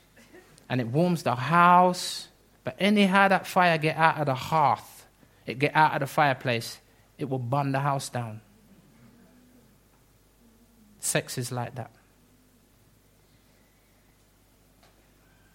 and 0.68 0.82
it 0.82 0.86
warms 0.86 1.22
the 1.22 1.34
house. 1.34 2.28
But 2.62 2.76
anyhow 2.78 3.28
that 3.28 3.46
fire 3.46 3.78
get 3.78 3.96
out 3.96 4.18
of 4.18 4.26
the 4.26 4.34
hearth, 4.34 5.06
it 5.46 5.58
get 5.58 5.74
out 5.74 5.94
of 5.94 6.00
the 6.00 6.06
fireplace, 6.06 6.78
it 7.16 7.30
will 7.30 7.38
burn 7.38 7.72
the 7.72 7.80
house 7.80 8.10
down. 8.10 8.42
Sex 11.08 11.38
is 11.38 11.50
like 11.50 11.74
that. 11.76 11.90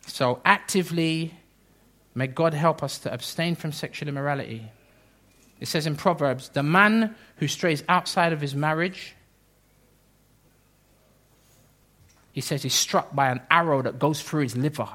So, 0.07 0.41
actively, 0.43 1.35
may 2.15 2.25
God 2.25 2.55
help 2.55 2.81
us 2.81 2.97
to 2.99 3.13
abstain 3.13 3.55
from 3.55 3.71
sexual 3.71 4.09
immorality. 4.09 4.71
It 5.59 5.67
says 5.67 5.85
in 5.85 5.95
Proverbs 5.95 6.49
the 6.49 6.63
man 6.63 7.15
who 7.37 7.47
strays 7.47 7.83
outside 7.87 8.33
of 8.33 8.41
his 8.41 8.55
marriage, 8.55 9.15
he 12.31 12.41
says 12.41 12.63
he's 12.63 12.73
struck 12.73 13.13
by 13.13 13.29
an 13.29 13.41
arrow 13.51 13.83
that 13.83 13.99
goes 13.99 14.21
through 14.23 14.41
his 14.41 14.57
liver. 14.57 14.89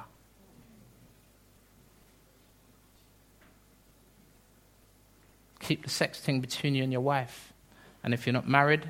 Keep 5.60 5.84
the 5.84 5.90
sex 5.90 6.18
thing 6.18 6.40
between 6.40 6.74
you 6.74 6.82
and 6.82 6.90
your 6.90 7.00
wife. 7.00 7.52
And 8.02 8.12
if 8.12 8.26
you're 8.26 8.32
not 8.32 8.48
married, 8.48 8.88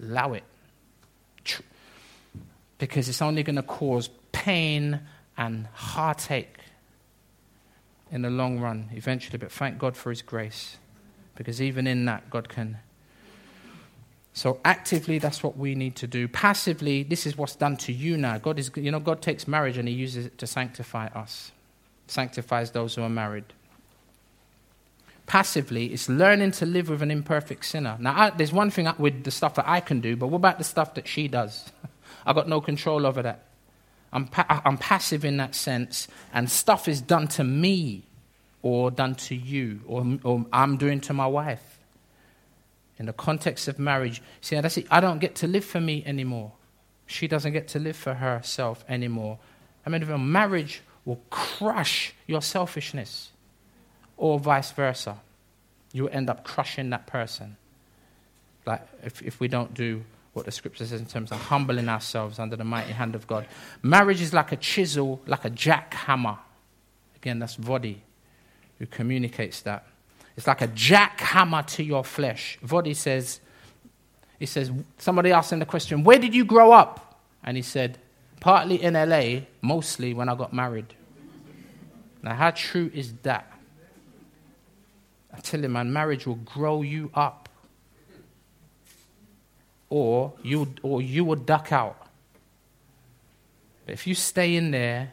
allow 0.00 0.32
it 0.32 0.44
because 2.78 3.08
it's 3.08 3.22
only 3.22 3.42
going 3.42 3.56
to 3.56 3.62
cause 3.62 4.08
pain 4.32 5.00
and 5.36 5.66
heartache 5.72 6.58
in 8.10 8.22
the 8.22 8.30
long 8.30 8.60
run, 8.60 8.90
eventually. 8.92 9.38
But 9.38 9.52
thank 9.52 9.78
God 9.78 9.96
for 9.96 10.10
His 10.10 10.22
grace. 10.22 10.78
Because 11.34 11.60
even 11.60 11.86
in 11.86 12.04
that, 12.06 12.30
God 12.30 12.48
can. 12.48 12.78
So 14.32 14.60
actively, 14.64 15.18
that's 15.18 15.42
what 15.42 15.56
we 15.56 15.74
need 15.74 15.96
to 15.96 16.06
do. 16.06 16.28
Passively, 16.28 17.02
this 17.02 17.26
is 17.26 17.38
what's 17.38 17.56
done 17.56 17.76
to 17.78 17.92
you 17.92 18.16
now. 18.16 18.38
God 18.38 18.58
is, 18.58 18.70
you 18.76 18.90
know, 18.90 19.00
God 19.00 19.22
takes 19.22 19.48
marriage 19.48 19.78
and 19.78 19.88
He 19.88 19.94
uses 19.94 20.26
it 20.26 20.38
to 20.38 20.46
sanctify 20.46 21.06
us, 21.08 21.52
sanctifies 22.06 22.70
those 22.72 22.94
who 22.94 23.02
are 23.02 23.08
married. 23.08 23.44
Passively, 25.26 25.86
it's 25.86 26.08
learning 26.08 26.52
to 26.52 26.66
live 26.66 26.88
with 26.88 27.02
an 27.02 27.10
imperfect 27.10 27.64
sinner. 27.64 27.96
Now, 27.98 28.14
I, 28.14 28.30
there's 28.30 28.52
one 28.52 28.70
thing 28.70 28.88
with 28.98 29.24
the 29.24 29.30
stuff 29.30 29.56
that 29.56 29.68
I 29.68 29.80
can 29.80 30.00
do, 30.00 30.16
but 30.16 30.28
what 30.28 30.36
about 30.36 30.58
the 30.58 30.64
stuff 30.64 30.94
that 30.94 31.08
she 31.08 31.28
does? 31.28 31.72
I 32.26 32.32
got 32.34 32.48
no 32.48 32.60
control 32.60 33.06
over 33.06 33.22
that. 33.22 33.46
I'm, 34.12 34.26
pa- 34.26 34.62
I'm 34.64 34.76
passive 34.76 35.24
in 35.24 35.38
that 35.38 35.54
sense, 35.54 36.08
and 36.32 36.50
stuff 36.50 36.88
is 36.88 37.00
done 37.00 37.28
to 37.28 37.44
me 37.44 38.02
or 38.62 38.90
done 38.90 39.14
to 39.14 39.34
you, 39.34 39.80
or, 39.86 40.18
or 40.24 40.44
I'm 40.52 40.76
doing 40.76 41.00
to 41.02 41.12
my 41.12 41.26
wife. 41.26 41.78
In 42.98 43.06
the 43.06 43.12
context 43.12 43.68
of 43.68 43.78
marriage, 43.78 44.22
see, 44.40 44.58
that's 44.60 44.76
it. 44.76 44.86
I 44.90 45.00
don't 45.00 45.18
get 45.18 45.36
to 45.36 45.46
live 45.46 45.64
for 45.64 45.80
me 45.80 46.02
anymore. 46.04 46.52
She 47.06 47.28
doesn't 47.28 47.52
get 47.52 47.68
to 47.68 47.78
live 47.78 47.96
for 47.96 48.14
herself 48.14 48.84
anymore. 48.88 49.38
I 49.86 49.90
mean, 49.90 50.02
if 50.02 50.08
a 50.08 50.18
marriage 50.18 50.82
will 51.04 51.20
crush 51.30 52.12
your 52.26 52.42
selfishness, 52.42 53.30
or 54.16 54.38
vice 54.38 54.70
versa. 54.72 55.18
You 55.92 56.08
end 56.08 56.28
up 56.30 56.44
crushing 56.44 56.90
that 56.90 57.06
person. 57.06 57.56
Like, 58.64 58.86
if, 59.02 59.22
if 59.22 59.40
we 59.40 59.48
don't 59.48 59.74
do 59.74 60.04
what 60.36 60.44
the 60.44 60.52
scripture 60.52 60.84
says 60.84 61.00
in 61.00 61.06
terms 61.06 61.32
of 61.32 61.40
humbling 61.40 61.88
ourselves 61.88 62.38
under 62.38 62.56
the 62.56 62.64
mighty 62.64 62.92
hand 62.92 63.14
of 63.14 63.26
God. 63.26 63.46
Marriage 63.82 64.20
is 64.20 64.34
like 64.34 64.52
a 64.52 64.56
chisel, 64.56 65.18
like 65.26 65.46
a 65.46 65.50
jackhammer. 65.50 66.38
Again, 67.16 67.38
that's 67.38 67.56
Voddie 67.56 68.00
who 68.78 68.84
communicates 68.84 69.62
that. 69.62 69.86
It's 70.36 70.46
like 70.46 70.60
a 70.60 70.68
jackhammer 70.68 71.66
to 71.68 71.82
your 71.82 72.04
flesh. 72.04 72.58
Voddie 72.62 72.94
says, 72.94 73.40
he 74.38 74.44
says, 74.44 74.70
somebody 74.98 75.32
asked 75.32 75.52
him 75.52 75.58
the 75.58 75.64
question, 75.64 76.04
Where 76.04 76.18
did 76.18 76.34
you 76.34 76.44
grow 76.44 76.70
up? 76.70 77.18
And 77.42 77.56
he 77.56 77.62
said, 77.62 77.96
Partly 78.38 78.82
in 78.82 78.92
LA, 78.92 79.46
mostly 79.62 80.12
when 80.12 80.28
I 80.28 80.34
got 80.34 80.52
married. 80.52 80.92
Now, 82.22 82.34
how 82.34 82.50
true 82.50 82.90
is 82.92 83.14
that? 83.22 83.50
I 85.32 85.40
tell 85.40 85.60
you, 85.60 85.70
man, 85.70 85.90
marriage 85.94 86.26
will 86.26 86.34
grow 86.34 86.82
you 86.82 87.10
up. 87.14 87.45
Or 89.88 90.32
you, 90.42 90.74
or 90.82 91.00
you 91.00 91.24
will 91.24 91.36
duck 91.36 91.72
out. 91.72 91.96
But 93.84 93.92
if 93.92 94.06
you 94.06 94.14
stay 94.14 94.56
in 94.56 94.72
there 94.72 95.12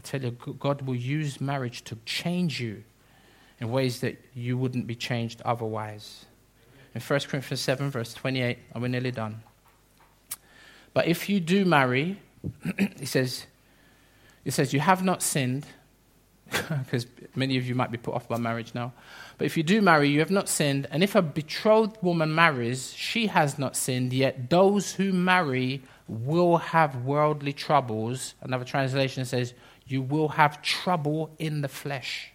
I 0.00 0.02
tell 0.02 0.22
you, 0.22 0.30
God 0.30 0.82
will 0.82 0.96
use 0.96 1.42
marriage 1.42 1.84
to 1.84 1.98
change 2.06 2.58
you 2.58 2.84
in 3.60 3.70
ways 3.70 4.00
that 4.00 4.16
you 4.34 4.56
wouldn't 4.56 4.86
be 4.86 4.94
changed 4.94 5.42
otherwise. 5.44 6.24
In 6.94 7.02
1 7.02 7.20
Corinthians 7.20 7.60
7, 7.60 7.90
verse 7.90 8.14
28, 8.14 8.58
and 8.72 8.82
we're 8.82 8.88
nearly 8.88 9.10
done. 9.10 9.42
But 10.94 11.06
if 11.06 11.28
you 11.28 11.38
do 11.38 11.66
marry, 11.66 12.18
he 12.98 13.04
says, 13.04 13.46
he 14.42 14.50
says, 14.50 14.72
you 14.72 14.80
have 14.80 15.04
not 15.04 15.22
sinned, 15.22 15.66
because 16.50 17.06
many 17.36 17.58
of 17.58 17.66
you 17.66 17.74
might 17.74 17.90
be 17.90 17.98
put 17.98 18.14
off 18.14 18.26
by 18.26 18.38
marriage 18.38 18.74
now. 18.74 18.94
But 19.40 19.46
if 19.46 19.56
you 19.56 19.62
do 19.62 19.80
marry, 19.80 20.10
you 20.10 20.18
have 20.18 20.30
not 20.30 20.50
sinned. 20.50 20.86
And 20.90 21.02
if 21.02 21.14
a 21.14 21.22
betrothed 21.22 21.96
woman 22.02 22.34
marries, 22.34 22.92
she 22.92 23.28
has 23.28 23.58
not 23.58 23.74
sinned, 23.74 24.12
yet 24.12 24.50
those 24.50 24.92
who 24.92 25.14
marry 25.14 25.80
will 26.06 26.58
have 26.58 27.06
worldly 27.06 27.54
troubles. 27.54 28.34
Another 28.42 28.66
translation 28.66 29.24
says, 29.24 29.54
you 29.86 30.02
will 30.02 30.28
have 30.28 30.60
trouble 30.60 31.30
in 31.38 31.62
the 31.62 31.68
flesh. 31.68 32.32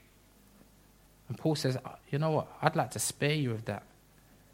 And 1.29 1.37
Paul 1.37 1.53
says, 1.53 1.77
uh, 1.77 1.89
you 2.09 2.17
know 2.17 2.31
what? 2.31 2.47
I'd 2.59 2.75
like 2.75 2.89
to 2.91 2.99
spare 2.99 3.35
you 3.35 3.51
of 3.51 3.65
that. 3.65 3.83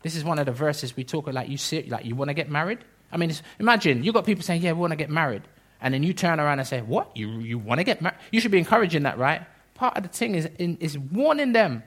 This 0.01 0.17
is 0.17 0.25
one 0.25 0.37
of 0.37 0.45
the 0.45 0.51
verses 0.51 0.93
we 0.93 1.05
talk 1.05 1.27
about, 1.27 1.35
like 1.35 1.49
you 1.49 1.55
see, 1.55 1.83
like 1.83 2.03
you 2.03 2.15
want 2.15 2.31
to 2.31 2.33
get 2.33 2.49
married. 2.49 2.79
I 3.13 3.15
mean, 3.15 3.31
imagine 3.59 4.03
you 4.03 4.11
got 4.11 4.25
people 4.25 4.43
saying, 4.43 4.61
"Yeah, 4.61 4.73
we 4.73 4.81
want 4.81 4.91
to 4.91 4.97
get 4.97 5.09
married," 5.09 5.43
and 5.79 5.93
then 5.93 6.03
you 6.03 6.11
turn 6.11 6.39
around 6.39 6.59
and 6.59 6.67
say, 6.67 6.81
"What? 6.81 7.15
You 7.15 7.29
you 7.39 7.59
want 7.59 7.79
to 7.79 7.83
get 7.83 8.01
married?" 8.01 8.17
You 8.31 8.41
should 8.41 8.51
be 8.51 8.57
encouraging 8.57 9.03
that, 9.03 9.17
right? 9.17 9.43
Part 9.75 9.95
of 9.95 10.03
the 10.03 10.09
thing 10.09 10.35
is 10.35 10.49
in, 10.57 10.77
is 10.81 10.97
warning 10.97 11.53
them. 11.53 11.83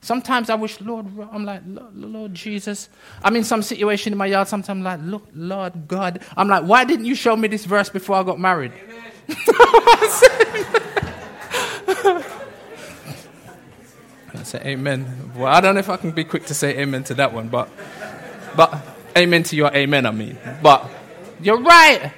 Sometimes 0.00 0.48
I 0.48 0.54
wish, 0.54 0.80
Lord, 0.80 1.06
I'm 1.32 1.44
like, 1.44 1.62
Lord, 1.66 1.94
Lord, 1.96 2.34
Jesus. 2.34 2.88
I'm 3.22 3.34
in 3.36 3.44
some 3.44 3.62
situation 3.62 4.12
in 4.12 4.18
my 4.18 4.26
yard. 4.26 4.46
Sometimes 4.46 4.78
I'm 4.78 4.82
like, 4.84 5.00
look, 5.02 5.26
Lord 5.34 5.88
God. 5.88 6.22
I'm 6.36 6.48
like, 6.48 6.64
why 6.64 6.84
didn't 6.84 7.06
you 7.06 7.14
show 7.14 7.36
me 7.36 7.48
this 7.48 7.64
verse 7.64 7.88
before 7.88 8.16
I 8.16 8.22
got 8.22 8.38
married? 8.38 8.72
I 14.34 14.42
say 14.44 14.60
amen. 14.60 15.32
Well, 15.36 15.52
I 15.52 15.60
don't 15.60 15.74
know 15.74 15.80
if 15.80 15.88
I 15.88 15.96
can 15.96 16.12
be 16.12 16.24
quick 16.24 16.46
to 16.46 16.54
say 16.54 16.78
amen 16.78 17.04
to 17.04 17.14
that 17.14 17.32
one, 17.32 17.48
but, 17.48 17.68
but 18.56 18.74
amen 19.16 19.42
to 19.44 19.56
your 19.56 19.74
amen, 19.74 20.06
I 20.06 20.12
mean. 20.12 20.38
But 20.62 20.88
you're 21.40 21.60
right. 21.60 22.12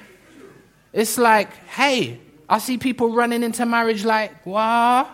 It's 0.93 1.17
like, 1.19 1.53
hey, 1.69 2.21
I 2.49 2.59
see 2.59 2.79
people 2.79 3.15
running 3.15 3.43
into 3.43 3.65
marriage 3.65 4.05
like, 4.05 4.45
what? 4.45 5.09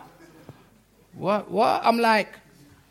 What? 1.14 1.50
What? 1.50 1.80
I'm 1.84 1.98
like, 1.98 2.28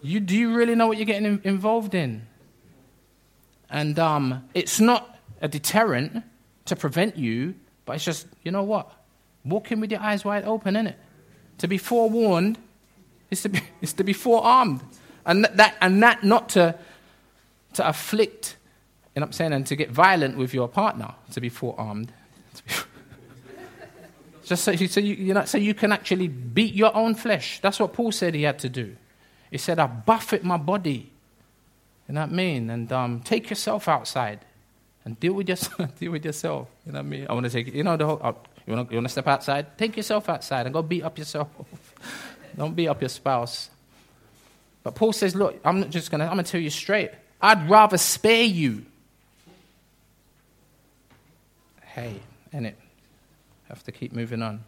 you 0.08 0.20
do 0.20 0.36
you 0.36 0.56
really 0.56 0.76
know 0.76 0.88
what 0.88 0.98
you're 0.98 1.06
getting 1.06 1.42
involved 1.44 1.94
in? 1.94 2.28
And 3.70 3.98
um, 3.98 4.48
it's 4.54 4.80
not 4.80 5.18
a 5.42 5.48
deterrent 5.48 6.24
to 6.66 6.76
prevent 6.76 7.18
you 7.18 7.56
but 7.86 7.96
it's 7.96 8.06
just, 8.06 8.28
you 8.44 8.52
know 8.52 8.64
what? 8.64 8.92
Walking 9.46 9.80
with 9.80 9.92
your 9.92 10.02
eyes 10.02 10.26
wide 10.26 10.44
open, 10.44 10.76
isn't 10.76 10.88
it? 10.88 11.00
To 11.60 11.68
be 11.68 11.78
forewarned 11.78 12.58
is 13.32 13.44
to 13.44 13.50
be, 13.50 13.62
is 13.82 13.94
to 13.94 14.04
be 14.04 14.14
forearmed. 14.14 14.82
And 15.26 15.46
that, 15.46 15.76
and 15.82 16.04
that 16.04 16.24
not 16.24 16.50
to, 16.50 16.78
to 17.74 17.88
afflict, 17.88 18.58
you 19.16 19.20
know 19.20 19.24
what 19.24 19.28
I'm 19.28 19.34
saying, 19.34 19.54
and 19.54 19.66
to 19.68 19.76
get 19.76 19.92
violent 19.92 20.38
with 20.38 20.54
your 20.54 20.68
partner, 20.68 21.14
to 21.32 21.42
be 21.42 21.50
forearmed. 21.50 22.12
just 24.44 24.64
so, 24.64 24.76
so, 24.76 25.00
you, 25.00 25.16
you 25.16 25.34
know, 25.34 25.46
so 25.46 25.58
you 25.58 25.74
can 25.74 25.92
actually 25.92 26.28
beat 26.28 26.74
your 26.74 26.96
own 26.96 27.16
flesh. 27.16 27.60
That's 27.62 27.80
what 27.80 27.94
Paul 27.94 28.12
said 28.12 28.34
he 28.34 28.44
had 28.44 28.60
to 28.60 28.70
do. 28.70 28.96
He 29.52 29.58
said, 29.58 29.80
I 29.80 29.88
buffet 29.88 30.44
my 30.44 30.58
body. 30.58 31.12
You 32.08 32.16
know 32.16 32.22
what 32.22 32.30
I 32.30 32.34
mean? 32.34 32.70
And 32.70 32.92
um, 32.92 33.22
take 33.22 33.50
yourself 33.50 33.88
outside 33.88 34.40
and 35.04 35.20
deal 35.20 35.34
with 35.34 35.50
yourself. 35.50 35.96
deal 36.00 36.12
with 36.12 36.26
yourself. 36.26 36.68
You 36.86 36.92
know 36.92 37.00
what 37.00 37.06
I 37.06 37.10
mean? 37.10 37.28
I 37.30 37.34
want 37.34 37.46
to 37.46 37.52
take 37.52 37.74
you 37.74 37.84
know 37.84 37.98
the 37.98 38.06
whole. 38.06 38.20
Uh, 38.22 38.34
you 38.68 38.76
want 38.76 38.90
to 38.90 39.10
step 39.10 39.28
outside? 39.28 39.78
Take 39.78 39.96
yourself 39.96 40.28
outside 40.28 40.66
and 40.66 40.74
go 40.74 40.82
beat 40.82 41.04
up 41.04 41.18
yourself. 41.18 41.48
Don't 42.58 42.76
beat 42.76 42.88
up 42.88 43.00
your 43.02 43.10
spouse. 43.10 43.70
But 44.82 44.96
Paul 44.96 45.14
says, 45.14 45.36
look, 45.36 45.60
I'm 45.64 45.80
not 45.80 45.90
just 45.90 46.10
gonna. 46.12 46.26
I'm 46.26 46.32
gonna 46.32 46.44
tell 46.44 46.62
you 46.62 46.70
straight. 46.70 47.12
I'd 47.42 47.70
rather 47.70 47.98
spare 47.98 48.44
you. 48.44 48.86
Hey, 51.82 52.20
in 52.52 52.66
it. 52.66 52.78
Have 53.70 53.84
to 53.84 53.92
keep 53.92 54.14
moving 54.14 54.42
on. 54.42 54.64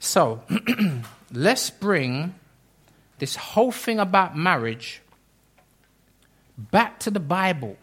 So, 0.00 0.42
let's 1.32 1.70
bring 1.70 2.34
this 3.18 3.36
whole 3.36 3.72
thing 3.72 3.98
about 3.98 4.36
marriage 4.36 5.00
back 6.56 6.98
to 7.00 7.10
the 7.10 7.20
Bible. 7.20 7.76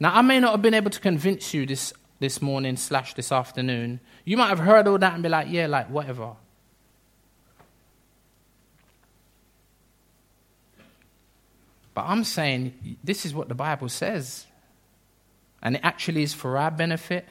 Now, 0.00 0.14
I 0.14 0.22
may 0.22 0.40
not 0.40 0.52
have 0.52 0.62
been 0.62 0.74
able 0.74 0.90
to 0.90 1.00
convince 1.00 1.54
you 1.54 1.66
this, 1.66 1.92
this 2.20 2.42
morning 2.42 2.76
slash 2.76 3.14
this 3.14 3.32
afternoon. 3.32 4.00
You 4.24 4.36
might 4.36 4.48
have 4.48 4.58
heard 4.58 4.86
all 4.88 4.98
that 4.98 5.14
and 5.14 5.22
be 5.22 5.28
like, 5.28 5.48
yeah, 5.50 5.66
like, 5.66 5.88
whatever. 5.88 6.32
But 11.94 12.04
I'm 12.08 12.24
saying 12.24 12.98
this 13.02 13.24
is 13.24 13.32
what 13.32 13.48
the 13.48 13.54
Bible 13.54 13.88
says. 13.88 14.46
And 15.62 15.76
it 15.76 15.80
actually 15.82 16.22
is 16.22 16.34
for 16.34 16.58
our 16.58 16.70
benefit 16.70 17.24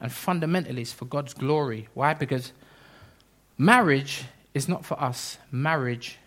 and 0.00 0.12
fundamentally 0.12 0.82
it's 0.82 0.92
for 0.92 1.06
God's 1.06 1.32
glory. 1.34 1.88
Why? 1.94 2.12
Because 2.14 2.52
marriage 3.56 4.24
is 4.58 4.68
not 4.68 4.84
for 4.84 5.00
us. 5.00 5.38
Marriage, 5.50 6.18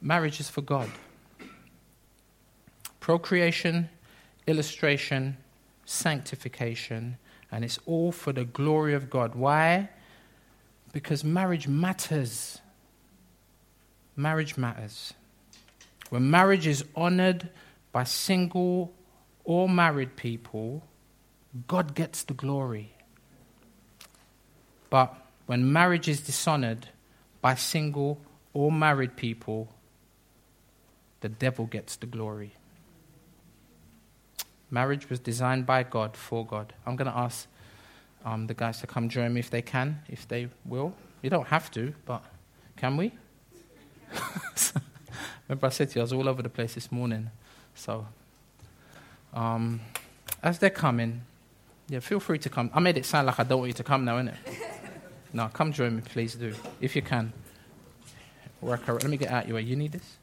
marriage 0.00 0.38
is 0.38 0.48
for 0.48 0.60
God. 0.60 0.90
Procreation 3.00 3.88
illustration, 4.46 5.36
sanctification, 5.86 7.16
and 7.50 7.64
it's 7.64 7.78
all 7.86 8.12
for 8.12 8.32
the 8.32 8.44
glory 8.44 8.94
of 8.94 9.08
God. 9.08 9.34
Why? 9.34 9.88
Because 10.92 11.24
marriage 11.24 11.66
matters. 11.66 12.58
Marriage 14.16 14.56
matters. 14.56 15.14
When 16.10 16.30
marriage 16.30 16.66
is 16.66 16.84
honored 16.94 17.48
by 17.90 18.04
single 18.04 18.92
or 19.44 19.68
married 19.68 20.16
people, 20.16 20.84
God 21.66 21.94
gets 21.94 22.22
the 22.24 22.34
glory. 22.34 22.92
But 24.90 25.14
when 25.46 25.72
marriage 25.72 26.08
is 26.08 26.20
dishonored 26.20 26.88
by 27.44 27.54
single 27.54 28.18
or 28.54 28.72
married 28.72 29.16
people, 29.16 29.68
the 31.20 31.28
devil 31.28 31.66
gets 31.66 31.94
the 31.96 32.06
glory. 32.06 32.54
Marriage 34.70 35.10
was 35.10 35.18
designed 35.18 35.66
by 35.66 35.82
God 35.82 36.16
for 36.16 36.46
God. 36.46 36.72
I'm 36.86 36.96
going 36.96 37.10
to 37.10 37.18
ask 37.18 37.46
um, 38.24 38.46
the 38.46 38.54
guys 38.54 38.80
to 38.80 38.86
come 38.86 39.10
join 39.10 39.34
me 39.34 39.40
if 39.40 39.50
they 39.50 39.60
can, 39.60 40.00
if 40.08 40.26
they 40.26 40.48
will. 40.64 40.94
You 41.20 41.28
don't 41.28 41.48
have 41.48 41.70
to, 41.72 41.92
but 42.06 42.24
can 42.78 42.96
we? 42.96 43.12
Remember, 45.46 45.66
I 45.66 45.68
said 45.68 45.90
to 45.90 45.96
you, 45.96 46.00
I 46.00 46.04
was 46.04 46.14
all 46.14 46.26
over 46.26 46.40
the 46.40 46.48
place 46.48 46.72
this 46.72 46.90
morning. 46.90 47.30
So, 47.74 48.06
um, 49.34 49.82
as 50.42 50.60
they're 50.60 50.70
coming, 50.70 51.20
yeah, 51.90 52.00
feel 52.00 52.20
free 52.20 52.38
to 52.38 52.48
come. 52.48 52.70
I 52.72 52.80
made 52.80 52.96
it 52.96 53.04
sound 53.04 53.26
like 53.26 53.38
I 53.38 53.42
don't 53.42 53.58
want 53.58 53.68
you 53.68 53.74
to 53.74 53.84
come 53.84 54.06
now, 54.06 54.16
innit? 54.18 54.70
No, 55.34 55.48
come 55.48 55.72
join 55.72 55.96
me, 55.96 56.02
please 56.02 56.36
do, 56.36 56.54
if 56.80 56.94
you 56.94 57.02
can. 57.02 57.32
Work 58.60 58.88
around. 58.88 59.02
Let 59.02 59.10
me 59.10 59.16
get 59.16 59.30
out 59.30 59.46
your 59.46 59.56
way. 59.56 59.62
You 59.62 59.76
need 59.76 59.92
this? 59.92 60.16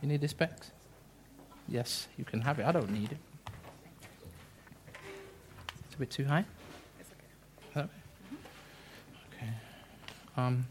You 0.00 0.08
need 0.08 0.20
this, 0.20 0.32
Bex? 0.32 0.70
Yes, 1.68 2.08
you 2.16 2.24
can 2.24 2.40
have 2.40 2.58
it. 2.60 2.66
I 2.66 2.72
don't 2.72 2.90
need 2.90 3.10
it. 3.12 3.18
It's 5.86 5.94
a 5.96 5.98
bit 5.98 6.10
too 6.10 6.24
high. 6.24 6.44
It's 7.00 7.10
okay. 7.76 7.88
Okay. 9.34 9.50
Um. 10.36 10.66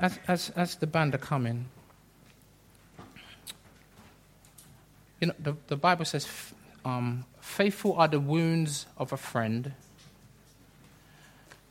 As, 0.00 0.18
as, 0.26 0.50
as 0.56 0.74
the 0.76 0.86
band 0.88 1.14
are 1.14 1.18
coming, 1.18 1.66
you 5.20 5.28
know, 5.28 5.34
the, 5.38 5.54
the 5.68 5.76
Bible 5.76 6.04
says, 6.04 6.26
um, 6.84 7.24
faithful 7.40 7.94
are 7.94 8.08
the 8.08 8.20
wounds 8.20 8.86
of 8.98 9.12
a 9.12 9.16
friend, 9.16 9.72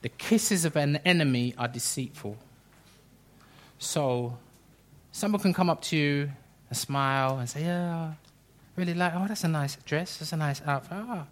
the 0.01 0.09
kisses 0.09 0.65
of 0.65 0.75
an 0.75 0.97
enemy 1.05 1.53
are 1.57 1.67
deceitful. 1.67 2.37
So, 3.77 4.37
someone 5.11 5.41
can 5.41 5.53
come 5.53 5.69
up 5.69 5.81
to 5.83 5.97
you 5.97 6.31
and 6.69 6.77
smile 6.77 7.39
and 7.39 7.49
say, 7.49 7.63
Yeah, 7.63 8.13
really 8.75 8.93
like, 8.93 9.13
oh, 9.15 9.25
that's 9.27 9.43
a 9.43 9.47
nice 9.47 9.75
dress, 9.85 10.17
that's 10.17 10.33
a 10.33 10.37
nice 10.37 10.61
outfit. 10.65 10.97
Oh. 10.99 11.25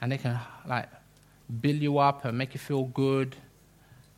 And 0.00 0.12
they 0.12 0.18
can, 0.18 0.38
like, 0.66 0.88
build 1.60 1.76
you 1.76 1.98
up 1.98 2.24
and 2.24 2.36
make 2.36 2.54
you 2.54 2.60
feel 2.60 2.84
good, 2.84 3.36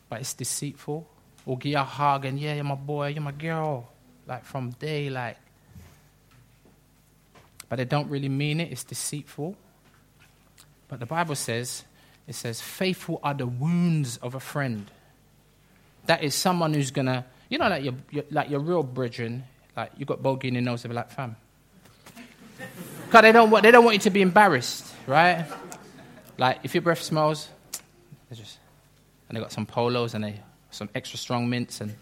but 0.08 0.20
it's 0.20 0.34
deceitful. 0.34 1.08
Or 1.46 1.56
give 1.56 1.72
you 1.72 1.78
a 1.78 1.84
hug 1.84 2.24
and, 2.24 2.38
Yeah, 2.38 2.54
you're 2.54 2.64
my 2.64 2.74
boy, 2.74 3.08
you're 3.08 3.22
my 3.22 3.32
girl. 3.32 3.90
Like, 4.26 4.44
from 4.44 4.70
day, 4.70 5.10
like, 5.10 5.36
but 7.70 7.76
they 7.76 7.86
don't 7.86 8.10
really 8.10 8.28
mean 8.28 8.60
it, 8.60 8.70
it's 8.70 8.84
deceitful. 8.84 9.56
But 10.88 10.98
the 10.98 11.06
Bible 11.06 11.36
says, 11.36 11.84
it 12.26 12.34
says, 12.34 12.60
faithful 12.60 13.20
are 13.22 13.32
the 13.32 13.46
wounds 13.46 14.18
of 14.18 14.34
a 14.34 14.40
friend. 14.40 14.90
That 16.06 16.24
is 16.24 16.34
someone 16.34 16.74
who's 16.74 16.90
gonna, 16.90 17.24
you 17.48 17.58
know, 17.58 17.68
like 17.68 17.84
your, 17.84 17.94
your 18.10 18.24
like 18.30 18.50
your 18.50 18.58
real 18.58 18.82
brethren, 18.82 19.44
like 19.76 19.92
you 19.96 20.04
got 20.04 20.20
bogey 20.20 20.48
in 20.48 20.54
your 20.54 20.62
nose, 20.64 20.82
they 20.82 20.88
be 20.88 20.94
like, 20.94 21.10
fam. 21.10 21.36
Because 23.06 23.22
they 23.22 23.32
don't, 23.32 23.50
want, 23.50 23.64
they 23.64 23.72
don't 23.72 23.84
want 23.84 23.94
you 23.94 24.00
to 24.00 24.10
be 24.10 24.22
embarrassed, 24.22 24.86
right? 25.06 25.44
Like 26.38 26.60
if 26.62 26.74
your 26.74 26.82
breath 26.82 27.02
smells, 27.02 27.48
they 28.28 28.36
just, 28.36 28.58
and 29.28 29.36
they 29.36 29.40
got 29.40 29.50
some 29.50 29.66
polos 29.66 30.14
and 30.14 30.22
they 30.22 30.40
some 30.70 30.88
extra 30.94 31.18
strong 31.18 31.48
mints 31.48 31.80
and 31.80 31.94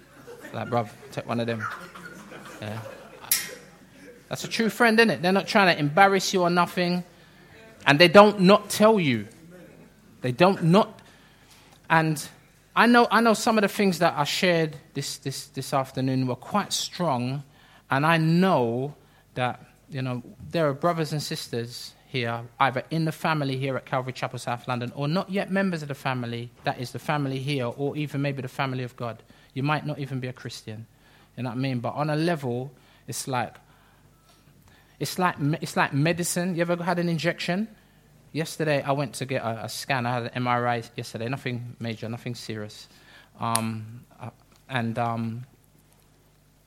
like, 0.52 0.68
bruv, 0.68 0.90
take 1.12 1.26
one 1.26 1.40
of 1.40 1.46
them. 1.46 1.64
Yeah. 2.60 2.80
That's 4.28 4.44
a 4.44 4.48
true 4.48 4.68
friend, 4.68 4.98
isn't 4.98 5.10
it? 5.10 5.22
They're 5.22 5.32
not 5.32 5.46
trying 5.46 5.74
to 5.74 5.80
embarrass 5.80 6.32
you 6.34 6.42
or 6.42 6.50
nothing. 6.50 7.04
And 7.86 7.98
they 7.98 8.08
don't 8.08 8.40
not 8.40 8.68
tell 8.68 9.00
you. 9.00 9.26
They 10.20 10.32
don't 10.32 10.64
not. 10.64 11.00
And 11.88 12.26
I 12.76 12.86
know, 12.86 13.08
I 13.10 13.20
know 13.20 13.34
some 13.34 13.56
of 13.56 13.62
the 13.62 13.68
things 13.68 13.98
that 14.00 14.14
I 14.16 14.24
shared 14.24 14.76
this, 14.94 15.16
this, 15.18 15.46
this 15.46 15.72
afternoon 15.72 16.26
were 16.26 16.36
quite 16.36 16.72
strong. 16.72 17.42
And 17.90 18.04
I 18.04 18.18
know 18.18 18.94
that, 19.34 19.64
you 19.88 20.02
know, 20.02 20.22
there 20.50 20.68
are 20.68 20.74
brothers 20.74 21.12
and 21.12 21.22
sisters 21.22 21.94
here, 22.08 22.42
either 22.60 22.82
in 22.90 23.04
the 23.04 23.12
family 23.12 23.56
here 23.56 23.76
at 23.76 23.86
Calvary 23.86 24.12
Chapel, 24.12 24.38
South 24.38 24.66
London, 24.68 24.92
or 24.94 25.08
not 25.08 25.30
yet 25.30 25.50
members 25.50 25.82
of 25.82 25.88
the 25.88 25.94
family, 25.94 26.50
that 26.64 26.78
is 26.80 26.90
the 26.90 26.98
family 26.98 27.38
here, 27.38 27.66
or 27.66 27.96
even 27.96 28.20
maybe 28.20 28.42
the 28.42 28.48
family 28.48 28.82
of 28.82 28.96
God. 28.96 29.22
You 29.54 29.62
might 29.62 29.86
not 29.86 29.98
even 29.98 30.20
be 30.20 30.28
a 30.28 30.32
Christian. 30.32 30.86
You 31.36 31.44
know 31.44 31.50
what 31.50 31.56
I 31.56 31.60
mean? 31.60 31.80
But 31.80 31.94
on 31.94 32.10
a 32.10 32.16
level, 32.16 32.70
it's 33.06 33.28
like, 33.28 33.54
it's 35.00 35.18
like, 35.18 35.36
it's 35.60 35.76
like 35.76 35.92
medicine. 35.92 36.56
You 36.56 36.62
ever 36.62 36.82
had 36.82 36.98
an 36.98 37.08
injection? 37.08 37.68
Yesterday, 38.32 38.82
I 38.82 38.92
went 38.92 39.14
to 39.14 39.26
get 39.26 39.42
a, 39.42 39.64
a 39.64 39.68
scan. 39.68 40.06
I 40.06 40.14
had 40.14 40.22
an 40.34 40.44
MRI 40.44 40.88
yesterday. 40.96 41.28
Nothing 41.28 41.76
major, 41.78 42.08
nothing 42.08 42.34
serious. 42.34 42.88
Um, 43.40 44.04
uh, 44.20 44.30
and 44.68 44.98
um, 44.98 45.46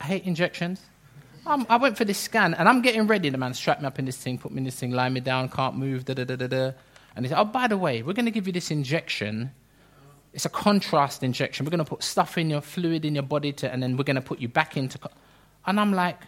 I 0.00 0.04
hate 0.04 0.24
injections. 0.24 0.80
Um, 1.44 1.66
I 1.68 1.76
went 1.76 1.98
for 1.98 2.04
this 2.04 2.18
scan, 2.18 2.54
and 2.54 2.68
I'm 2.68 2.82
getting 2.82 3.06
ready. 3.06 3.28
The 3.28 3.38
man 3.38 3.52
strapped 3.54 3.80
me 3.80 3.86
up 3.86 3.98
in 3.98 4.04
this 4.04 4.16
thing, 4.16 4.38
put 4.38 4.52
me 4.52 4.58
in 4.58 4.64
this 4.64 4.76
thing, 4.76 4.92
lie 4.92 5.08
me 5.08 5.20
down, 5.20 5.48
can't 5.48 5.76
move, 5.76 6.04
da 6.04 6.14
da 6.14 6.24
da 6.24 6.36
da 6.36 6.46
da. 6.46 6.72
And 7.16 7.24
he 7.24 7.28
said, 7.28 7.38
"Oh, 7.38 7.44
by 7.44 7.66
the 7.66 7.76
way, 7.76 8.02
we're 8.02 8.12
going 8.12 8.26
to 8.26 8.30
give 8.30 8.46
you 8.46 8.52
this 8.52 8.70
injection. 8.70 9.50
It's 10.32 10.44
a 10.44 10.48
contrast 10.48 11.22
injection. 11.22 11.66
We're 11.66 11.70
going 11.70 11.84
to 11.84 11.88
put 11.88 12.02
stuff 12.02 12.38
in 12.38 12.48
your 12.48 12.60
fluid 12.60 13.04
in 13.04 13.14
your 13.14 13.24
body, 13.24 13.52
to, 13.54 13.70
and 13.70 13.82
then 13.82 13.96
we're 13.96 14.04
going 14.04 14.16
to 14.16 14.22
put 14.22 14.38
you 14.38 14.48
back 14.48 14.76
into." 14.76 14.98
Co-. 14.98 15.10
And 15.66 15.80
I'm 15.80 15.92
like, 15.92 16.18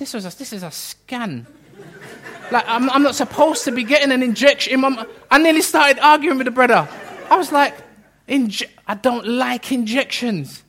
this, 0.00 0.14
was 0.14 0.24
a, 0.24 0.36
this 0.36 0.52
is 0.54 0.62
a 0.62 0.70
scan. 0.70 1.46
Like, 2.50 2.64
I'm, 2.66 2.88
I'm 2.90 3.02
not 3.02 3.14
supposed 3.14 3.64
to 3.66 3.70
be 3.70 3.84
getting 3.84 4.10
an 4.10 4.22
injection. 4.22 4.82
I 5.30 5.38
nearly 5.38 5.60
started 5.60 5.98
arguing 6.00 6.38
with 6.38 6.46
the 6.46 6.50
brother. 6.50 6.88
I 7.30 7.36
was 7.36 7.52
like, 7.52 7.74
I 8.28 8.94
don't 8.94 9.26
like 9.26 9.70
injections. 9.70 10.64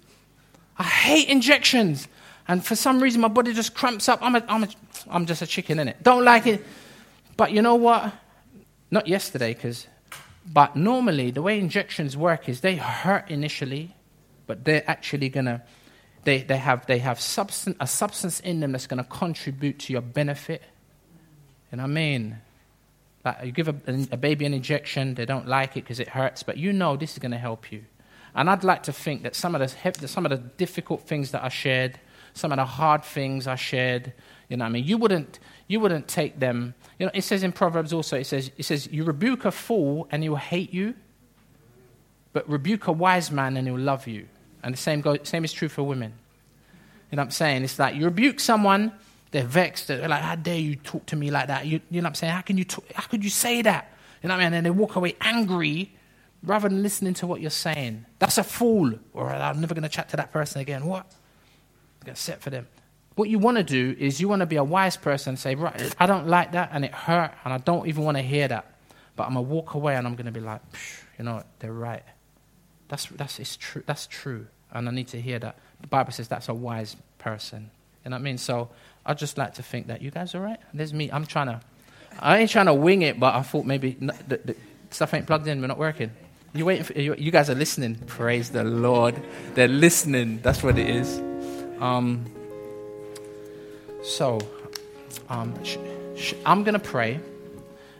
I 0.78 0.84
hate 0.84 1.30
injections. 1.30 2.10
And 2.48 2.64
for 2.64 2.76
some 2.76 3.02
reason, 3.02 3.22
my 3.22 3.30
body 3.30 3.54
just 3.54 3.74
cramps 3.74 4.10
up. 4.10 4.20
I'm, 4.22 4.36
a, 4.36 4.44
I'm, 4.50 4.64
a, 4.66 4.68
I'm 5.10 5.26
just 5.26 5.42
a 5.42 5.48
chicken, 5.48 5.80
in 5.80 5.88
it. 5.88 6.04
Don't 6.04 6.26
like 6.26 6.46
it. 6.46 6.66
But 7.38 7.52
you 7.52 7.62
know 7.62 7.76
what? 7.76 8.14
Not 8.92 9.08
yesterday, 9.08 9.54
because. 9.54 9.88
But 10.46 10.76
normally, 10.76 11.32
the 11.32 11.42
way 11.42 11.58
injections 11.58 12.18
work 12.18 12.50
is 12.50 12.60
they 12.60 12.76
hurt 12.76 13.32
initially, 13.32 13.96
but 14.46 14.66
they're 14.66 14.84
actually 14.88 15.30
going 15.30 15.46
to 15.46 15.62
they, 16.24 16.44
they 16.44 16.58
have, 16.58 16.86
they 16.86 17.00
have 17.00 17.20
substance, 17.20 17.76
a 17.80 17.88
substance 17.88 18.40
in 18.40 18.60
them 18.60 18.72
that's 18.72 18.88
going 18.88 19.04
to 19.04 19.10
contribute 19.10 19.80
to 19.80 19.94
your 19.94 20.02
benefit. 20.02 20.62
You 21.72 21.78
know 21.78 21.84
what 21.84 21.90
I 21.90 21.94
mean? 21.94 22.38
Like 23.26 23.38
you 23.46 23.52
give 23.52 23.68
a, 23.68 23.76
a 24.12 24.18
baby 24.18 24.46
an 24.46 24.54
injection, 24.54 25.16
they 25.16 25.26
don't 25.26 25.48
like 25.48 25.78
it 25.78 25.82
because 25.84 26.00
it 26.00 26.10
hurts, 26.10 26.44
but 26.44 26.58
you 26.58 26.74
know 26.74 26.96
this 26.96 27.14
is 27.14 27.20
going 27.20 27.32
to 27.32 27.38
help 27.38 27.72
you. 27.72 27.84
And 28.34 28.50
I'd 28.50 28.64
like 28.64 28.84
to 28.84 28.94
think 28.94 29.24
that 29.24 29.36
some 29.36 29.56
of, 29.56 29.62
the, 29.62 30.08
some 30.08 30.26
of 30.26 30.30
the 30.30 30.38
difficult 30.38 31.02
things 31.02 31.32
that 31.32 31.44
I 31.44 31.50
shared, 31.50 32.00
some 32.34 32.52
of 32.52 32.58
the 32.58 32.66
hard 32.66 33.04
things 33.04 33.46
I 33.46 33.56
shared, 33.56 34.14
you 34.48 34.58
know 34.58 34.66
what 34.66 34.70
I 34.70 34.72
mean? 34.72 34.86
You 34.86 34.98
wouldn't, 34.98 35.40
you 35.68 35.80
wouldn't 35.80 36.08
take 36.08 36.40
them. 36.40 36.74
You 36.98 37.08
know, 37.08 37.12
it 37.14 37.24
says 37.24 37.44
in 37.44 37.52
Proverbs 37.52 37.94
also, 37.94 38.18
it 38.18 38.26
says, 38.26 38.52
it 38.58 38.64
says, 38.64 38.88
you 38.92 39.04
rebuke 39.04 39.46
a 39.46 39.52
fool 39.52 40.08
and 40.12 40.24
he 40.24 40.30
will 40.30 40.38
hate 40.38 40.74
you, 40.74 40.96
but 42.34 42.50
rebuke 42.50 42.88
a 42.88 42.92
wise 42.92 43.32
man 43.32 43.58
and 43.58 43.68
he'll 43.68 43.78
love 43.78 44.08
you. 44.08 44.28
And 44.64 44.74
the 44.74 44.78
same, 44.78 45.01
go, 45.01 45.18
same 45.24 45.43
is 45.43 45.53
true 45.53 45.70
for 45.70 45.84
women. 45.84 46.14
You 47.12 47.18
know 47.18 47.22
what 47.22 47.28
I'm 47.28 47.32
saying? 47.32 47.64
It's 47.64 47.78
like 47.78 47.95
you 47.95 48.05
rebuke 48.05 48.39
someone, 48.39 48.93
they're 49.32 49.43
vexed. 49.43 49.88
They're 49.88 50.07
like, 50.07 50.22
how 50.22 50.36
dare 50.36 50.59
you 50.59 50.76
talk 50.76 51.05
to 51.07 51.16
me 51.16 51.32
like 51.32 51.47
that? 51.47 51.66
You, 51.66 51.82
you 51.89 52.01
know 52.01 52.05
what 52.05 52.09
I'm 52.09 52.16
saying? 52.16 52.34
How 52.34 52.41
can 52.41 52.57
you, 52.57 52.66
talk, 52.66 52.89
how 52.93 53.07
could 53.07 53.24
you 53.24 53.30
say 53.30 53.62
that? 53.62 53.91
You 54.22 54.30
know 54.30 54.36
what 54.36 54.41
I 54.41 54.45
mean? 54.45 54.53
And 54.53 54.66
they 54.66 54.72
walk 54.72 54.95
away 54.95 55.16
angry 55.22 55.93
rather 56.43 56.70
than 56.70 56.84
listening 56.84 57.14
to 57.16 57.28
what 57.28 57.41
you're 57.41 57.49
saying. 57.49 58.05
That's 58.20 58.38
a 58.38 58.43
fool. 58.43 58.93
Or 59.14 59.32
I'm 59.32 59.62
never 59.62 59.74
going 59.74 59.84
to 59.84 59.89
chat 59.89 60.09
to 60.09 60.18
that 60.18 60.32
person 60.32 60.62
again. 60.62 60.86
What? 60.86 61.05
I'm 62.01 62.05
going 62.05 62.16
to 62.16 62.22
set 62.22 62.41
for 62.41 62.49
them. 62.49 62.68
What 63.16 63.30
you 63.30 63.39
want 63.39 63.57
to 63.57 63.64
do 63.64 63.95
is 63.99 64.22
you 64.22 64.28
want 64.28 64.39
to 64.41 64.45
be 64.45 64.55
a 64.55 64.64
wise 64.64 64.97
person 64.97 65.32
and 65.32 65.39
say, 65.39 65.55
right, 65.55 65.95
I 65.99 66.05
don't 66.05 66.28
like 66.28 66.53
that 66.53 66.70
and 66.72 66.86
it 66.86 66.93
hurt 66.93 67.34
and 67.43 67.53
I 67.53 67.57
don't 67.57 67.88
even 67.88 68.03
want 68.03 68.18
to 68.18 68.24
hear 68.24 68.47
that. 68.47 68.74
But 69.16 69.28
I'm 69.28 69.34
going 69.34 69.45
to 69.45 69.51
walk 69.51 69.74
away 69.74 69.95
and 69.95 70.07
I'm 70.07 70.16
going 70.16 70.26
to 70.26 70.32
be 70.32 70.39
like, 70.39 70.62
you 71.18 71.26
know 71.26 71.36
what? 71.36 71.47
They're 71.59 71.74
right. 71.74 72.03
That's, 72.92 73.08
that's, 73.08 73.39
it's 73.39 73.56
true. 73.56 73.82
that's 73.88 74.06
true 74.06 74.46
and 74.74 74.88
I 74.88 74.92
need 74.92 75.08
to 75.10 75.22
hear 75.22 75.39
that. 75.39 75.56
The 75.82 75.88
Bible 75.88 76.12
says 76.12 76.28
that's 76.28 76.50
a 76.50 76.54
wise 76.54 76.96
person. 77.18 77.70
You 78.04 78.12
know 78.12 78.16
what 78.16 78.22
I 78.22 78.24
mean? 78.24 78.38
So 78.38 78.70
I 79.06 79.14
just 79.14 79.38
like 79.38 79.56
to 79.56 79.64
think 79.64 79.88
that 79.88 80.02
you 80.02 80.12
guys 80.12 80.34
are 80.36 80.42
right? 80.42 80.60
There's 80.74 80.94
me. 80.94 81.12
I'm 81.12 81.26
trying 81.26 81.48
to. 81.48 81.62
I 82.20 82.39
ain't 82.39 82.50
trying 82.50 82.66
to 82.66 82.74
wing 82.74 83.02
it, 83.04 83.20
but 83.20 83.36
I 83.36 83.42
thought 83.42 83.66
maybe 83.66 83.98
the, 84.00 84.38
the 84.44 84.56
stuff 84.89 85.14
ain't 85.14 85.28
plugged 85.28 85.48
in. 85.48 85.62
We're 85.62 85.68
not 85.68 85.78
working. 85.78 86.12
You 86.54 86.66
waiting 86.66 86.84
for 86.84 86.94
you, 86.94 87.16
you 87.16 87.32
guys 87.32 87.50
are 87.50 87.56
listening. 87.56 87.96
Praise 88.08 88.50
the 88.50 88.64
Lord. 88.64 89.16
They're 89.54 89.68
listening. 89.68 90.42
That's 90.42 90.62
what 90.62 90.78
it 90.78 90.89
is. 90.89 91.20
Um, 91.80 92.26
so, 94.04 94.39
um, 95.30 95.64
sh- 95.64 95.78
sh- 96.16 96.34
I'm 96.46 96.64
gonna 96.64 96.80
pray, 96.80 97.20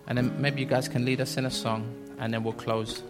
and 0.08 0.18
then 0.18 0.42
maybe 0.42 0.60
you 0.60 0.68
guys 0.68 0.89
can 0.89 1.06
lead 1.06 1.22
us 1.22 1.38
in 1.38 1.46
a 1.46 1.52
song, 1.52 1.96
and 2.20 2.34
then 2.34 2.44
we'll 2.44 2.54
close. 2.54 3.02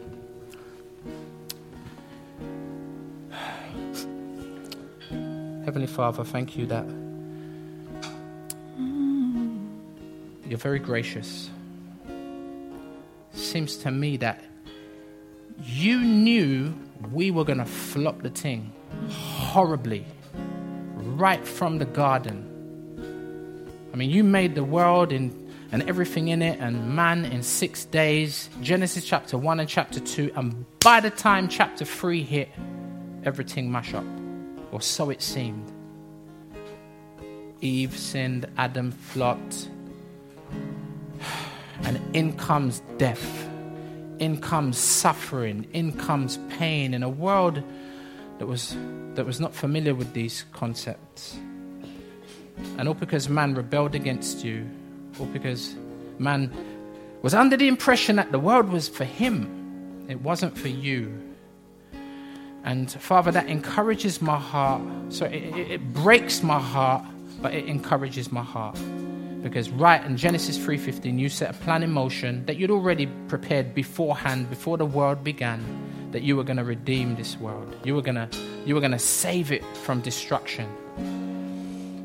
Heavenly 5.71 5.87
Father, 5.87 6.25
thank 6.25 6.57
you 6.57 6.65
that 6.65 6.85
you're 10.45 10.59
very 10.59 10.79
gracious. 10.79 11.49
Seems 13.31 13.77
to 13.77 13.89
me 13.89 14.17
that 14.17 14.43
you 15.63 16.01
knew 16.01 16.73
we 17.13 17.31
were 17.31 17.45
going 17.45 17.59
to 17.59 17.65
flop 17.65 18.21
the 18.21 18.29
thing 18.29 18.73
horribly 19.07 20.05
right 20.95 21.47
from 21.47 21.77
the 21.77 21.85
garden. 21.85 23.69
I 23.93 23.95
mean, 23.95 24.09
you 24.09 24.25
made 24.25 24.55
the 24.55 24.65
world 24.65 25.13
in 25.13 25.53
and 25.71 25.87
everything 25.87 26.27
in 26.27 26.41
it, 26.41 26.59
and 26.59 26.97
man 26.97 27.23
in 27.23 27.43
six 27.43 27.85
days. 27.85 28.49
Genesis 28.61 29.05
chapter 29.05 29.37
1 29.37 29.61
and 29.61 29.69
chapter 29.69 30.01
2. 30.01 30.33
And 30.35 30.65
by 30.81 30.99
the 30.99 31.11
time 31.11 31.47
chapter 31.47 31.85
3 31.85 32.23
hit, 32.23 32.49
everything 33.23 33.71
mash 33.71 33.93
up. 33.93 34.20
Or 34.71 34.81
so 34.81 35.09
it 35.09 35.21
seemed. 35.21 35.71
Eve 37.61 37.97
sinned, 37.97 38.47
Adam 38.57 38.91
flopped. 38.91 39.69
And 41.83 41.99
in 42.15 42.37
comes 42.37 42.81
death. 42.97 43.47
In 44.19 44.39
comes 44.39 44.77
suffering. 44.77 45.67
In 45.73 45.93
comes 45.93 46.37
pain 46.49 46.93
in 46.93 47.03
a 47.03 47.09
world 47.09 47.61
that 48.39 48.45
was, 48.47 48.75
that 49.15 49.25
was 49.25 49.39
not 49.39 49.53
familiar 49.53 49.93
with 49.93 50.13
these 50.13 50.45
concepts. 50.53 51.37
And 52.77 52.87
all 52.87 52.93
because 52.93 53.29
man 53.29 53.53
rebelled 53.53 53.95
against 53.95 54.43
you, 54.43 54.67
all 55.19 55.25
because 55.27 55.75
man 56.17 56.51
was 57.21 57.33
under 57.33 57.57
the 57.57 57.67
impression 57.67 58.15
that 58.15 58.31
the 58.31 58.39
world 58.39 58.69
was 58.69 58.87
for 58.87 59.05
him, 59.05 60.05
it 60.07 60.21
wasn't 60.21 60.57
for 60.57 60.67
you. 60.67 61.30
And 62.63 62.91
Father, 62.91 63.31
that 63.31 63.47
encourages 63.47 64.21
my 64.21 64.37
heart. 64.37 64.81
So 65.09 65.25
it, 65.25 65.55
it, 65.57 65.93
breaks 65.93 66.43
my 66.43 66.59
heart, 66.59 67.03
but 67.41 67.53
it 67.53 67.65
encourages 67.65 68.31
my 68.31 68.43
heart. 68.43 68.77
Because 69.41 69.71
right 69.71 70.03
in 70.05 70.17
Genesis 70.17 70.57
3:15, 70.57 71.17
you 71.17 71.27
set 71.29 71.49
a 71.49 71.53
plan 71.53 71.81
in 71.81 71.91
motion 71.91 72.45
that 72.45 72.57
you'd 72.57 72.69
already 72.69 73.07
prepared 73.27 73.73
beforehand, 73.73 74.49
before 74.49 74.77
the 74.77 74.85
world 74.85 75.23
began, 75.23 75.59
that 76.11 76.21
you 76.21 76.37
were 76.37 76.43
going 76.43 76.57
to 76.57 76.63
redeem 76.63 77.15
this 77.15 77.37
world. 77.37 77.75
You 77.83 77.95
were 77.95 78.03
going 78.03 78.15
to 78.15 78.29
you 78.65 78.75
were 78.75 78.81
going 78.81 78.91
to 78.91 78.99
save 78.99 79.51
it 79.51 79.65
from 79.77 80.01
destruction. 80.01 80.69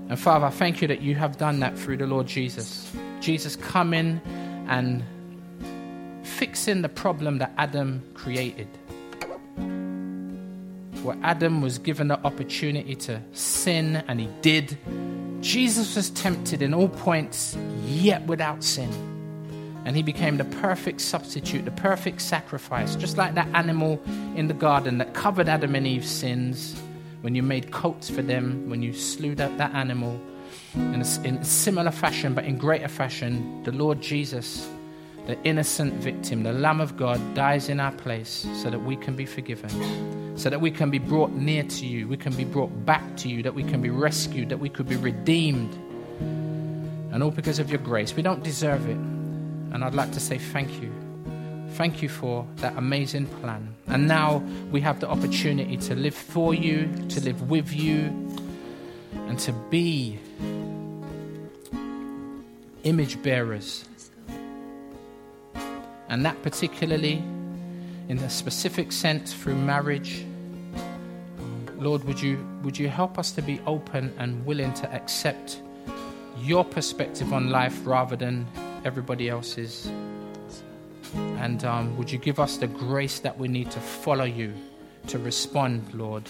And 0.08 0.18
Father, 0.18 0.46
I 0.46 0.50
thank 0.50 0.80
you 0.80 0.88
that 0.88 1.02
you 1.02 1.16
have 1.16 1.36
done 1.36 1.60
that 1.60 1.76
through 1.76 1.98
the 1.98 2.06
Lord 2.06 2.26
Jesus. 2.26 2.90
Jesus 3.20 3.56
coming 3.56 4.20
and 4.68 5.02
fixing 6.22 6.82
the 6.82 6.88
problem 6.88 7.38
that 7.38 7.52
Adam 7.58 8.02
created. 8.14 8.68
Where 11.02 11.16
Adam 11.22 11.60
was 11.60 11.78
given 11.78 12.08
the 12.08 12.18
opportunity 12.24 12.94
to 12.96 13.22
sin 13.32 14.02
and 14.08 14.20
he 14.20 14.28
did, 14.42 14.76
Jesus 15.40 15.94
was 15.94 16.10
tempted 16.10 16.62
in 16.62 16.74
all 16.74 16.88
points, 16.88 17.56
yet 17.84 18.26
without 18.26 18.64
sin. 18.64 18.90
And 19.84 19.94
he 19.94 20.02
became 20.02 20.36
the 20.36 20.44
perfect 20.44 21.00
substitute, 21.00 21.64
the 21.64 21.70
perfect 21.70 22.20
sacrifice, 22.20 22.96
just 22.96 23.16
like 23.16 23.34
that 23.36 23.46
animal 23.54 24.02
in 24.34 24.48
the 24.48 24.54
garden 24.54 24.98
that 24.98 25.14
covered 25.14 25.48
Adam 25.48 25.76
and 25.76 25.86
Eve's 25.86 26.10
sins 26.10 26.74
when 27.20 27.36
you 27.36 27.42
made 27.42 27.70
coats 27.70 28.10
for 28.10 28.22
them, 28.22 28.68
when 28.68 28.82
you 28.82 28.92
slew 28.92 29.34
that, 29.36 29.56
that 29.58 29.72
animal. 29.74 30.20
In 30.74 31.02
a, 31.02 31.22
in 31.26 31.42
similar 31.44 31.90
fashion, 31.90 32.34
but 32.34 32.44
in 32.44 32.58
greater 32.58 32.88
fashion, 32.88 33.62
the 33.62 33.72
Lord 33.72 34.00
Jesus, 34.00 34.68
the 35.26 35.40
innocent 35.42 35.94
victim, 35.94 36.42
the 36.42 36.52
Lamb 36.52 36.80
of 36.80 36.96
God, 36.96 37.20
dies 37.34 37.68
in 37.68 37.80
our 37.80 37.92
place 37.92 38.46
so 38.54 38.70
that 38.70 38.80
we 38.80 38.96
can 38.96 39.16
be 39.16 39.24
forgiven, 39.24 39.70
so 40.36 40.50
that 40.50 40.60
we 40.60 40.70
can 40.70 40.90
be 40.90 40.98
brought 40.98 41.32
near 41.32 41.62
to 41.62 41.86
you, 41.86 42.06
we 42.06 42.16
can 42.16 42.34
be 42.34 42.44
brought 42.44 42.84
back 42.84 43.16
to 43.16 43.28
you, 43.28 43.42
that 43.42 43.54
we 43.54 43.64
can 43.64 43.80
be 43.80 43.90
rescued, 43.90 44.50
that 44.50 44.58
we 44.58 44.68
could 44.68 44.88
be 44.88 44.96
redeemed. 44.96 45.74
And 47.12 47.22
all 47.22 47.30
because 47.30 47.58
of 47.58 47.70
your 47.70 47.78
grace. 47.78 48.14
We 48.14 48.22
don't 48.22 48.42
deserve 48.42 48.86
it. 48.88 48.96
And 48.96 49.82
I'd 49.82 49.94
like 49.94 50.12
to 50.12 50.20
say 50.20 50.36
thank 50.36 50.82
you. 50.82 50.92
Thank 51.70 52.02
you 52.02 52.10
for 52.10 52.46
that 52.56 52.76
amazing 52.76 53.26
plan. 53.26 53.74
And 53.86 54.06
now 54.06 54.42
we 54.70 54.82
have 54.82 55.00
the 55.00 55.08
opportunity 55.08 55.78
to 55.78 55.94
live 55.94 56.14
for 56.14 56.54
you, 56.54 56.86
to 57.08 57.20
live 57.20 57.48
with 57.48 57.72
you, 57.72 58.12
and 59.28 59.38
to 59.40 59.52
be 59.70 60.18
image 62.84 63.22
bearers. 63.22 63.84
And 66.08 66.24
that 66.24 66.40
particularly 66.42 67.22
in 68.08 68.18
a 68.18 68.30
specific 68.30 68.92
sense 68.92 69.32
through 69.32 69.56
marriage. 69.56 70.24
Lord, 71.78 72.04
would 72.04 72.20
you, 72.20 72.46
would 72.62 72.78
you 72.78 72.88
help 72.88 73.18
us 73.18 73.32
to 73.32 73.42
be 73.42 73.60
open 73.66 74.12
and 74.18 74.44
willing 74.46 74.72
to 74.74 74.92
accept 74.92 75.60
your 76.38 76.64
perspective 76.64 77.32
on 77.32 77.50
life 77.50 77.78
rather 77.84 78.16
than 78.16 78.46
everybody 78.84 79.28
else's? 79.28 79.90
And 81.14 81.64
um, 81.64 81.96
would 81.96 82.10
you 82.10 82.18
give 82.18 82.40
us 82.40 82.56
the 82.56 82.66
grace 82.66 83.20
that 83.20 83.38
we 83.38 83.48
need 83.48 83.70
to 83.70 83.80
follow 83.80 84.24
you, 84.24 84.52
to 85.08 85.18
respond, 85.18 85.94
Lord, 85.94 86.24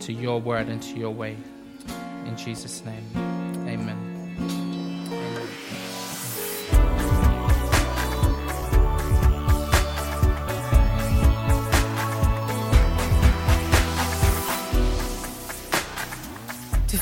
to 0.00 0.12
your 0.12 0.40
word 0.40 0.68
and 0.68 0.82
to 0.82 0.98
your 0.98 1.10
way. 1.10 1.36
In 2.26 2.36
Jesus' 2.36 2.84
name, 2.84 3.04